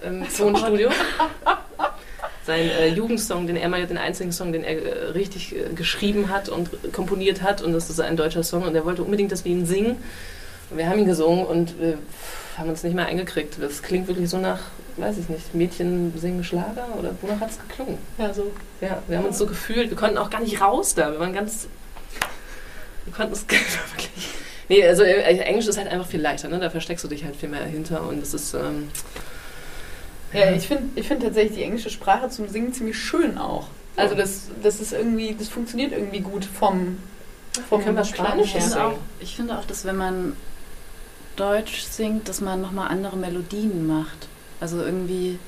[0.04, 0.90] im Tonstudio.
[2.46, 6.30] Sein äh, Jugendsong, den er mal den einzigen Song, den er äh, richtig äh, geschrieben
[6.30, 7.62] hat und komponiert hat.
[7.62, 8.64] Und das ist ein deutscher Song.
[8.64, 9.98] Und er wollte unbedingt, dass wir ihn singen.
[10.70, 11.98] Und wir haben ihn gesungen und wir
[12.58, 13.56] haben uns nicht mehr eingekriegt.
[13.60, 14.60] Das klingt wirklich so nach,
[14.98, 17.98] weiß ich nicht, Mädchen singen Schlager oder wonach hat es geklungen?
[18.18, 18.52] Ja, so.
[18.82, 21.12] Ja, wir haben uns so gefühlt, wir konnten auch gar nicht raus da.
[21.12, 21.68] Wir waren ganz.
[23.10, 24.30] Wir konnten es wirklich.
[24.70, 26.60] Nee, also äh, Englisch ist halt einfach viel leichter, ne?
[26.60, 28.54] Da versteckst du dich halt viel mehr hinter und es ist.
[28.54, 28.90] Ähm,
[30.32, 33.68] Ja, ich finde ich find tatsächlich die englische Sprache zum Singen ziemlich schön auch.
[33.96, 37.00] Also das, das ist irgendwie, das funktioniert irgendwie gut vom,
[37.68, 38.60] vom können wir Spanisch her.
[38.60, 38.86] Ich finde, singen.
[38.86, 40.38] auch, ich finde auch, dass wenn man
[41.36, 44.28] Deutsch singt, dass man nochmal andere Melodien macht.
[44.60, 45.40] Also irgendwie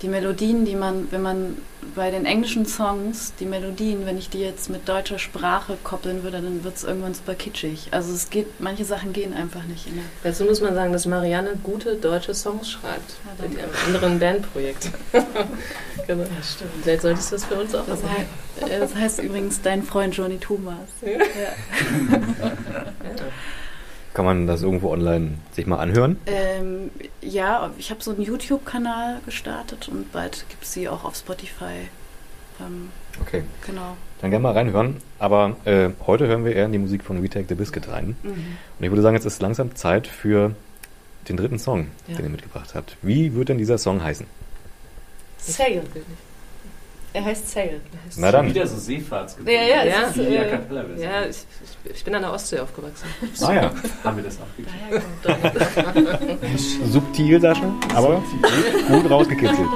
[0.00, 1.58] die Melodien, die man, wenn man
[1.94, 6.40] bei den englischen Songs, die Melodien, wenn ich die jetzt mit deutscher Sprache koppeln würde,
[6.40, 7.88] dann wird es irgendwann super kitschig.
[7.90, 10.02] Also es geht, manche Sachen gehen einfach nicht immer.
[10.22, 13.14] dazu muss man sagen, dass Marianne gute deutsche Songs schreibt.
[13.24, 14.90] Ja, mit ihrem anderen Bandprojekt.
[15.12, 16.24] genau.
[16.42, 16.70] stimmt.
[16.82, 18.16] Vielleicht solltest du das für uns auch Das, machen.
[18.60, 20.76] heißt, das heißt übrigens dein Freund Johnny Thomas.
[21.02, 21.18] Ja.
[24.14, 26.18] Kann man das irgendwo online sich mal anhören?
[26.26, 26.90] Ähm,
[27.22, 31.88] ja, ich habe so einen YouTube-Kanal gestartet und bald gibt es sie auch auf Spotify.
[32.60, 32.90] Ähm,
[33.20, 33.96] Okay, genau.
[34.20, 34.96] dann gerne mal reinhören.
[35.18, 38.16] Aber äh, heute hören wir eher in die Musik von Retake the Biscuit rein.
[38.22, 38.30] Mhm.
[38.78, 40.54] Und ich würde sagen, jetzt ist langsam Zeit für
[41.28, 42.16] den dritten Song, Ja.
[42.16, 42.96] den ihr mitgebracht habt.
[43.02, 44.26] Wie wird denn dieser Song heißen?
[45.38, 45.82] Sail.
[47.14, 47.80] Er heißt Sail.
[48.16, 48.46] Na dann.
[48.48, 49.52] Wieder so Seefahrtsgefühl.
[49.52, 50.02] Ja, ja, Ja.
[50.02, 50.58] ist, äh.
[50.98, 51.44] Ja, ich,
[51.92, 53.06] ich, bin an der Ostsee aufgewachsen.
[53.42, 53.70] Ah ja,
[54.02, 54.72] Haben wir das auch gekriegt.
[56.90, 58.22] subtil, Sascha, aber
[58.88, 59.68] gut rausgekitzelt.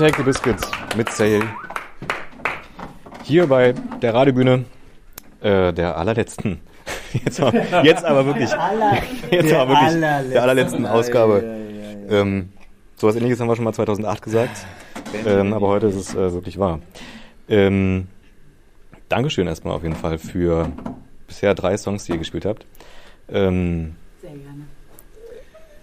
[0.00, 1.42] Take the Biscuits mit Sale.
[3.22, 4.64] Hier bei der Radiobühne
[5.42, 6.58] äh, der allerletzten.
[7.12, 8.48] Jetzt aber, jetzt aber wirklich.
[9.30, 11.44] Jetzt aber wirklich der allerletzten Ausgabe.
[12.08, 12.48] Ähm,
[12.96, 14.64] sowas ähnliches haben wir schon mal 2008 gesagt.
[15.26, 16.80] Ähm, aber heute ist es äh, wirklich wahr.
[17.46, 18.06] Ähm,
[19.10, 20.72] Dankeschön erstmal auf jeden Fall für
[21.26, 22.64] bisher drei Songs, die ihr gespielt habt.
[23.28, 24.64] Ähm, Sehr gerne.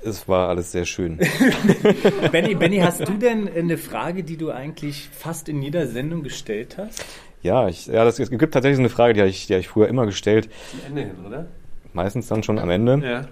[0.07, 1.19] Es war alles sehr schön.
[2.31, 6.77] Benny, Benny, hast du denn eine Frage, die du eigentlich fast in jeder Sendung gestellt
[6.77, 7.05] hast?
[7.41, 9.67] Ja, ich, ja das, es gibt tatsächlich eine Frage, die habe ich, die habe ich
[9.67, 10.49] früher immer gestellt.
[10.71, 11.47] Zum Ende hin, oder?
[11.93, 12.99] Meistens dann schon am Ende.
[13.03, 13.27] Ja.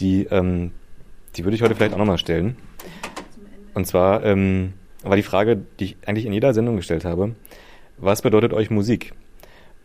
[0.00, 0.72] Die, ähm,
[1.36, 2.56] die würde ich heute vielleicht auch nochmal stellen.
[3.74, 4.72] Und zwar ähm,
[5.02, 7.34] war die Frage, die ich eigentlich in jeder Sendung gestellt habe,
[7.98, 9.12] was bedeutet euch Musik?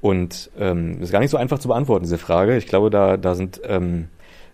[0.02, 2.58] Und ähm, das ist gar nicht so einfach zu beantworten, diese Frage.
[2.58, 4.08] Ich glaube, da, da sind, ähm,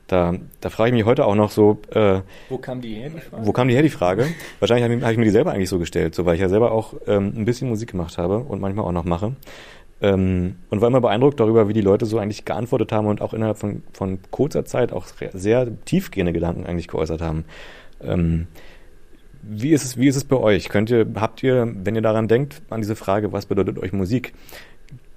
[0.08, 3.20] da, da frage ich mich heute auch noch so, äh, Wo kam die her, die
[3.20, 3.46] Frage?
[3.46, 4.28] wo kam die her, die Frage?
[4.60, 6.50] Wahrscheinlich habe ich, hab ich mir die selber eigentlich so gestellt, so, weil ich ja
[6.50, 9.36] selber auch ähm, ein bisschen Musik gemacht habe und manchmal auch noch mache.
[10.02, 13.34] Ähm, und war immer beeindruckt darüber, wie die Leute so eigentlich geantwortet haben und auch
[13.34, 17.46] innerhalb von, von kurzer Zeit auch sehr tiefgehende Gedanken eigentlich geäußert haben.
[18.04, 18.48] Ähm,
[19.42, 20.70] wie ist es, wie ist es bei euch?
[20.70, 24.34] Könnt ihr, habt ihr, wenn ihr daran denkt, an diese Frage, was bedeutet euch Musik?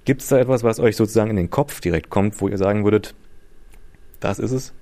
[0.05, 2.83] Gibt es da etwas, was euch sozusagen in den Kopf direkt kommt, wo ihr sagen
[2.83, 3.13] würdet,
[4.19, 4.73] das ist es?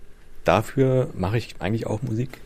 [0.47, 2.39] Dafür mache ich eigentlich auch Musik?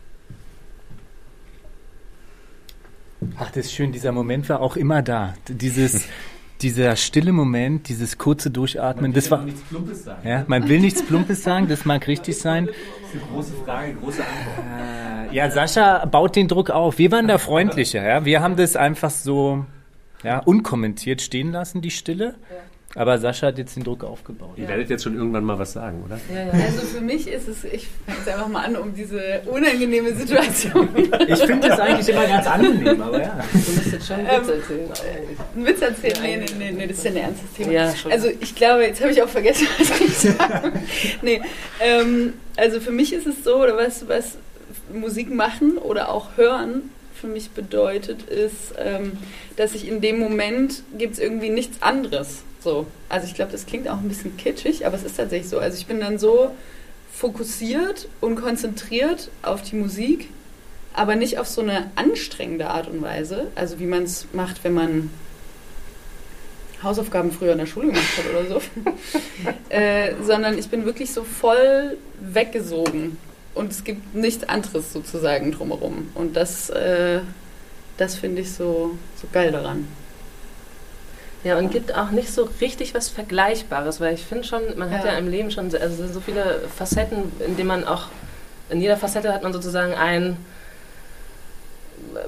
[3.38, 3.92] Ach, das ist schön.
[3.92, 5.34] Dieser Moment war auch immer da.
[5.48, 6.08] Dieses,
[6.62, 9.42] dieser stille Moment, dieses kurze Durchatmen, das war.
[9.44, 10.28] nichts Plumpes sagen.
[10.28, 12.66] Ja, man will nichts Plumpes sagen, das mag richtig sein.
[12.66, 15.30] Das ist eine große Frage, große Antwort.
[15.30, 16.98] Äh, Ja, Sascha baut den Druck auf.
[16.98, 18.24] Wir waren da freundlicher, ja.
[18.24, 19.64] Wir haben das einfach so
[20.24, 22.34] ja, unkommentiert stehen lassen, die Stille.
[22.94, 24.52] Aber Sascha hat jetzt den Druck aufgebaut.
[24.56, 26.20] Ihr werdet jetzt schon irgendwann mal was sagen, oder?
[26.32, 26.64] Ja, ja.
[26.64, 30.88] Also für mich ist es, ich fange jetzt einfach mal an, um diese unangenehme Situation.
[31.26, 33.44] Ich finde das eigentlich immer ganz angenehm, aber ja.
[33.52, 34.90] Du musst jetzt schon einen Witz erzählen.
[35.54, 36.16] Einen Witz erzählen?
[36.22, 37.72] Nee, nee, nee, nee, das ist ja ein ernstes Thema.
[37.72, 38.12] Ja, schon.
[38.12, 40.72] also ich glaube, jetzt habe ich auch vergessen, was ich sagen.
[41.22, 41.40] Nee,
[41.80, 44.36] ähm, also für mich ist es so, oder was, was
[44.92, 49.12] Musik machen oder auch hören für mich bedeutet, ist, ähm,
[49.56, 52.42] dass ich in dem Moment gibt es irgendwie nichts anderes.
[52.62, 52.86] So.
[53.08, 55.58] Also ich glaube, das klingt auch ein bisschen kitschig, aber es ist tatsächlich so.
[55.58, 56.52] Also ich bin dann so
[57.12, 60.28] fokussiert und konzentriert auf die Musik,
[60.94, 64.74] aber nicht auf so eine anstrengende Art und Weise, also wie man es macht, wenn
[64.74, 65.10] man
[66.82, 68.62] Hausaufgaben früher in der Schule gemacht hat oder so,
[69.68, 73.18] äh, sondern ich bin wirklich so voll weggesogen
[73.54, 77.20] und es gibt nichts anderes sozusagen drumherum und das, äh,
[77.98, 79.86] das finde ich so, so geil daran.
[81.44, 85.04] Ja, und gibt auch nicht so richtig was Vergleichbares, weil ich finde schon, man hat
[85.04, 85.12] Ja.
[85.12, 88.04] ja im Leben schon also so viele Facetten, in denen man auch,
[88.70, 90.36] in jeder Facette hat man sozusagen einen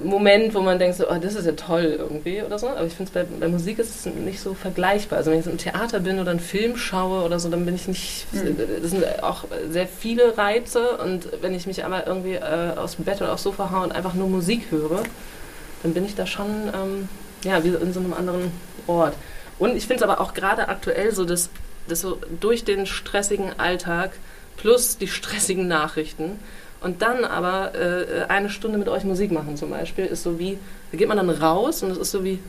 [0.03, 2.69] Moment, wo man denkt, so, oh, das ist ja toll irgendwie oder so.
[2.69, 5.19] Aber ich finde, bei, bei Musik ist es nicht so vergleichbar.
[5.19, 7.75] Also wenn ich jetzt im Theater bin oder einen Film schaue oder so, dann bin
[7.75, 8.57] ich nicht, Mhm.
[8.83, 13.05] das sind auch sehr viele Reize und wenn ich mich aber irgendwie äh, aus dem
[13.05, 15.03] Bett oder aufs Sofa haue und einfach nur Musik höre,
[15.83, 17.09] dann bin ich da schon, ähm,
[17.45, 18.51] ja, wie in so einem anderen
[18.87, 19.15] Ort.
[19.59, 21.51] Und ich finde es aber auch gerade aktuell so, dass,
[21.89, 24.13] dass so durch den stressigen Alltag
[24.57, 26.39] plus die stressigen Nachrichten
[26.81, 30.59] und dann aber äh, eine Stunde mit euch Musik machen zum Beispiel, ist so wie,
[30.93, 32.41] da geht man dann raus und es ist so wie,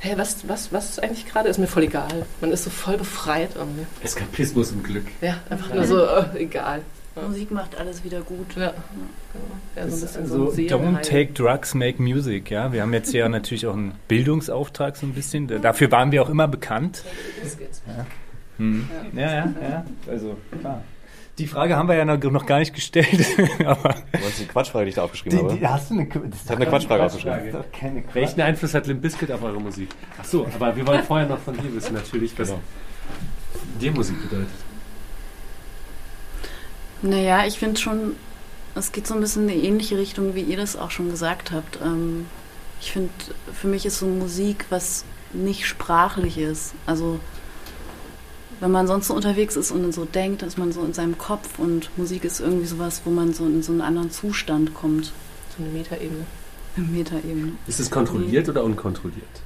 [0.00, 1.48] hey, was, was, was ist eigentlich gerade?
[1.48, 2.26] Ist mir voll egal.
[2.40, 3.86] Man ist so voll befreit irgendwie.
[4.02, 5.06] Eskapismus im Glück.
[5.20, 6.82] Ja, einfach nur so, äh, egal.
[7.14, 7.28] Ja.
[7.28, 8.56] Musik macht alles wieder gut.
[8.56, 8.72] Ja,
[9.76, 11.02] ja so ein bisschen so, So, ein don't Seelenheil.
[11.02, 12.50] take drugs, make music.
[12.50, 15.46] Ja, wir haben jetzt ja natürlich auch einen Bildungsauftrag so ein bisschen.
[15.60, 17.04] Dafür waren wir auch immer bekannt.
[18.58, 18.88] Hm.
[19.14, 19.84] Ja, ja, ja.
[20.08, 20.82] Also klar.
[21.38, 23.08] Die Frage haben wir ja noch, noch gar nicht gestellt.
[23.64, 25.68] aber Du hast die Quatschfrage, die ich da aufgeschrieben habe.
[25.68, 27.64] hast du eine, das Ich habe eine Quatschfrage aufgeschrieben.
[27.72, 29.88] keine Welchen Einfluss hat Limp Bizkit auf eure Musik?
[30.20, 32.60] Ach so, aber wir wollen vorher noch von dir wissen natürlich, was Genau.
[33.80, 34.48] dir Musik bedeutet.
[37.02, 38.16] Naja, ich finde schon,
[38.74, 41.50] es geht so ein bisschen in eine ähnliche Richtung, wie ihr das auch schon gesagt
[41.50, 41.80] habt.
[41.82, 42.26] Ähm,
[42.80, 43.10] ich finde,
[43.52, 46.74] für mich ist so Musik was nicht sprachlich ist.
[46.86, 47.18] Also
[48.60, 51.58] wenn man sonst so unterwegs ist und so denkt, dass man so in seinem Kopf
[51.58, 55.06] und Musik ist irgendwie sowas, wo man so in so einen anderen Zustand kommt.
[55.56, 56.26] So eine Metaebene.
[56.76, 57.52] Eine Metaebene.
[57.66, 59.42] Ist es kontrolliert oder unkontrolliert?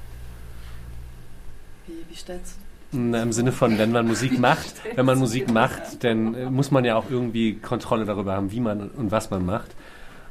[1.86, 2.56] Wie, wie stellst
[2.96, 6.70] Na, Im Sinne von, wenn man Musik macht, wenn man Musik macht, dann äh, muss
[6.70, 9.70] man ja auch irgendwie Kontrolle darüber haben, wie man und was man macht.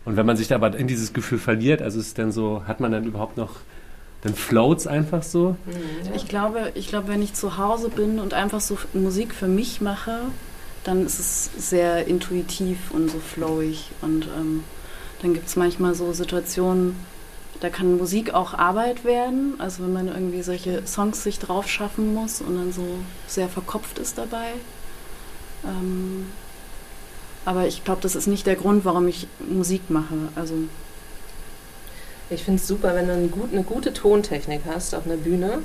[0.03, 2.91] Und wenn man sich aber in dieses Gefühl verliert, also ist dann so, hat man
[2.91, 3.51] dann überhaupt noch,
[4.21, 5.55] dann floats einfach so?
[6.15, 9.81] Ich glaube, ich glaube, wenn ich zu Hause bin und einfach so Musik für mich
[9.81, 10.21] mache,
[10.83, 13.89] dann ist es sehr intuitiv und so flowig.
[14.01, 14.63] Und ähm,
[15.21, 16.95] dann gibt es manchmal so Situationen,
[17.61, 19.55] da kann Musik auch Arbeit werden.
[19.59, 22.85] Also wenn man irgendwie solche Songs sich drauf schaffen muss und dann so
[23.27, 24.51] sehr verkopft ist dabei.
[25.63, 26.27] Ähm,
[27.45, 30.15] aber ich glaube, das ist nicht der Grund, warum ich Musik mache.
[30.35, 30.53] Also
[32.29, 35.59] Ich finde es super, wenn du eine, gut, eine gute Tontechnik hast auf einer Bühne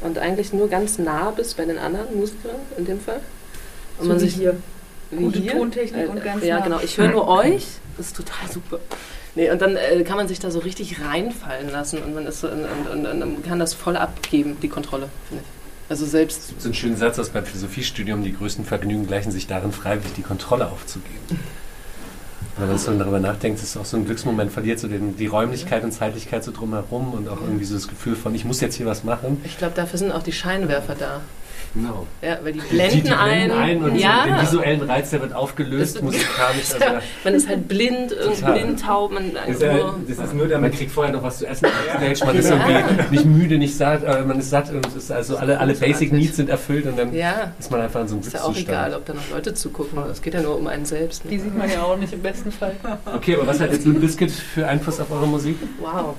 [0.00, 3.20] und eigentlich nur ganz nah bist bei den anderen Musikern in dem Fall.
[3.98, 4.56] Und So man wie sich hier.
[5.10, 6.64] wie Gute hier, Tontechnik und ganz Ja, nah.
[6.64, 6.80] genau.
[6.82, 7.66] Ich höre nur euch.
[7.96, 8.78] Das ist total super.
[9.36, 12.40] Nee, und dann äh, kann man sich da so richtig reinfallen lassen und man ist
[12.40, 15.90] so und, und, und, und kann das voll abgeben, die Kontrolle, finde ich.
[15.90, 19.70] Also selbst So ein schöner Satz aus beim Philosophiestudium, die größten Vergnügen gleichen sich darin,
[19.70, 21.38] freiwillig die Kontrolle aufzugeben.
[22.56, 25.26] Wenn man so darüber nachdenkt, ist es auch so ein Glücksmoment, verliert so den, die
[25.26, 28.76] Räumlichkeit und Zeitlichkeit so drumherum und auch irgendwie so das Gefühl von, ich muss jetzt
[28.76, 29.42] hier was machen.
[29.44, 31.20] Ich glaube, dafür sind auch die Scheinwerfer da.
[31.76, 32.06] Genau.
[32.22, 34.24] Ja, weil die Die, blenden, die blenden ein und ja.
[34.24, 36.70] so den visuellen Reiz, der wird aufgelöst, musikalisch.
[36.80, 36.86] Also
[37.24, 40.58] man ist halt blind, blind, taub, man Das ist, ja, nur, das ist nur, der-
[40.58, 44.04] man kriegt vorher noch was zu essen aufgestellt, man ist irgendwie nicht müde, nicht satt,
[44.04, 46.98] aber man ist satt und es ist also alle, alle Basic Needs sind erfüllt und
[46.98, 49.30] dann ja, ist man einfach in so einem ist ja auch egal, ob da noch
[49.30, 49.98] Leute zugucken.
[50.10, 51.22] Es geht ja nur um einen selbst.
[51.24, 51.42] Die Ne?
[51.42, 52.72] sieht man ja auch nicht im besten Fall.
[53.14, 55.56] Okay, aber was hat jetzt Limp Bizkit für Einfluss auf eure Musik?
[55.80, 56.14] Wow.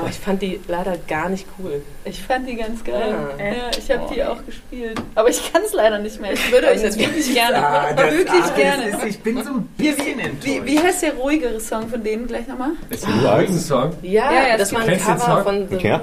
[0.00, 1.82] Boah, ich fand die leider gar nicht cool.
[2.04, 3.14] Ich fand die ganz geil.
[3.14, 3.42] Ah.
[3.42, 5.00] Ja, ich habe die auch gespielt.
[5.14, 6.32] Aber ich kann es leider nicht mehr.
[6.32, 7.56] Ich würde euch das wirklich gerne.
[7.56, 8.88] Ah, das- wirklich ah, gerne.
[8.88, 10.44] Ist, ich bin so ein bisschen enttäuscht.
[10.44, 12.70] Wie, wie heißt der ruhigere Song von denen gleich nochmal?
[12.88, 13.92] Ist ein ruhigen Song.
[14.02, 15.42] Ja, Ja, ja, das war ein Cover Song?
[15.42, 16.00] von The Okay.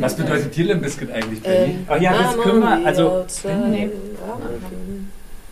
[0.00, 1.72] Was bedeutet dir Limp Bizkit eigentlich, Benny?
[1.72, 3.24] Ähm, Ach ja, das können wir, also-.
[3.68, 3.88] Nee.
[4.26, 4.38] Ja,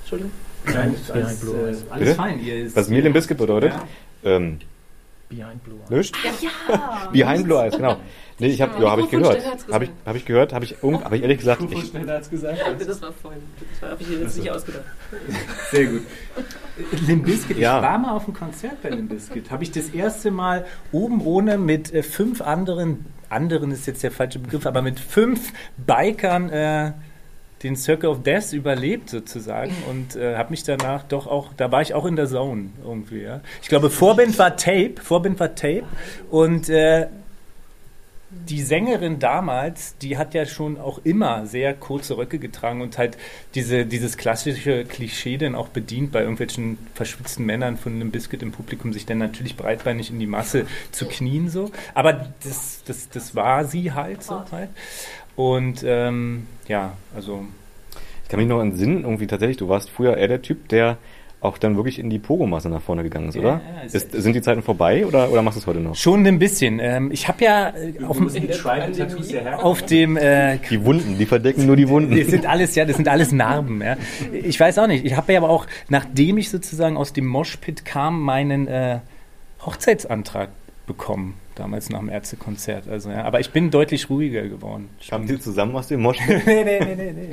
[0.01, 0.33] Entschuldigung.
[0.65, 1.45] Nein, alles, äh, Eyes.
[1.59, 2.15] alles Bitte?
[2.17, 2.41] fein.
[2.41, 3.73] Ihr ist, Was mir Limp Bizkit bedeutet?
[4.25, 4.37] Ja.
[4.37, 4.59] Ähm,
[5.29, 5.91] Behind Blue Eyes.
[5.91, 6.17] Nicht?
[6.43, 7.09] Ja.
[7.13, 7.97] Behind Blue Eyes, genau.
[8.39, 9.45] Nee, ich habe ja, hab ich gehört.
[9.71, 12.59] Habe ich, hab ich gehört, habe ich, hab ich ehrlich gesagt, ich, Mikrofon hat's gesagt.
[12.79, 13.43] Das war vorhin.
[13.81, 14.85] Das habe ich mir jetzt nicht ausgedacht.
[15.71, 16.03] Sehr gut.
[17.07, 17.79] Limp Bizkit, Ja.
[17.79, 19.51] ich war mal auf einem Konzert bei Limp Bizkit.
[19.51, 24.13] Habe ich das erste Mal oben ohne mit äh, fünf anderen, anderen ist jetzt der
[24.13, 26.93] falsche Begriff, aber mit fünf Bikern äh,
[27.63, 31.83] den Circle of Death überlebt sozusagen und äh, habe mich danach doch auch, da war
[31.83, 33.23] ich auch in der Zone irgendwie.
[33.23, 33.41] Ja.
[33.63, 35.85] Ich glaube, Vorband war Tape, Vorband war Tape
[36.31, 37.09] und äh,
[38.31, 43.17] die Sängerin damals, die hat ja schon auch immer sehr kurze Röcke getragen und halt
[43.55, 48.53] diese, dieses klassische Klischee dann auch bedient bei irgendwelchen verschwitzten Männern von einem Biscuit im
[48.53, 51.71] Publikum, sich dann natürlich breitbeinig in die Masse zu knien so.
[51.95, 52.13] Aber
[52.45, 54.71] das, das, das war sie halt so halt.
[55.39, 57.45] Und ähm, ja, also
[58.25, 60.99] ich kann mich noch entsinnen, irgendwie tatsächlich, du warst früher eher der Typ, der
[61.41, 63.61] auch dann wirklich in die Pogomasse nach vorne gegangen ist, Ja, oder?
[63.77, 65.95] ja, ist ist, sind die Zeiten vorbei oder, oder machst du es heute noch?
[65.95, 66.81] schon ein bisschen.
[66.81, 68.51] Ähm, ich habe ja äh, auf, dem-
[69.63, 72.19] auf dem äh, Die Wunden, die verdecken nur die Wunden.
[72.19, 73.81] Das sind alles, ja, das sind alles Narben.
[73.81, 73.97] Ja.
[74.33, 75.05] Ich weiß auch nicht.
[75.05, 78.99] Ich habe ja aber auch, nachdem ich sozusagen aus dem Moshpit kam, meinen äh,
[79.65, 80.49] Hochzeitsantrag
[80.89, 82.89] bekommen, damals nach dem Ärztekonzert.
[82.89, 83.23] Also, ja.
[83.23, 84.89] Aber ich bin deutlich ruhiger geworden.
[85.13, 86.19] Haben die zusammen aus dem Mosch?
[86.27, 87.31] nee, nee, nee, nee, nee.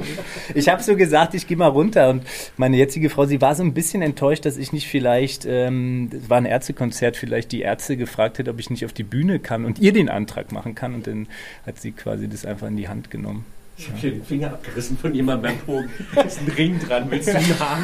[0.54, 2.10] Ich habe so gesagt, ich gehe mal runter.
[2.10, 2.24] Und
[2.58, 6.30] meine jetzige Frau, sie war so ein bisschen enttäuscht, dass ich nicht vielleicht, ähm, es
[6.30, 9.66] war ein Ärztekonzert, vielleicht die Ärzte gefragt hätte, ob ich nicht auf die Bühne kann
[9.66, 10.94] und ihr den Antrag machen kann.
[10.94, 11.28] Und dann
[11.66, 13.46] hat sie quasi das einfach in die Hand genommen.
[13.78, 15.90] Ich hab hier den Finger abgerissen von jemandem beim Pogen.
[16.14, 17.12] Da ist ein Ring dran.
[17.12, 17.84] Willst du ihn haben?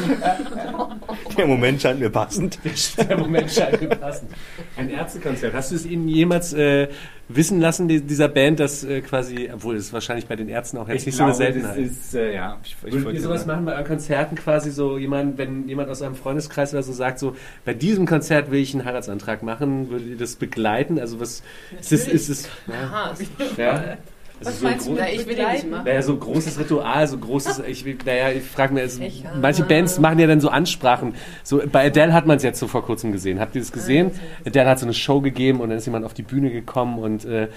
[1.38, 2.60] Der Moment scheint mir passend.
[2.98, 4.32] Der Moment scheint mir passend.
[4.78, 5.54] Ein Ärztekonzert.
[5.54, 6.88] Hast du es ihnen jemals äh,
[7.28, 10.88] wissen lassen, die, dieser Band, dass äh, quasi, obwohl es wahrscheinlich bei den Ärzten auch
[10.88, 13.52] jetzt nicht so eine Seltenheit Das ist, äh, ja, ich, ich Würdet ihr sowas sagen.
[13.52, 17.20] machen bei euren Konzerten quasi so, jemand, wenn jemand aus eurem Freundeskreis oder so sagt,
[17.20, 17.36] so,
[17.66, 21.00] bei diesem Konzert will ich einen Heiratsantrag machen, würdet ihr das begleiten?
[21.00, 21.44] Also was
[21.80, 23.14] ist es, ist es, ja, Aha.
[23.58, 23.98] ja.
[24.44, 25.86] Also Was so ein meinst du mit ich will nicht machen.
[25.86, 29.64] Naja, so ein großes Ritual, so großes, ich, will- naja, ich frage mir, Ich, manche.
[29.64, 31.14] Bands machen ja dann so Ansprachen.
[31.44, 33.40] So, bei Adele hat man es jetzt so vor kurzem gesehen.
[33.40, 34.12] Habt ihr das gesehen?
[34.46, 37.24] Adele hat so eine Show gegeben und dann ist jemand auf die Bühne gekommen und
[37.26, 37.50] äh,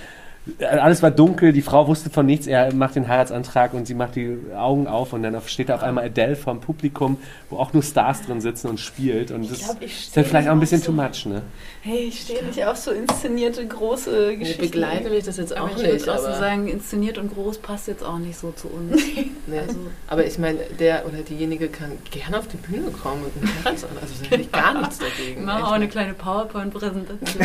[0.60, 4.14] alles war dunkel, die Frau wusste von nichts, er macht den Heiratsantrag und sie macht
[4.16, 7.16] die Augen auf und dann steht da auf einmal Adele vom Publikum,
[7.48, 10.48] wo auch nur Stars drin sitzen und spielt und das glaub, ich ist dann vielleicht
[10.48, 11.42] auch ein bisschen auf too so- much, ne?
[11.80, 14.62] Hey, ich stehe nicht auf so inszenierte große Ich Geschichten.
[14.62, 16.06] begleite mich das jetzt Aber auch ich nicht.
[16.06, 19.02] würde auch so aber- sagen, inszeniert und groß passt jetzt auch nicht so zu uns.
[19.46, 19.58] Nee.
[19.58, 19.76] Also,
[20.08, 23.76] Aber ich meine, der oder diejenige kann gerne auf die Bühne kommen und einen.
[23.76, 23.86] Also
[24.30, 25.40] da ich gar nichts dagegen.
[25.40, 27.44] wir machen Echt auch eine kleine PowerPoint-Präsentation.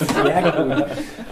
[0.00, 0.86] Sehr gut.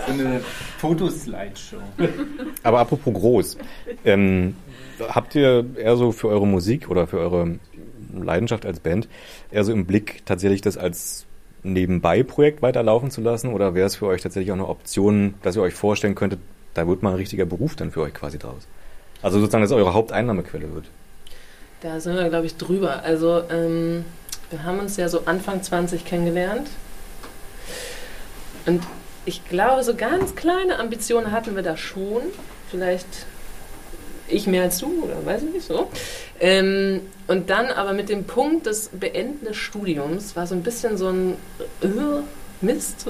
[0.06, 0.40] So eine
[0.82, 1.76] Fotoslideshow.
[2.64, 3.58] Aber apropos groß,
[4.04, 4.56] ähm,
[4.98, 7.60] habt ihr eher so für eure Musik oder für eure
[8.12, 9.08] Leidenschaft als Band
[9.52, 11.24] eher so im Blick tatsächlich das als
[11.62, 15.62] Nebenbei-Projekt weiterlaufen zu lassen oder wäre es für euch tatsächlich auch eine Option, dass ihr
[15.62, 16.40] euch vorstellen könntet,
[16.74, 18.66] da wird mal ein richtiger Beruf dann für euch quasi draus?
[19.22, 20.86] Also sozusagen, dass es eure Haupteinnahmequelle wird.
[21.80, 23.04] Da sind wir, glaube ich, drüber.
[23.04, 24.04] Also ähm,
[24.50, 26.68] wir haben uns ja so Anfang 20 kennengelernt.
[28.66, 28.82] Und
[29.24, 32.22] ich glaube, so ganz kleine Ambitionen hatten wir da schon.
[32.70, 33.06] Vielleicht
[34.28, 35.88] ich mehr als du oder weiß ich nicht so.
[36.40, 40.96] Ähm, und dann aber mit dem Punkt des Beenden des Studiums war so ein bisschen
[40.96, 41.36] so ein
[41.82, 41.88] äh,
[42.60, 43.06] Mist.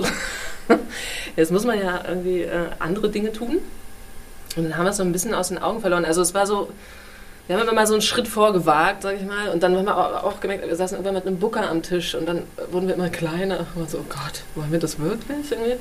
[1.37, 3.59] Jetzt muss man ja irgendwie äh, andere Dinge tun.
[4.57, 6.05] Und dann haben wir es so ein bisschen aus den Augen verloren.
[6.05, 6.69] Also es war so,
[7.47, 9.49] wir haben immer mal so einen Schritt vorgewagt, sag ich mal.
[9.49, 12.27] Und dann haben wir auch, gemerkt, wir saßen irgendwann mit einem Booker am Tisch und
[12.27, 13.67] dann wurden wir immer kleiner.
[13.75, 15.77] Und so, oh Gott, wollen wir das wirklich irgendwie?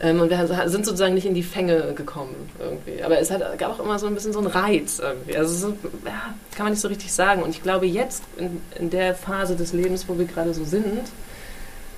[0.00, 3.02] Ähm, und wir sind sozusagen nicht in die Fänge gekommen irgendwie.
[3.02, 5.36] Aber es hat, gab auch immer so ein bisschen so einen Reiz irgendwie.
[5.36, 7.42] Also so, ja, kann man nicht so richtig sagen.
[7.42, 11.08] Und ich glaube jetzt, in, in der Phase des Lebens, wo wir gerade so sind,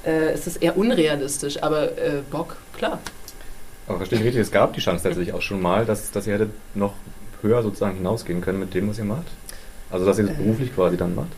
[0.04, 1.62] äh, ist es eher unrealistisch.
[1.62, 3.00] Aber äh, Bock, klar.
[3.88, 6.34] Aber verstehe ich richtig, es gab die Chance tatsächlich auch schon mal, dass, dass ihr
[6.34, 6.94] hättet noch
[7.42, 9.26] höher sozusagen hinausgehen können mit dem, was ihr macht?
[9.90, 10.42] Also dass ihr das Äh.
[10.42, 11.28] beruflich quasi dann macht?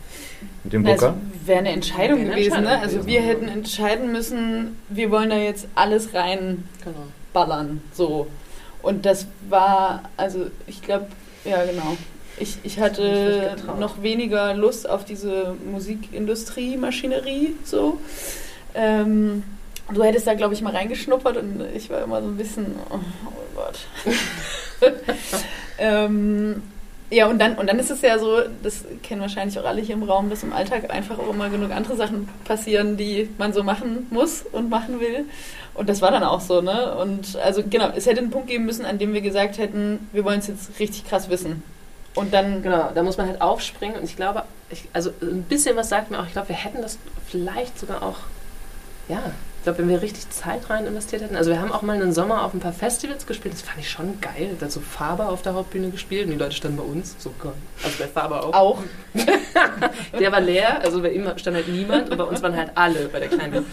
[0.64, 1.14] Mit dem Na, Booker?
[1.42, 2.56] Es wäre eine Entscheidung Wäre eine gewesen, ne?
[2.58, 3.06] Entscheidung Also gewesen.
[3.08, 6.62] wir hätten entscheiden müssen, wir wollen da jetzt alles reinballern,
[7.34, 7.80] Genau.
[7.92, 8.26] so.
[8.82, 11.06] Und das war, also ich glaube,
[11.44, 11.96] ja genau.
[12.38, 17.98] Ich, ich hatte noch weniger Lust auf diese Musikindustrie, Maschinerie, so.
[18.74, 19.42] Ähm,
[19.92, 22.98] du hättest da, glaube ich, mal reingeschnuppert und ich war immer so ein bisschen, oh,
[23.26, 23.80] oh Gott.
[25.78, 26.62] ähm,
[27.10, 29.94] ja, und dann, und dann ist es ja so, das kennen wahrscheinlich auch alle hier
[29.94, 33.62] im Raum, dass im Alltag einfach auch immer genug andere Sachen passieren, die man so
[33.62, 35.24] machen muss und machen will.
[35.72, 36.94] Und das war dann auch so, ne?
[36.96, 40.24] Und also genau, es hätte einen Punkt geben müssen, an dem wir gesagt hätten, wir
[40.24, 41.62] wollen es jetzt richtig krass wissen.
[42.14, 45.76] Und dann, Genau, da muss man halt aufspringen und ich glaube, ich, also ein bisschen
[45.76, 48.18] was sagt mir auch, ich glaube, wir hätten das vielleicht sogar auch,
[49.08, 49.22] ja,
[49.68, 52.42] glaube, wenn wir richtig Zeit rein investiert hätten, also wir haben auch mal einen Sommer
[52.44, 55.42] auf ein paar Festivals gespielt, das fand ich schon geil, da hat so Faber auf
[55.42, 57.52] der Hauptbühne gespielt und die Leute standen bei uns, so geil.
[57.84, 58.54] Also bei Faber auch.
[58.54, 58.78] auch.
[60.18, 63.08] Der war leer, also bei ihm stand halt niemand und bei uns waren halt alle
[63.08, 63.66] bei der kleinen.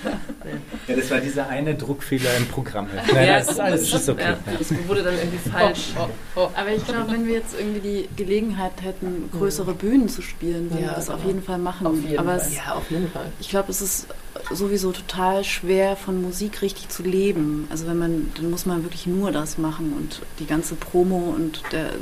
[0.87, 2.87] Ja, das war dieser eine Druckfehler im Programm.
[2.95, 4.23] Ja, Nein, das ist alles das ist okay.
[4.23, 5.93] Ja, das wurde dann irgendwie falsch.
[6.35, 10.83] aber ich glaube, wenn wir jetzt irgendwie die Gelegenheit hätten, größere Bühnen zu spielen, würden
[10.83, 11.87] Ja, wir das auf jeden Fall machen.
[11.87, 12.47] Auf jeden aber Fall.
[12.47, 13.27] Es, Ja, auf jeden Fall.
[13.39, 14.07] ich glaube, es ist
[14.51, 17.67] sowieso total schwer, von Musik richtig zu leben.
[17.69, 21.61] Also wenn man, dann muss man wirklich nur das machen und die ganze Promo und
[21.71, 21.93] der,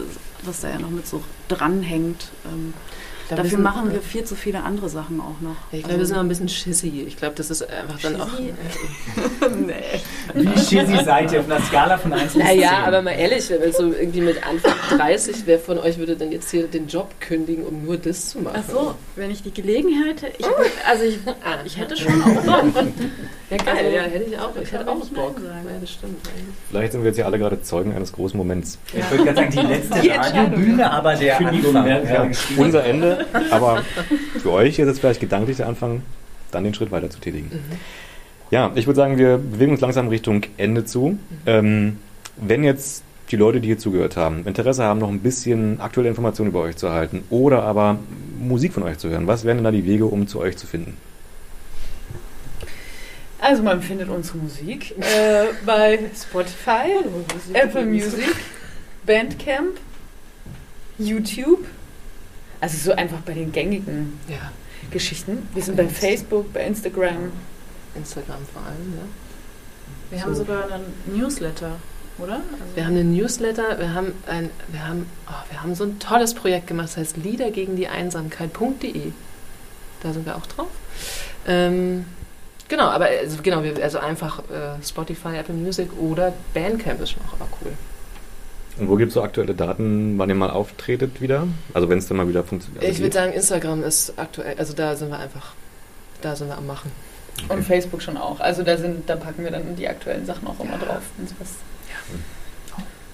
[0.43, 2.31] was da ja noch mit so dranhängt.
[2.45, 2.73] Ähm,
[3.27, 5.55] glaub, dafür sind- machen wir viel zu viele andere Sachen auch noch.
[5.71, 7.03] Ja, Ich glaube, wir sind auch ein bisschen schissy.
[7.07, 8.29] Ich glaube, das ist einfach dann auch.
[8.29, 8.53] Schissy?
[9.65, 9.73] nee.
[10.33, 12.41] Wie shizzy seid ihr auf einer Skala von 1 bis 10?
[12.43, 16.31] Naja, aber mal ehrlich, wenn so irgendwie mit Anfang 30, wer von euch würde denn
[16.31, 18.61] jetzt hier den Job kündigen, um nur das zu machen?
[18.65, 20.45] Ach so, wenn ich die Gelegenheit hätte, ich,
[20.89, 21.57] also ich, Ah.
[21.65, 22.83] ich hätte schon auch Bock.
[23.49, 24.51] Ja, geil, ja, hätte ich auch.
[24.61, 25.35] Ich hätte auch Bock.
[25.43, 26.17] Ja, das stimmt.
[26.69, 28.77] Vielleicht sind wir jetzt ja alle gerade Zeugen eines großen Moments.
[28.93, 30.09] Ich würde gerade sagen, die letzte.
[30.19, 32.31] Radiobühne, aber der Kündigung Anfang.
[32.31, 32.37] Ja.
[32.57, 33.12] Unser Ende,
[33.51, 33.83] aber
[34.41, 36.01] für euch ist es vielleicht gedanklich der Anfang,
[36.51, 37.51] dann den Schritt weiter zu tätigen.
[38.51, 41.17] Ja, ich würde sagen, wir bewegen uns langsam Richtung Ende zu.
[41.45, 41.97] Ähm,
[42.37, 46.49] wenn jetzt die Leute, die hier zugehört haben, Interesse haben, noch ein bisschen aktuelle Informationen
[46.49, 47.97] über euch zu erhalten oder aber
[48.39, 50.67] Musik von euch zu hören, was wären denn da die Wege, um zu euch zu
[50.67, 50.97] finden?
[53.39, 56.91] Also man findet unsere Musik äh, bei Spotify,
[57.53, 58.35] Apple Music,
[59.05, 59.77] Bandcamp,
[60.97, 61.65] YouTube.
[62.63, 64.53] Also so einfach bei den gängigen Ja,
[64.89, 65.49] Geschichten.
[65.53, 67.33] Wir sind bei Facebook, bei Instagram.
[67.93, 69.03] Instagram vor allem, ja.
[70.09, 71.71] Wir haben sogar einen Newsletter,
[72.19, 72.35] oder?
[72.35, 75.99] Also Wir haben einen Newsletter, wir haben ein, wir haben, oh, wir haben so ein
[75.99, 79.11] tolles Projekt gemacht, das heißt Lieder gegen die Einsamkeit.de.
[80.01, 80.69] Da sind wir auch drauf.
[81.45, 82.05] Ähm,
[82.69, 87.23] genau, aber also, genau, wir, also einfach äh, Spotify, Apple Music oder Bandcamp ist schon
[87.23, 87.73] auch aber cool.
[88.79, 91.47] Und wo gibt es so aktuelle Daten, wann ihr mal auftretet wieder?
[91.73, 92.83] Also wenn es dann mal wieder funktioniert.
[92.83, 95.53] ich würde sagen, Instagram ist aktuell, also da sind wir einfach,
[96.21, 96.91] da sind wir am Machen.
[97.49, 98.39] Und Facebook schon auch.
[98.39, 101.01] Also da sind, da packen wir dann die aktuellen Sachen auch immer drauf.
[101.17, 101.55] wenn's was-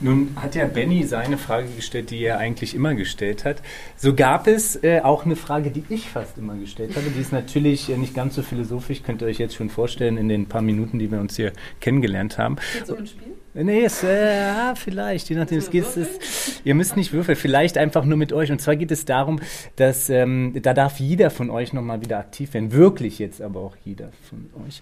[0.02, 3.62] Nun hat ja Benny seine Frage gestellt, die er eigentlich immer gestellt hat.
[3.98, 7.08] So gab es äh, auch eine Frage, die ich fast immer gestellt habe.
[7.10, 10.30] Die ist natürlich äh, nicht ganz so philosophisch, könnt ihr euch jetzt schon vorstellen in
[10.30, 12.56] den paar Minuten, die wir uns hier kennengelernt haben.
[12.74, 13.34] Geht's um ein Spiel?
[13.62, 17.78] Nee, es, äh, ja, vielleicht, je nachdem, es geht, es ihr müsst nicht würfeln, vielleicht
[17.78, 18.52] einfach nur mit euch.
[18.52, 19.40] Und zwar geht es darum,
[19.76, 23.76] dass ähm, da darf jeder von euch nochmal wieder aktiv werden, wirklich jetzt aber auch
[23.84, 24.82] jeder von euch.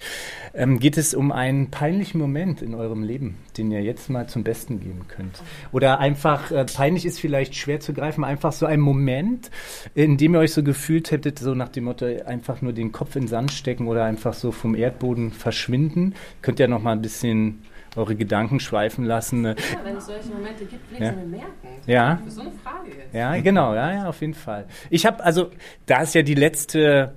[0.54, 4.44] Ähm, geht es um einen peinlichen Moment in eurem Leben, den ihr jetzt mal zum
[4.44, 5.42] Besten geben könnt.
[5.72, 9.50] Oder einfach, äh, peinlich ist vielleicht schwer zu greifen, einfach so ein Moment,
[9.96, 13.16] in dem ihr euch so gefühlt hättet, so nach dem Motto, einfach nur den Kopf
[13.16, 16.14] in den Sand stecken oder einfach so vom Erdboden verschwinden.
[16.42, 17.64] Könnt ihr nochmal ein bisschen
[17.98, 19.44] eure Gedanken schweifen lassen.
[19.46, 21.12] Ja, wenn es solche Momente gibt, will ich Ja.
[21.12, 21.68] mir merken.
[21.86, 22.20] Ja.
[22.24, 23.14] Für so eine Frage jetzt.
[23.14, 24.66] Ja, genau, ja, ja, auf jeden Fall.
[24.90, 25.50] Ich habe, also,
[25.86, 27.14] da es ja die letzte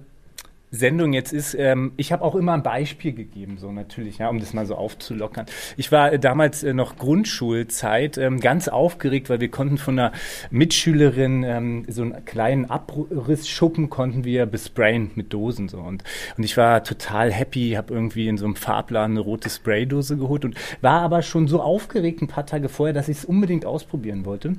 [0.70, 4.38] Sendung jetzt ist, ähm, ich habe auch immer ein Beispiel gegeben, so natürlich, ja, um
[4.38, 5.46] das mal so aufzulockern.
[5.76, 10.12] Ich war äh, damals äh, noch Grundschulzeit ähm, ganz aufgeregt, weil wir konnten von einer
[10.50, 16.04] Mitschülerin ähm, so einen kleinen Abrissschuppen konnten wir besprayen mit Dosen so und
[16.36, 20.44] und ich war total happy, habe irgendwie in so einem Farbladen eine rote Spraydose geholt
[20.44, 24.24] und war aber schon so aufgeregt ein paar Tage vorher, dass ich es unbedingt ausprobieren
[24.24, 24.54] wollte.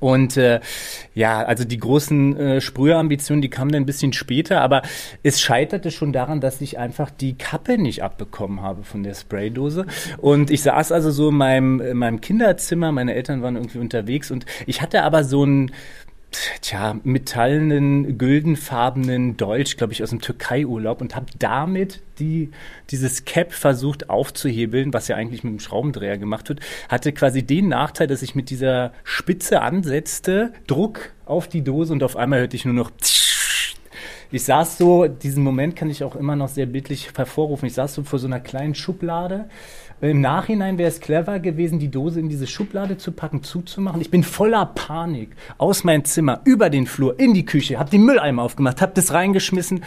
[0.00, 0.60] Und äh,
[1.14, 4.82] ja, also die großen äh, Sprühambitionen, die kamen dann ein bisschen später, aber
[5.22, 9.86] es scheiterte schon daran, dass ich einfach die Kappe nicht abbekommen habe von der Spraydose.
[10.18, 14.30] Und ich saß also so in meinem, in meinem Kinderzimmer, meine Eltern waren irgendwie unterwegs
[14.30, 15.70] und ich hatte aber so ein
[16.60, 22.50] tja, metallenen, güldenfarbenen Dolch, glaube ich, aus dem Türkei-Urlaub und habe damit die,
[22.90, 27.68] dieses Cap versucht aufzuhebeln, was ja eigentlich mit dem Schraubendreher gemacht wird, hatte quasi den
[27.68, 32.56] Nachteil, dass ich mit dieser Spitze ansetzte, Druck auf die Dose und auf einmal hörte
[32.56, 32.90] ich nur noch
[34.32, 37.66] ich saß so, diesen Moment kann ich auch immer noch sehr bildlich hervorrufen.
[37.66, 39.48] Ich saß so vor so einer kleinen Schublade.
[40.02, 44.02] Im Nachhinein wäre es clever gewesen, die Dose in diese Schublade zu packen, zuzumachen.
[44.02, 48.04] Ich bin voller Panik aus meinem Zimmer, über den Flur, in die Küche, hab den
[48.04, 49.84] Mülleimer aufgemacht, hab das reingeschmissen,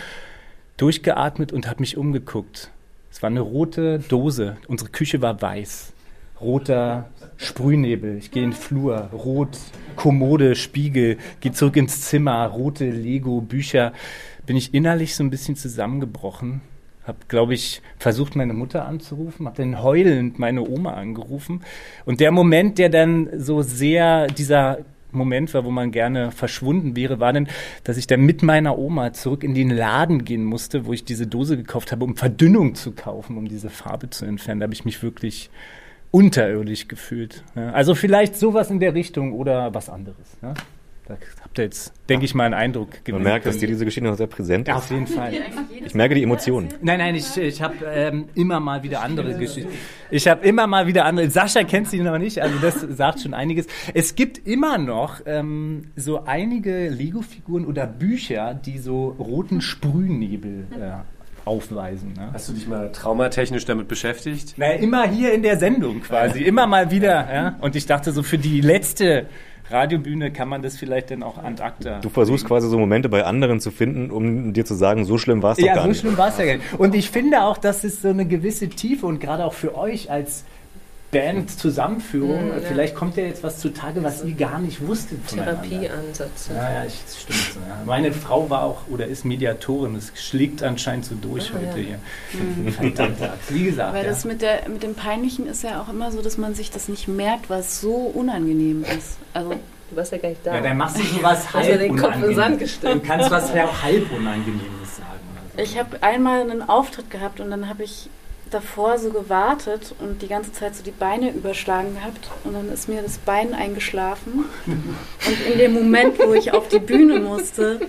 [0.78, 2.72] durchgeatmet und hab mich umgeguckt.
[3.12, 4.58] Es war eine rote Dose.
[4.68, 5.94] Unsere Küche war weiß.
[6.42, 8.18] Roter Sprühnebel.
[8.18, 9.10] Ich gehe in den Flur.
[9.14, 9.58] Rot,
[9.96, 11.18] Kommode, Spiegel.
[11.42, 12.46] Gehe zurück ins Zimmer.
[12.46, 13.94] Rote Lego, Bücher.
[14.46, 16.62] Bin ich innerlich so ein bisschen zusammengebrochen.
[17.10, 19.48] Hab, glaube ich, versucht, meine Mutter anzurufen.
[19.48, 21.62] Hab dann heulend meine Oma angerufen.
[22.06, 24.80] Und der Moment, der dann so sehr dieser
[25.12, 27.48] Moment war, wo man gerne verschwunden wäre, war dann,
[27.84, 31.26] dass ich dann mit meiner Oma zurück in den Laden gehen musste, wo ich diese
[31.26, 34.60] Dose gekauft habe, um Verdünnung zu kaufen, um diese Farbe zu entfernen.
[34.60, 35.50] Da habe ich mich wirklich
[36.12, 37.44] unterirdisch gefühlt.
[37.56, 40.38] Also vielleicht sowas in der Richtung oder was anderes.
[40.44, 40.54] Ja.
[41.10, 43.84] Da habt ihr jetzt, denke ich mal, einen Eindruck Man gewinnen merkt, dass dir diese
[43.84, 44.84] Geschichte noch sehr präsent Ja, ist.
[44.84, 45.34] auf jeden Fall.
[45.84, 46.70] Ich merke die Emotionen.
[46.82, 49.72] Nein, nein, ich, ich habe ähm, immer mal wieder andere Geschichten.
[50.12, 51.30] Ich habe immer mal wieder andere.
[51.30, 53.66] Sascha kennt sie noch nicht, also das sagt schon einiges.
[53.94, 61.46] Es gibt immer noch ähm, so einige Lego-Figuren oder Bücher, die so roten Sprühnebel äh,
[61.46, 62.14] aufweisen.
[62.14, 62.30] Ne?
[62.34, 64.58] Hast du dich mal traumatechnisch damit beschäftigt?
[64.58, 67.34] Naja, immer hier in der Sendung quasi, immer mal wieder.
[67.34, 67.56] Ja?
[67.62, 69.26] Und ich dachte so, für die letzte
[69.70, 72.00] Radiobühne kann man das vielleicht dann auch ad acta.
[72.00, 75.44] Du versuchst quasi so Momente bei anderen zu finden, um dir zu sagen, so schlimm
[75.44, 76.00] war es doch Ja, gar so nicht.
[76.02, 76.74] schlimm war es ja gar nicht.
[76.80, 80.10] Und ich finde auch, dass es so eine gewisse Tiefe und gerade auch für euch
[80.12, 80.44] als
[81.12, 82.68] Band-Zusammenführung, Mhm, ja.
[82.68, 85.26] vielleicht kommt ja jetzt was zutage, was ihr gar nicht wusstet.
[85.28, 86.50] Therapieansatz.
[86.54, 87.60] Ja, ja, ich, das stimmt so.
[87.68, 87.78] Ja.
[87.86, 89.96] Meine Frau war auch oder ist Mediatorin.
[89.96, 91.96] Das schlägt anscheinend so durch Ah, heute ja.
[92.34, 92.72] hier.
[92.74, 93.18] Verdammt,
[93.50, 93.94] wie gesagt.
[93.94, 94.10] Weil ja.
[94.10, 96.88] das mit, der, mit dem Peinlichen ist ja auch immer so, dass man sich das
[96.88, 99.18] nicht merkt, was so unangenehm ist.
[99.34, 99.56] Also
[99.92, 100.54] Du warst ja gar nicht da.
[100.54, 102.60] ja, dann machst du so was Hast du halb den Kopf in den Sand Du
[102.60, 103.04] gesteckt.
[103.06, 105.20] kannst was halb Unangenehmes sagen.
[105.58, 105.64] so.
[105.64, 108.08] ich habe einmal einen Auftritt gehabt und dann habe ich
[108.50, 112.90] davor so gewartet und die ganze Zeit so die Beine überschlagen gehabt und dann ist
[112.90, 117.80] mir das Bein eingeschlafen und in dem Moment, wo ich auf die Bühne musste,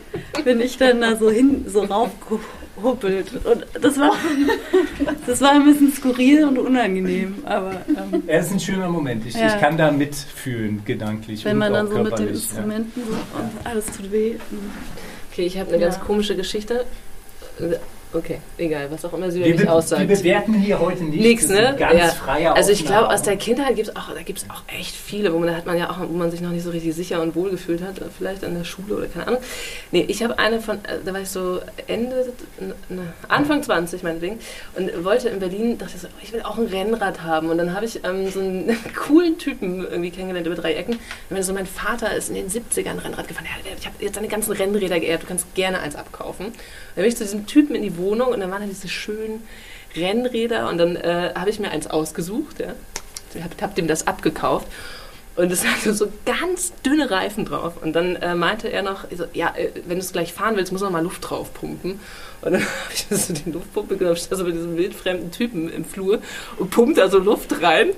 [0.44, 4.12] bin ich dann da so hin, so raufgehuppelt und das war,
[5.26, 9.24] das war ein bisschen skurril und unangenehm, aber ähm, Er ist ein schöner Moment.
[9.26, 9.46] Ich, Ja.
[9.54, 11.44] ich kann da mitfühlen, gedanklich.
[11.44, 14.34] wenn und man auch dann so mit den körperlich, Instrumenten so und alles tut weh.
[15.32, 16.02] Okay, ich habe eine ganz Ja.
[16.02, 16.84] komische Geschichte.
[18.12, 20.08] Okay, egal, was auch immer sie über mich aussagt.
[20.08, 21.48] wir bewerten hier heute nichts.
[21.48, 21.76] Nix, ne?
[21.78, 22.54] Ganz Ja.
[22.54, 25.38] Also ich glaube, aus der Kindheit gibt es auch, da gibt's auch echt viele, wo
[25.38, 27.36] man, da hat man ja auch, wo man sich noch nicht so richtig sicher und
[27.36, 29.40] wohl gefühlt hat, vielleicht an der Schule oder keine Ahnung.
[29.92, 32.32] Nee, ich habe eine von, äh, da war ich so Ende,
[32.88, 34.40] ne, Anfang 20 meinetwegen
[34.74, 37.74] und wollte in Berlin, dachte ich so, ich will auch ein Rennrad haben und dann
[37.74, 40.94] habe ich ähm, so einen coolen Typen irgendwie kennengelernt über drei Ecken.
[40.94, 41.00] Und
[41.36, 44.26] wenn so, mein Vater ist in den 70ern Rennrad gefahren, ja, ich habe jetzt seine
[44.26, 46.46] ganzen Rennräder geerbt, du kannst gerne eins abkaufen.
[46.46, 49.42] Dann bin ich zu diesem Typen in die Wohnung und dann waren da diese schönen
[49.94, 52.74] Rennräder und dann äh, habe ich mir eins ausgesucht, ja.
[53.34, 54.66] Ich hab, hab dem das abgekauft.
[55.36, 57.74] Und es hatte so ganz dünne Reifen drauf.
[57.80, 60.72] Und dann äh, meinte er noch, so, ja, äh, wenn du es gleich fahren willst,
[60.72, 62.00] muss man mal Luft drauf pumpen.
[62.42, 65.84] Und dann habe ich so die Luftpumpe genommen, stand so mit diesem wildfremden Typen im
[65.84, 66.20] Flur
[66.58, 67.90] und pumpt da so Luft rein.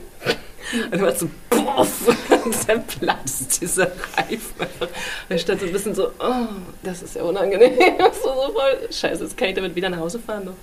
[0.84, 2.08] Und dann war es so, puff,
[2.44, 4.54] und dann platzt dieser Reifen.
[4.58, 4.88] einfach.
[5.28, 6.46] Und ich stand so ein bisschen so, oh,
[6.82, 7.72] das ist ja unangenehm.
[8.22, 10.54] so, so voll, scheiße, jetzt kann ich damit wieder nach Hause fahren noch.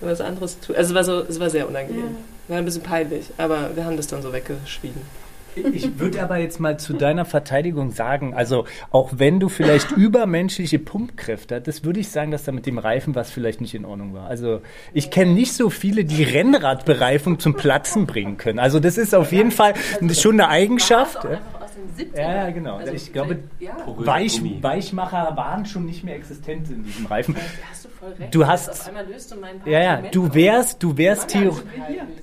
[0.00, 0.76] Und was anderes tun.
[0.76, 2.16] Also es war, so, es war sehr unangenehm.
[2.48, 5.00] War ein bisschen peinlich, aber wir haben das dann so weggeschwiegen.
[5.72, 10.78] Ich würde aber jetzt mal zu deiner Verteidigung sagen, also auch wenn du vielleicht übermenschliche
[10.78, 14.12] Pumpkräfte hattest, würde ich sagen, dass da mit dem Reifen was vielleicht nicht in Ordnung
[14.14, 14.28] war.
[14.28, 14.60] Also
[14.92, 18.58] ich kenne nicht so viele, die Rennradbereifung zum Platzen bringen können.
[18.58, 19.74] Also das ist auf jeden Fall
[20.12, 21.26] schon eine Eigenschaft.
[21.86, 22.18] Einfach aus den 70ern.
[22.20, 22.76] Ja, ja, genau.
[22.76, 27.34] Also, ich glaube, ja, Weich, Weichmacher waren schon nicht mehr existent in diesem Reifen.
[27.34, 27.40] da
[27.70, 28.34] hast du voll recht.
[28.34, 31.60] Du hast- Auf einmal löst du mein Ja, ja, du wärst, du wärst, also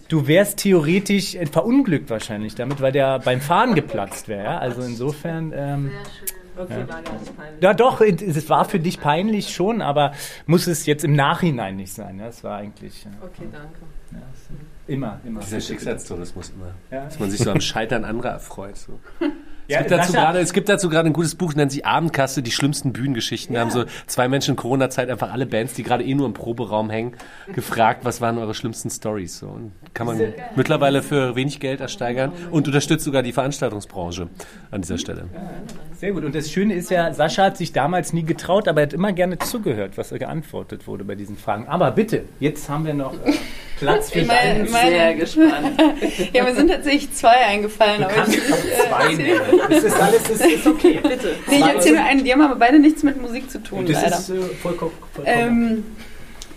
[0.07, 4.43] du wärst theoretisch verunglückt wahrscheinlich damit, weil der beim Fahren geplatzt wäre.
[4.43, 4.57] Ja?
[4.59, 5.91] Also insofern, ähm,
[6.55, 7.63] Okay, war gar nicht peinlich.
[7.63, 10.11] ja doch, es war für dich peinlich schon, aber
[10.45, 12.19] muss es jetzt im Nachhinein nicht sein.
[12.19, 12.27] Ja?
[12.27, 13.69] Es war eigentlich äh, Okay, danke.
[14.11, 14.49] ja, es-
[14.85, 15.39] immer, immer.
[15.39, 16.75] Dieser Schicksalstourismus immer.
[16.91, 17.05] Ja.
[17.05, 18.77] Dass man sich so am Scheitern anderer erfreut.
[18.77, 18.99] So.
[19.67, 22.41] Ja, Es, gibt dazu gerade, es gibt dazu gerade ein gutes Buch, nennt sich Abendkasse,
[22.41, 23.55] die schlimmsten Bühnengeschichten.
[23.55, 26.33] Da haben so zwei Menschen in Corona-Zeit einfach alle Bands, die gerade eh nur im
[26.33, 27.13] Proberaum hängen,
[27.53, 29.39] gefragt, was waren eure schlimmsten Stories.
[29.39, 29.47] So.
[29.47, 30.19] Und kann man
[30.55, 34.27] mittlerweile für wenig Geld ersteigern und unterstützt sogar die Veranstaltungsbranche
[34.71, 35.25] an dieser Stelle.
[35.95, 36.25] Sehr gut.
[36.25, 39.13] Und das Schöne ist ja, Sascha hat sich damals nie getraut, aber er hat immer
[39.13, 41.67] gerne zugehört, was er geantwortet wurde bei diesen Fragen.
[41.67, 43.33] Aber bitte, jetzt haben wir noch äh,
[43.83, 45.81] Platz für Meine- deine meine- Sehr gespannt.
[46.33, 48.43] Ja, mir sind tatsächlich zwei eingefallen, aber ich, ich,
[48.89, 49.39] zwei nehmen.
[49.69, 50.99] Das ist alles, das ist okay.
[51.03, 51.35] Bitte.
[51.49, 54.01] nee, ich erzähle nur einen, die haben aber beide nichts mit Musik zu tun, das
[54.01, 54.17] leider.
[54.17, 55.83] ist äh, vollkommen, vollkommen Ähm,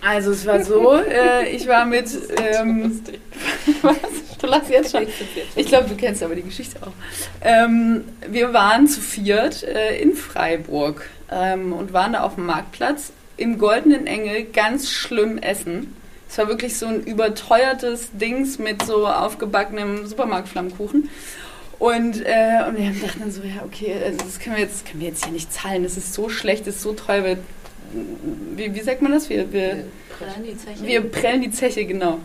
[0.01, 2.05] also es war so, äh, ich war mit,
[2.55, 3.01] ähm,
[3.81, 3.95] was?
[4.39, 5.07] Du lachst jetzt schon.
[5.55, 6.91] Ich glaube, du kennst aber die Geschichte auch.
[7.43, 13.11] Ähm, wir waren zu viert äh, in Freiburg ähm, und waren da auf dem Marktplatz
[13.37, 15.95] im Goldenen Engel ganz schlimm essen.
[16.29, 21.09] Es war wirklich so ein überteuertes Dings mit so aufgebackenem Supermarktflammkuchen.
[21.79, 25.01] Und, äh, und wir dachten dann so, ja, okay, also das können wir, jetzt, können
[25.01, 25.83] wir jetzt hier nicht zahlen.
[25.83, 27.23] Das ist so schlecht, das ist so teuer.
[27.23, 27.37] Wir,
[28.55, 29.29] wie, wie sagt man das?
[29.29, 29.83] Wir, wir,
[30.81, 32.19] wir prellen die Zeche, genau.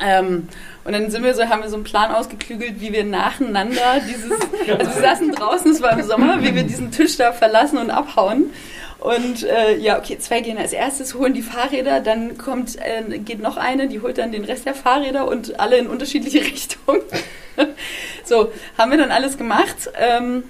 [0.00, 0.48] Ähm,
[0.84, 4.32] und dann sind wir so, haben wir so einen Plan ausgeklügelt, wie wir nacheinander dieses,
[4.78, 7.90] also wir saßen draußen, es war im Sommer, wie wir diesen Tisch da verlassen und
[7.90, 8.50] abhauen.
[9.00, 13.40] Und äh, ja, okay, zwei gehen als erstes, holen die Fahrräder, dann kommt, äh, geht
[13.40, 17.00] noch eine, die holt dann den Rest der Fahrräder und alle in unterschiedliche Richtungen.
[18.24, 19.90] so, haben wir dann alles gemacht.
[19.98, 20.42] Ähm,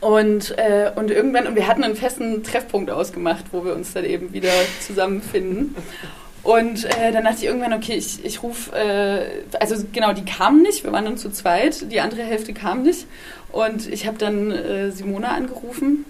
[0.00, 4.04] und, äh, und irgendwann, und wir hatten einen festen Treffpunkt ausgemacht, wo wir uns dann
[4.04, 4.52] eben wieder
[4.86, 5.74] zusammenfinden.
[6.42, 10.60] Und äh, dann dachte ich irgendwann, okay, ich, ich rufe, äh, also genau, die kamen
[10.60, 13.06] nicht, wir waren dann zu zweit, die andere Hälfte kam nicht.
[13.50, 16.04] Und ich habe dann äh, Simona angerufen,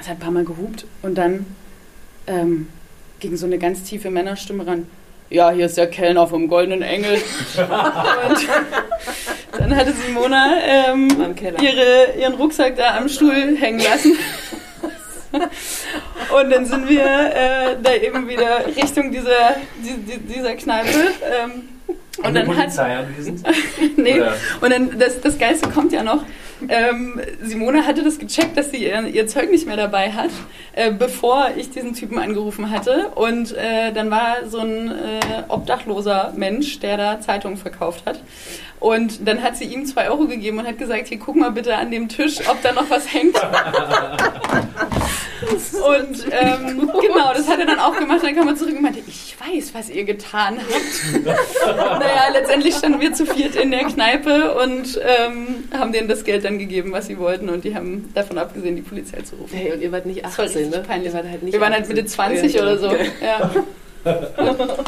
[0.00, 1.46] es hat ein paar Mal gehupt und dann
[2.26, 2.68] ähm,
[3.20, 4.86] ging so eine ganz tiefe Männerstimme ran.
[5.30, 7.14] Ja, hier ist der Kellner vom Goldenen Engel.
[7.14, 8.48] und
[9.58, 11.08] dann hatte Simona ähm,
[11.60, 14.16] ihre, ihren Rucksack da am Stuhl hängen lassen.
[15.32, 20.88] Und dann sind wir äh, da eben wieder Richtung dieser, die, die, dieser Kneipe.
[21.22, 21.68] Ähm,
[22.22, 23.42] und dann hat, anwesend?
[23.96, 24.34] nee, Oder?
[24.60, 26.24] und dann das, das Geilste kommt ja noch.
[26.68, 30.30] Ähm, Simone hatte das gecheckt, dass sie ihr, ihr Zeug nicht mehr dabei hat,
[30.72, 33.08] äh, bevor ich diesen Typen angerufen hatte.
[33.14, 38.20] Und äh, dann war so ein äh, obdachloser Mensch, der da Zeitungen verkauft hat.
[38.84, 41.74] Und dann hat sie ihm zwei Euro gegeben und hat gesagt, hier guck mal bitte
[41.74, 43.34] an dem Tisch, ob da noch was hängt.
[45.44, 48.20] Und ähm, genau, das hat er dann auch gemacht.
[48.22, 51.24] Dann kam er zurück und meinte, ich weiß, was ihr getan habt.
[52.00, 56.44] naja, letztendlich standen wir zu viert in der Kneipe und ähm, haben denen das Geld
[56.44, 57.48] dann gegeben, was sie wollten.
[57.50, 59.56] Und die haben davon abgesehen, die Polizei zu rufen.
[59.56, 60.84] Hey, und ihr wart nicht Das war 18, richtig ne?
[60.86, 61.12] peinlich.
[61.12, 61.96] Ihr wart halt nicht Wir waren halt 18.
[61.96, 62.96] Mitte 20 Ja, oder so.
[63.22, 63.50] Ja.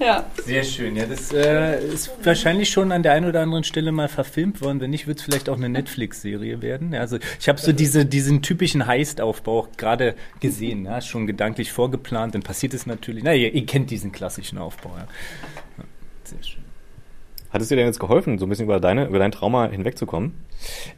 [0.00, 0.24] ja.
[0.44, 4.08] Sehr schön, ja, das äh, ist wahrscheinlich schon an der einen oder anderen Stelle mal
[4.08, 4.80] verfilmt worden.
[4.80, 6.92] Wenn nicht, wird es vielleicht auch eine Netflix-Serie werden.
[6.92, 12.34] Ja, also ich habe so diese, diesen typischen Heist-Aufbau gerade gesehen, ja, schon gedanklich vorgeplant.
[12.34, 13.22] Dann passiert es natürlich.
[13.22, 14.90] Na, ihr, ihr kennt diesen klassischen Aufbau.
[14.96, 15.06] Ja.
[15.78, 15.84] Ja,
[16.24, 16.60] sehr schön.
[17.50, 20.34] Hat es dir denn jetzt geholfen, so ein bisschen über, deine, über dein Trauma hinwegzukommen?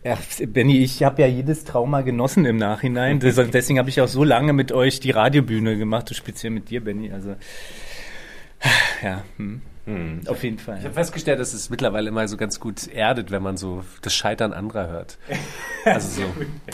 [0.04, 3.20] Ja, Benny, ich habe ja jedes Trauma genossen im Nachhinein.
[3.20, 6.84] Deswegen habe ich auch so lange mit euch die Radiobühne gemacht, so speziell mit dir,
[6.84, 7.10] Benny.
[7.10, 7.36] Also
[9.02, 9.62] ja, hm.
[10.28, 10.78] Auf jeden Fall.
[10.78, 14.14] Ich habe festgestellt, dass es mittlerweile immer so ganz gut erdet, wenn man so das
[14.14, 15.18] Scheitern anderer hört.
[15.84, 16.26] Also so.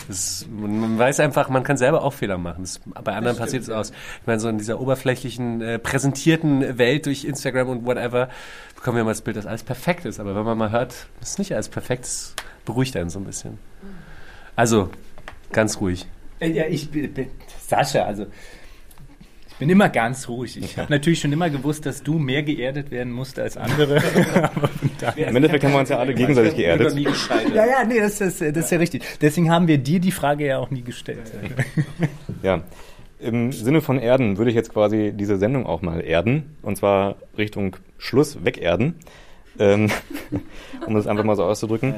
[0.07, 2.61] Das, man, man weiß einfach, man kann selber auch Fehler machen.
[2.61, 3.89] Das, bei anderen passiert es aus.
[3.89, 8.29] Ich meine, so in dieser oberflächlichen, äh, präsentierten Welt durch Instagram und whatever
[8.75, 10.19] bekommen wir immer das Bild, dass alles perfekt ist.
[10.19, 12.35] Aber wenn man mal hört, es ist nicht alles perfekt, das
[12.65, 13.57] beruhigt einen so ein bisschen.
[14.55, 14.91] Also,
[15.51, 16.05] ganz ruhig.
[16.39, 17.31] Äh, Ja, ich bin,
[17.67, 18.27] Sascha, also
[19.59, 20.57] bin immer ganz ruhig.
[20.57, 23.97] Ich habe natürlich schon immer gewusst, dass du mehr geerdet werden musst als andere.
[25.15, 26.97] Im Endeffekt haben wir uns ja alle gegenseitig geerdet.
[27.53, 29.03] ja, ja, nee, das ist, das ist ja richtig.
[29.21, 31.31] Deswegen haben wir dir die Frage ja auch nie gestellt.
[32.41, 32.63] Ja.
[33.19, 36.55] Im Sinne von Erden würde ich jetzt quasi diese Sendung auch mal erden.
[36.61, 38.95] Und zwar Richtung Schluss wegerden.
[39.59, 39.89] Ähm,
[40.87, 41.93] um das einfach mal so auszudrücken.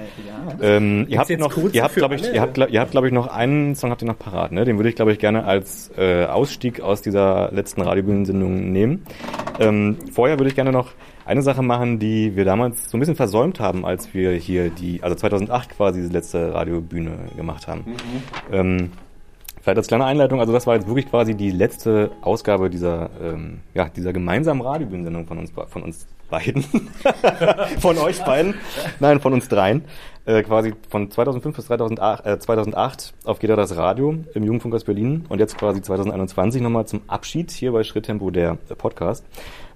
[0.62, 3.28] Ähm, ihr habt noch, ihr habt, glaube ich, ihr habt, ihr habt, glaube ich, noch
[3.28, 4.66] einen Song habt ihr noch parat, ne?
[4.66, 9.06] Den würde ich, glaube ich, gerne als äh, Ausstieg aus dieser letzten Radiobühnensendung nehmen.
[9.60, 10.90] Ähm, vorher würde ich gerne noch
[11.26, 15.04] eine Sache machen, die wir damals so ein bisschen versäumt haben, als wir hier die,
[15.04, 17.86] also 2008 quasi diese letzte Radiobühne gemacht haben.
[18.52, 18.90] Ähm,
[19.62, 23.60] Vielleicht als kleine Einleitung, also das war jetzt wirklich quasi die letzte Ausgabe dieser, ähm,
[23.76, 26.64] ja, dieser gemeinsamen Radiobühnensendung von uns, von uns beiden.
[27.80, 28.56] von euch beiden.
[29.00, 29.84] Nein, von uns dreien.
[30.26, 34.84] Äh, quasi von 2005 bis 2008, äh, 2008 auf Geht das Radio im Jugendfunk aus
[34.84, 39.26] Berlin und jetzt quasi 2021 nochmal zum Abschied hier bei Schritttempo der Podcast.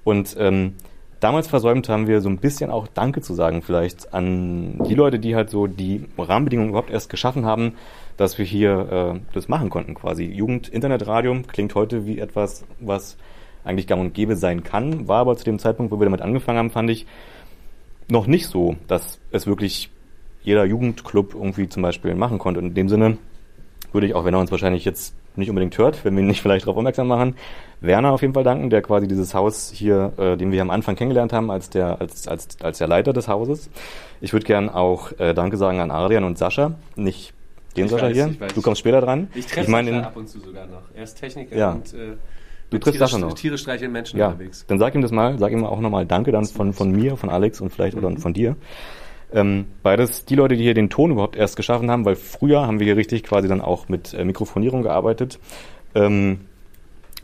[0.04, 0.76] Und ähm,
[1.20, 5.18] damals versäumt haben wir so ein bisschen auch Danke zu sagen vielleicht an die Leute,
[5.18, 7.74] die halt so die Rahmenbedingungen überhaupt erst geschaffen haben,
[8.16, 10.26] dass wir hier äh, das machen konnten quasi.
[10.26, 13.18] Jugend-Internetradio klingt heute wie etwas, was
[13.66, 16.58] eigentlich gang und gäbe sein kann, war aber zu dem Zeitpunkt, wo wir damit angefangen
[16.60, 17.06] haben, fand ich
[18.08, 19.90] noch nicht so, dass es wirklich
[20.44, 22.60] jeder Jugendclub irgendwie zum Beispiel machen konnte.
[22.60, 23.18] Und in dem Sinne
[23.92, 26.42] würde ich auch, wenn er uns wahrscheinlich jetzt nicht unbedingt hört, wenn wir ihn nicht
[26.42, 27.36] vielleicht darauf aufmerksam machen,
[27.82, 30.96] Werner auf jeden Fall danken, der quasi dieses Haus hier, äh, den wir am Anfang
[30.96, 33.70] kennengelernt haben, als der, als, als, als der Leiter des Hauses.
[34.22, 37.34] Ich würde gern auch äh, Danke sagen an Adrian und Sascha, nicht
[37.76, 38.34] den Ich Sascha weiß, hier.
[38.54, 39.28] Du kommst später dran.
[39.36, 40.84] Ich treffe ich den- ab und zu sogar noch.
[40.96, 41.72] Er ist Techniker Ja.
[41.72, 42.14] und äh,
[42.70, 43.34] Du triffst Tiere, Sascha noch.
[43.34, 44.66] Tiere streicheln Menschen Ja, unterwegs.
[44.68, 47.30] dann sag ihm das mal, sag ihm auch nochmal Danke dann von, von mir, von
[47.30, 48.04] Alex und vielleicht Mhm.
[48.04, 48.56] oder von dir.
[49.34, 52.80] Ähm, beides die Leute, die hier den Ton überhaupt erst geschaffen haben, weil früher haben
[52.80, 55.40] wir hier richtig quasi dann auch mit äh, Mikrofonierung gearbeitet.
[55.94, 56.42] Ähm,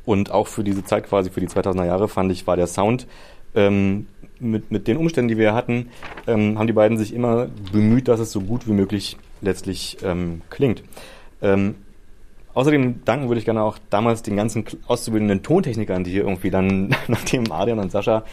[0.05, 3.07] und auch für diese Zeit quasi, für die 2000er Jahre, fand ich, war der Sound
[3.55, 4.07] ähm,
[4.39, 5.89] mit, mit den Umständen, die wir hatten,
[6.27, 10.41] ähm, haben die beiden sich immer bemüht, dass es so gut wie möglich letztlich ähm,
[10.49, 10.83] klingt.
[11.41, 11.75] Ähm,
[12.53, 16.95] Außerdem danken würde ich gerne auch damals den ganzen auszubildenden Tontechnikern, die hier irgendwie dann,
[17.07, 18.23] nachdem Adrian und Sascha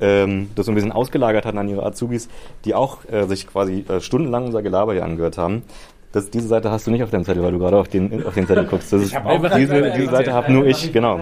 [0.00, 2.28] ähm, das so ein bisschen ausgelagert hatten an ihre Azubis,
[2.64, 5.62] die auch äh, sich quasi äh, stundenlang unser Gelaber hier angehört haben.
[6.10, 8.34] Das, diese Seite hast du nicht auf deinem Zettel, weil du gerade auf den, auf
[8.34, 8.92] den Zettel guckst.
[8.92, 9.16] Das ist,
[9.56, 11.20] diese, diese Seite habe nur ich, genau.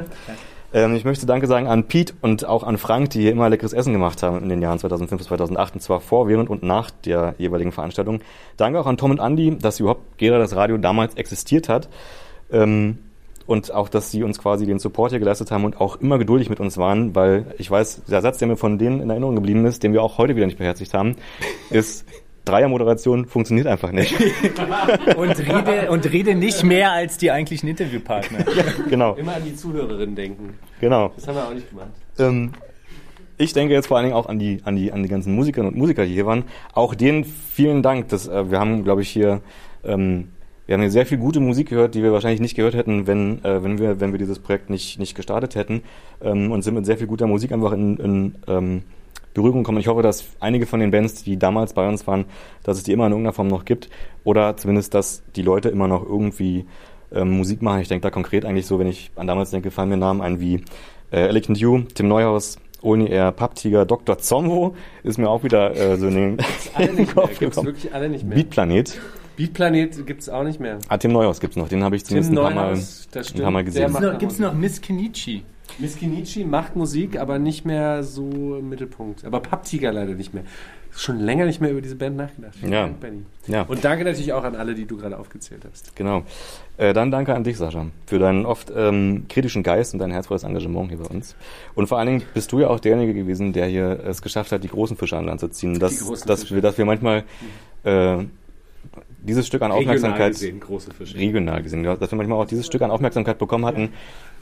[0.72, 3.72] Ähm, ich möchte Danke sagen an Pete und auch an Frank, die hier immer leckeres
[3.72, 6.90] Essen gemacht haben in den Jahren 2005 bis 2008 und zwar vor, während und nach
[6.90, 8.20] der jeweiligen Veranstaltung.
[8.56, 11.88] Danke auch an Tom und Andy, dass überhaupt Gera das Radio damals existiert hat.
[12.52, 12.98] Ähm,
[13.46, 16.48] und auch, dass sie uns quasi den Support hier geleistet haben und auch immer geduldig
[16.48, 19.66] mit uns waren, weil ich weiß, der Satz, der mir von denen in Erinnerung geblieben
[19.66, 21.16] ist, den wir auch heute wieder nicht beherzigt haben,
[21.70, 22.06] ist,
[22.44, 24.14] Dreiermoderation funktioniert einfach nicht.
[25.16, 28.44] Und rede, und rede nicht mehr als die eigentlichen Interviewpartner.
[28.88, 30.54] genau, Immer an die Zuhörerin denken.
[30.80, 31.12] genau.
[31.16, 31.90] Das haben wir auch nicht gemacht.
[32.18, 32.52] Ähm,
[33.36, 35.72] ich denke jetzt vor allen Dingen auch an die, an die, an die ganzen Musikerinnen
[35.72, 36.44] und Musiker, die hier waren.
[36.72, 38.08] Auch denen vielen Dank.
[38.08, 39.40] Dass, äh, wir haben, glaube ich, hier,
[39.84, 40.28] ähm,
[40.70, 43.44] wir haben hier sehr viel gute Musik gehört, die wir wahrscheinlich nicht gehört hätten, wenn,
[43.44, 45.82] äh, wenn wir, wenn wir dieses Projekt nicht, nicht gestartet hätten.
[46.22, 48.82] Ähm, und sind mit sehr viel guter Musik einfach in, in ähm,
[49.34, 49.78] Berührung gekommen.
[49.78, 52.24] Ich hoffe, dass einige von den Bands, die damals bei uns waren,
[52.62, 53.90] dass es die immer in irgendeiner Form noch gibt.
[54.22, 56.66] Oder zumindest, dass die Leute immer noch irgendwie
[57.10, 57.80] ähm, Musik machen.
[57.80, 60.38] Ich denke da konkret eigentlich so, wenn ich an damals denke, fallen mir Namen ein
[60.38, 60.62] wie
[61.10, 64.18] äh, Elegant You, Tim Neuhaus, Olni Air, Papptiger, Dr.
[64.18, 66.38] Zombo ist mir auch wieder äh, so in den,
[66.78, 67.06] in den.
[67.12, 67.74] Kopf gekommen.
[68.24, 68.36] mehr.
[69.46, 69.90] Beatplanet.
[69.90, 70.78] Beatplanet gibt's auch nicht mehr.
[70.88, 71.68] Ah, Tim Neuhaus gibt's noch.
[71.68, 73.92] Den habe ich zumindest Tim ein paar Mal, Neuhaus, das ein paar Mal gesehen.
[73.92, 75.42] macht- Gibt's noch, Miss Kenichi?
[75.78, 79.24] Miss Kinichi macht Musik, aber nicht mehr so im Mittelpunkt.
[79.24, 80.42] Aber Papptiger leider nicht mehr.
[80.92, 82.54] Schon länger nicht mehr über diese Band nachgedacht.
[82.64, 82.82] Ja.
[82.82, 83.22] Dank, Benny.
[83.46, 83.62] Ja.
[83.62, 85.94] Und danke natürlich auch an alle, die du gerade aufgezählt hast.
[85.94, 86.24] Genau.
[86.78, 90.42] Äh, dann danke an dich, Sascha, für deinen oft ähm, kritischen Geist und dein herzvolles
[90.42, 91.36] Engagement hier bei uns.
[91.76, 94.64] Und vor allen Dingen bist du ja auch derjenige gewesen, der hier es geschafft hat,
[94.64, 95.78] die großen Fische an Land zu ziehen.
[95.78, 96.56] Dass, großen dass, Fische.
[96.56, 97.22] wir, dass wir manchmal
[97.84, 98.24] äh,
[99.22, 101.16] dieses Stück an Aufmerksamkeit große Fische.
[101.16, 103.90] regional gesehen, ja, dass wir manchmal auch dieses Stück an Aufmerksamkeit bekommen hatten,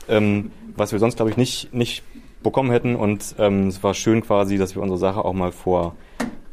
[0.08, 2.02] ähm, was wir sonst, glaube ich, nicht, nicht
[2.42, 2.94] bekommen hätten.
[2.96, 5.96] Und ähm, es war schön quasi, dass wir unsere Sache auch mal vor,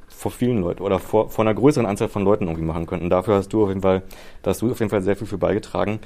[0.08, 3.10] vor vielen Leuten oder vor, vor einer größeren Anzahl von Leuten irgendwie machen könnten.
[3.10, 4.02] Dafür hast du auf jeden Fall,
[4.42, 6.00] da hast du auf jeden Fall sehr viel für beigetragen.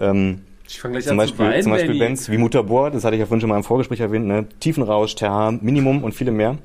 [0.00, 1.98] Ähm, Ich fange gleich Zum an zu Beispiel, weinen, zum Beispiel.
[1.98, 4.46] Bands wie Mutterbohr, das hatte ich ja vorhin schon mal im Vorgespräch erwähnt, ne?
[4.60, 6.56] Tiefenrausch, TH, Minimum und viele mehr.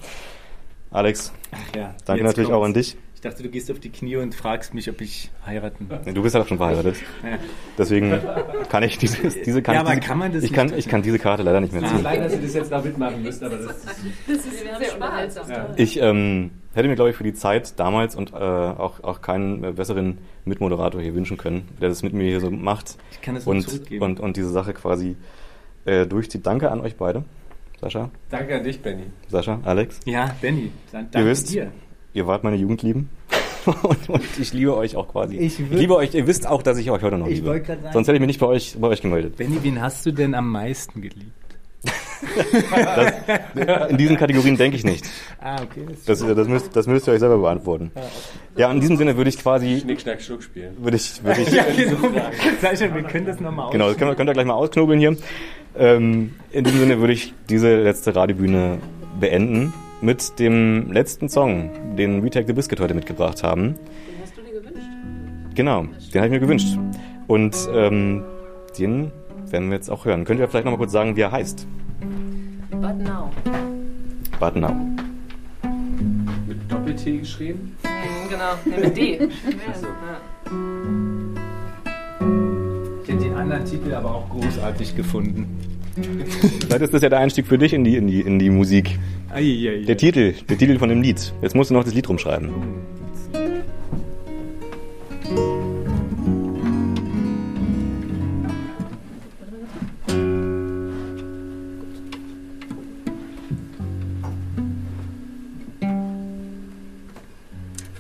[0.92, 1.34] Alex,
[1.76, 2.68] Ja, danke natürlich auch kommt's.
[2.68, 2.98] an dich.
[3.24, 6.36] Ich dachte, du gehst auf die Knie und fragst mich, ob ich heiraten Du bist
[6.36, 6.98] ja doch schon verheiratet.
[7.24, 7.38] Ja.
[7.78, 8.20] Deswegen
[8.68, 10.90] kann ich dieses, diese kann Ja, ich aber diese, kann man das ich kann, ich
[10.90, 12.04] kann diese Karte leider nicht mehr Es ist ziehen.
[12.04, 13.88] leid, dass ihr das jetzt da mitmachen müsst, aber das ist...
[14.28, 15.46] Das ist sehr unterhaltsam.
[15.78, 19.64] Ich ähm, hätte mir, glaube ich, für die Zeit damals und äh, auch, auch keinen
[19.64, 23.38] äh, besseren Mitmoderator hier wünschen können, der das mit mir hier so macht Ich kann
[23.38, 25.16] es nur und, und, und diese Sache quasi
[25.86, 26.46] äh, durchzieht.
[26.46, 27.24] Danke an euch beide.
[27.80, 29.04] Sascha, Danke an dich, Benny.
[29.30, 30.02] Sascha, Alex.
[30.04, 31.72] ja, Benny, danke Ihr wisst, dir.
[32.14, 33.10] Ihr wart meine Jugendlieben.
[33.84, 35.38] und, und ich liebe euch auch quasi.
[35.38, 37.48] Ich Ich, liebe euch, ihr wisst auch, dass ich euch heute noch Ich liebe.
[37.66, 39.38] sagen- Sonst hätte ich mich nicht bei euch, bei euch gemeldet.
[39.38, 41.32] Benny, wen hast du denn am meisten geliebt?
[43.90, 45.06] In diesen Kategorien denke ich nicht.
[45.42, 45.86] Ah, okay.
[46.06, 47.92] Das Das, das, müsst, das müsst ihr euch selber beantworten.
[48.56, 50.76] Ja, in diesem Sinne würde ich quasi, Schnick, Schnack, Schnuck spielen.
[50.80, 51.98] würde ich, würde ich, ja, genau.
[52.62, 55.18] Sascha, wir können das nochmal genau, das könnt ihr, könnt ihr gleich mal ausknobeln hier.
[55.78, 58.78] Ähm, in diesem Sinne würde ich diese letzte Radiobühne
[59.20, 59.74] beenden
[60.04, 63.76] mit dem letzten Song, den Retake the Biscuit heute mitgebracht haben.
[63.76, 64.88] Den hast du dir gewünscht?
[65.56, 66.78] Genau, den habe ich mir gewünscht.
[67.28, 68.24] Und ähm,
[68.78, 69.12] den
[69.50, 70.26] werden wir jetzt auch hören.
[70.26, 71.66] Könnt ihr vielleicht noch mal kurz sagen, wie er heißt?
[72.72, 73.32] But now.
[74.40, 74.76] But now.
[76.48, 77.78] Mit Doppel-T geschrieben.
[77.84, 79.20] Mhm, genau, nee, mit D.
[79.70, 79.88] Achso.
[79.88, 80.20] Ja.
[83.04, 85.73] Ich hätte den anderen Titel aber auch großartig gefunden.
[86.66, 88.98] Vielleicht ist das ja der Einstieg für dich in die, in die, in die Musik.
[89.30, 89.84] Eieiei.
[89.86, 91.34] Der Titel, der Titel von dem Lied.
[91.42, 92.50] Jetzt musst du noch das Lied rumschreiben.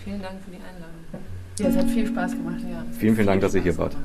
[0.04, 1.24] Vielen Dank für die Einladung.
[1.60, 2.62] Ja, es hat viel Spaß gemacht.
[2.70, 2.84] Ja.
[2.98, 3.96] Vielen, vielen Dank, dass ihr hier wart.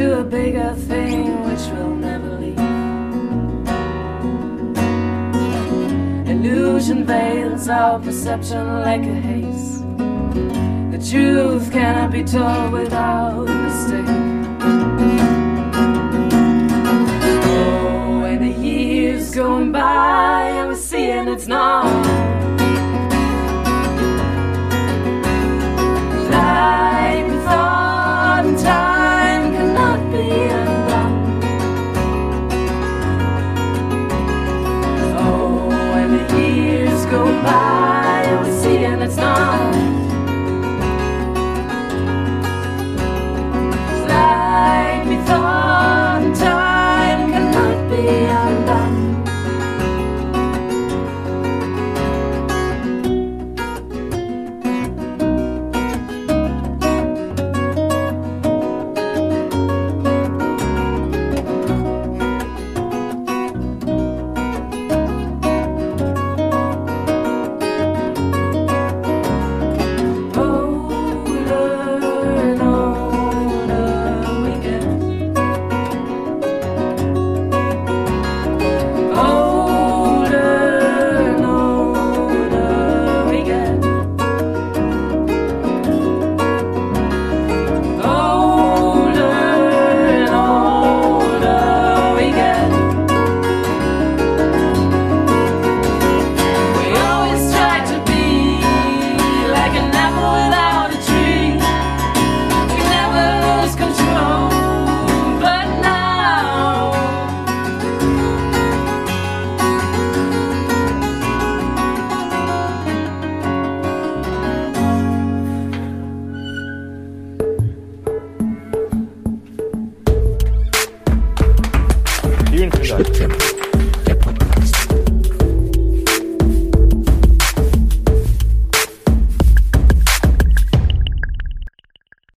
[0.00, 2.58] To a bigger thing which will never leave.
[6.26, 9.82] Illusion veils our perception like a haze.
[10.92, 14.16] The truth cannot be told without mistake.
[17.44, 22.19] Oh, and the years going by, and we're seeing it's not.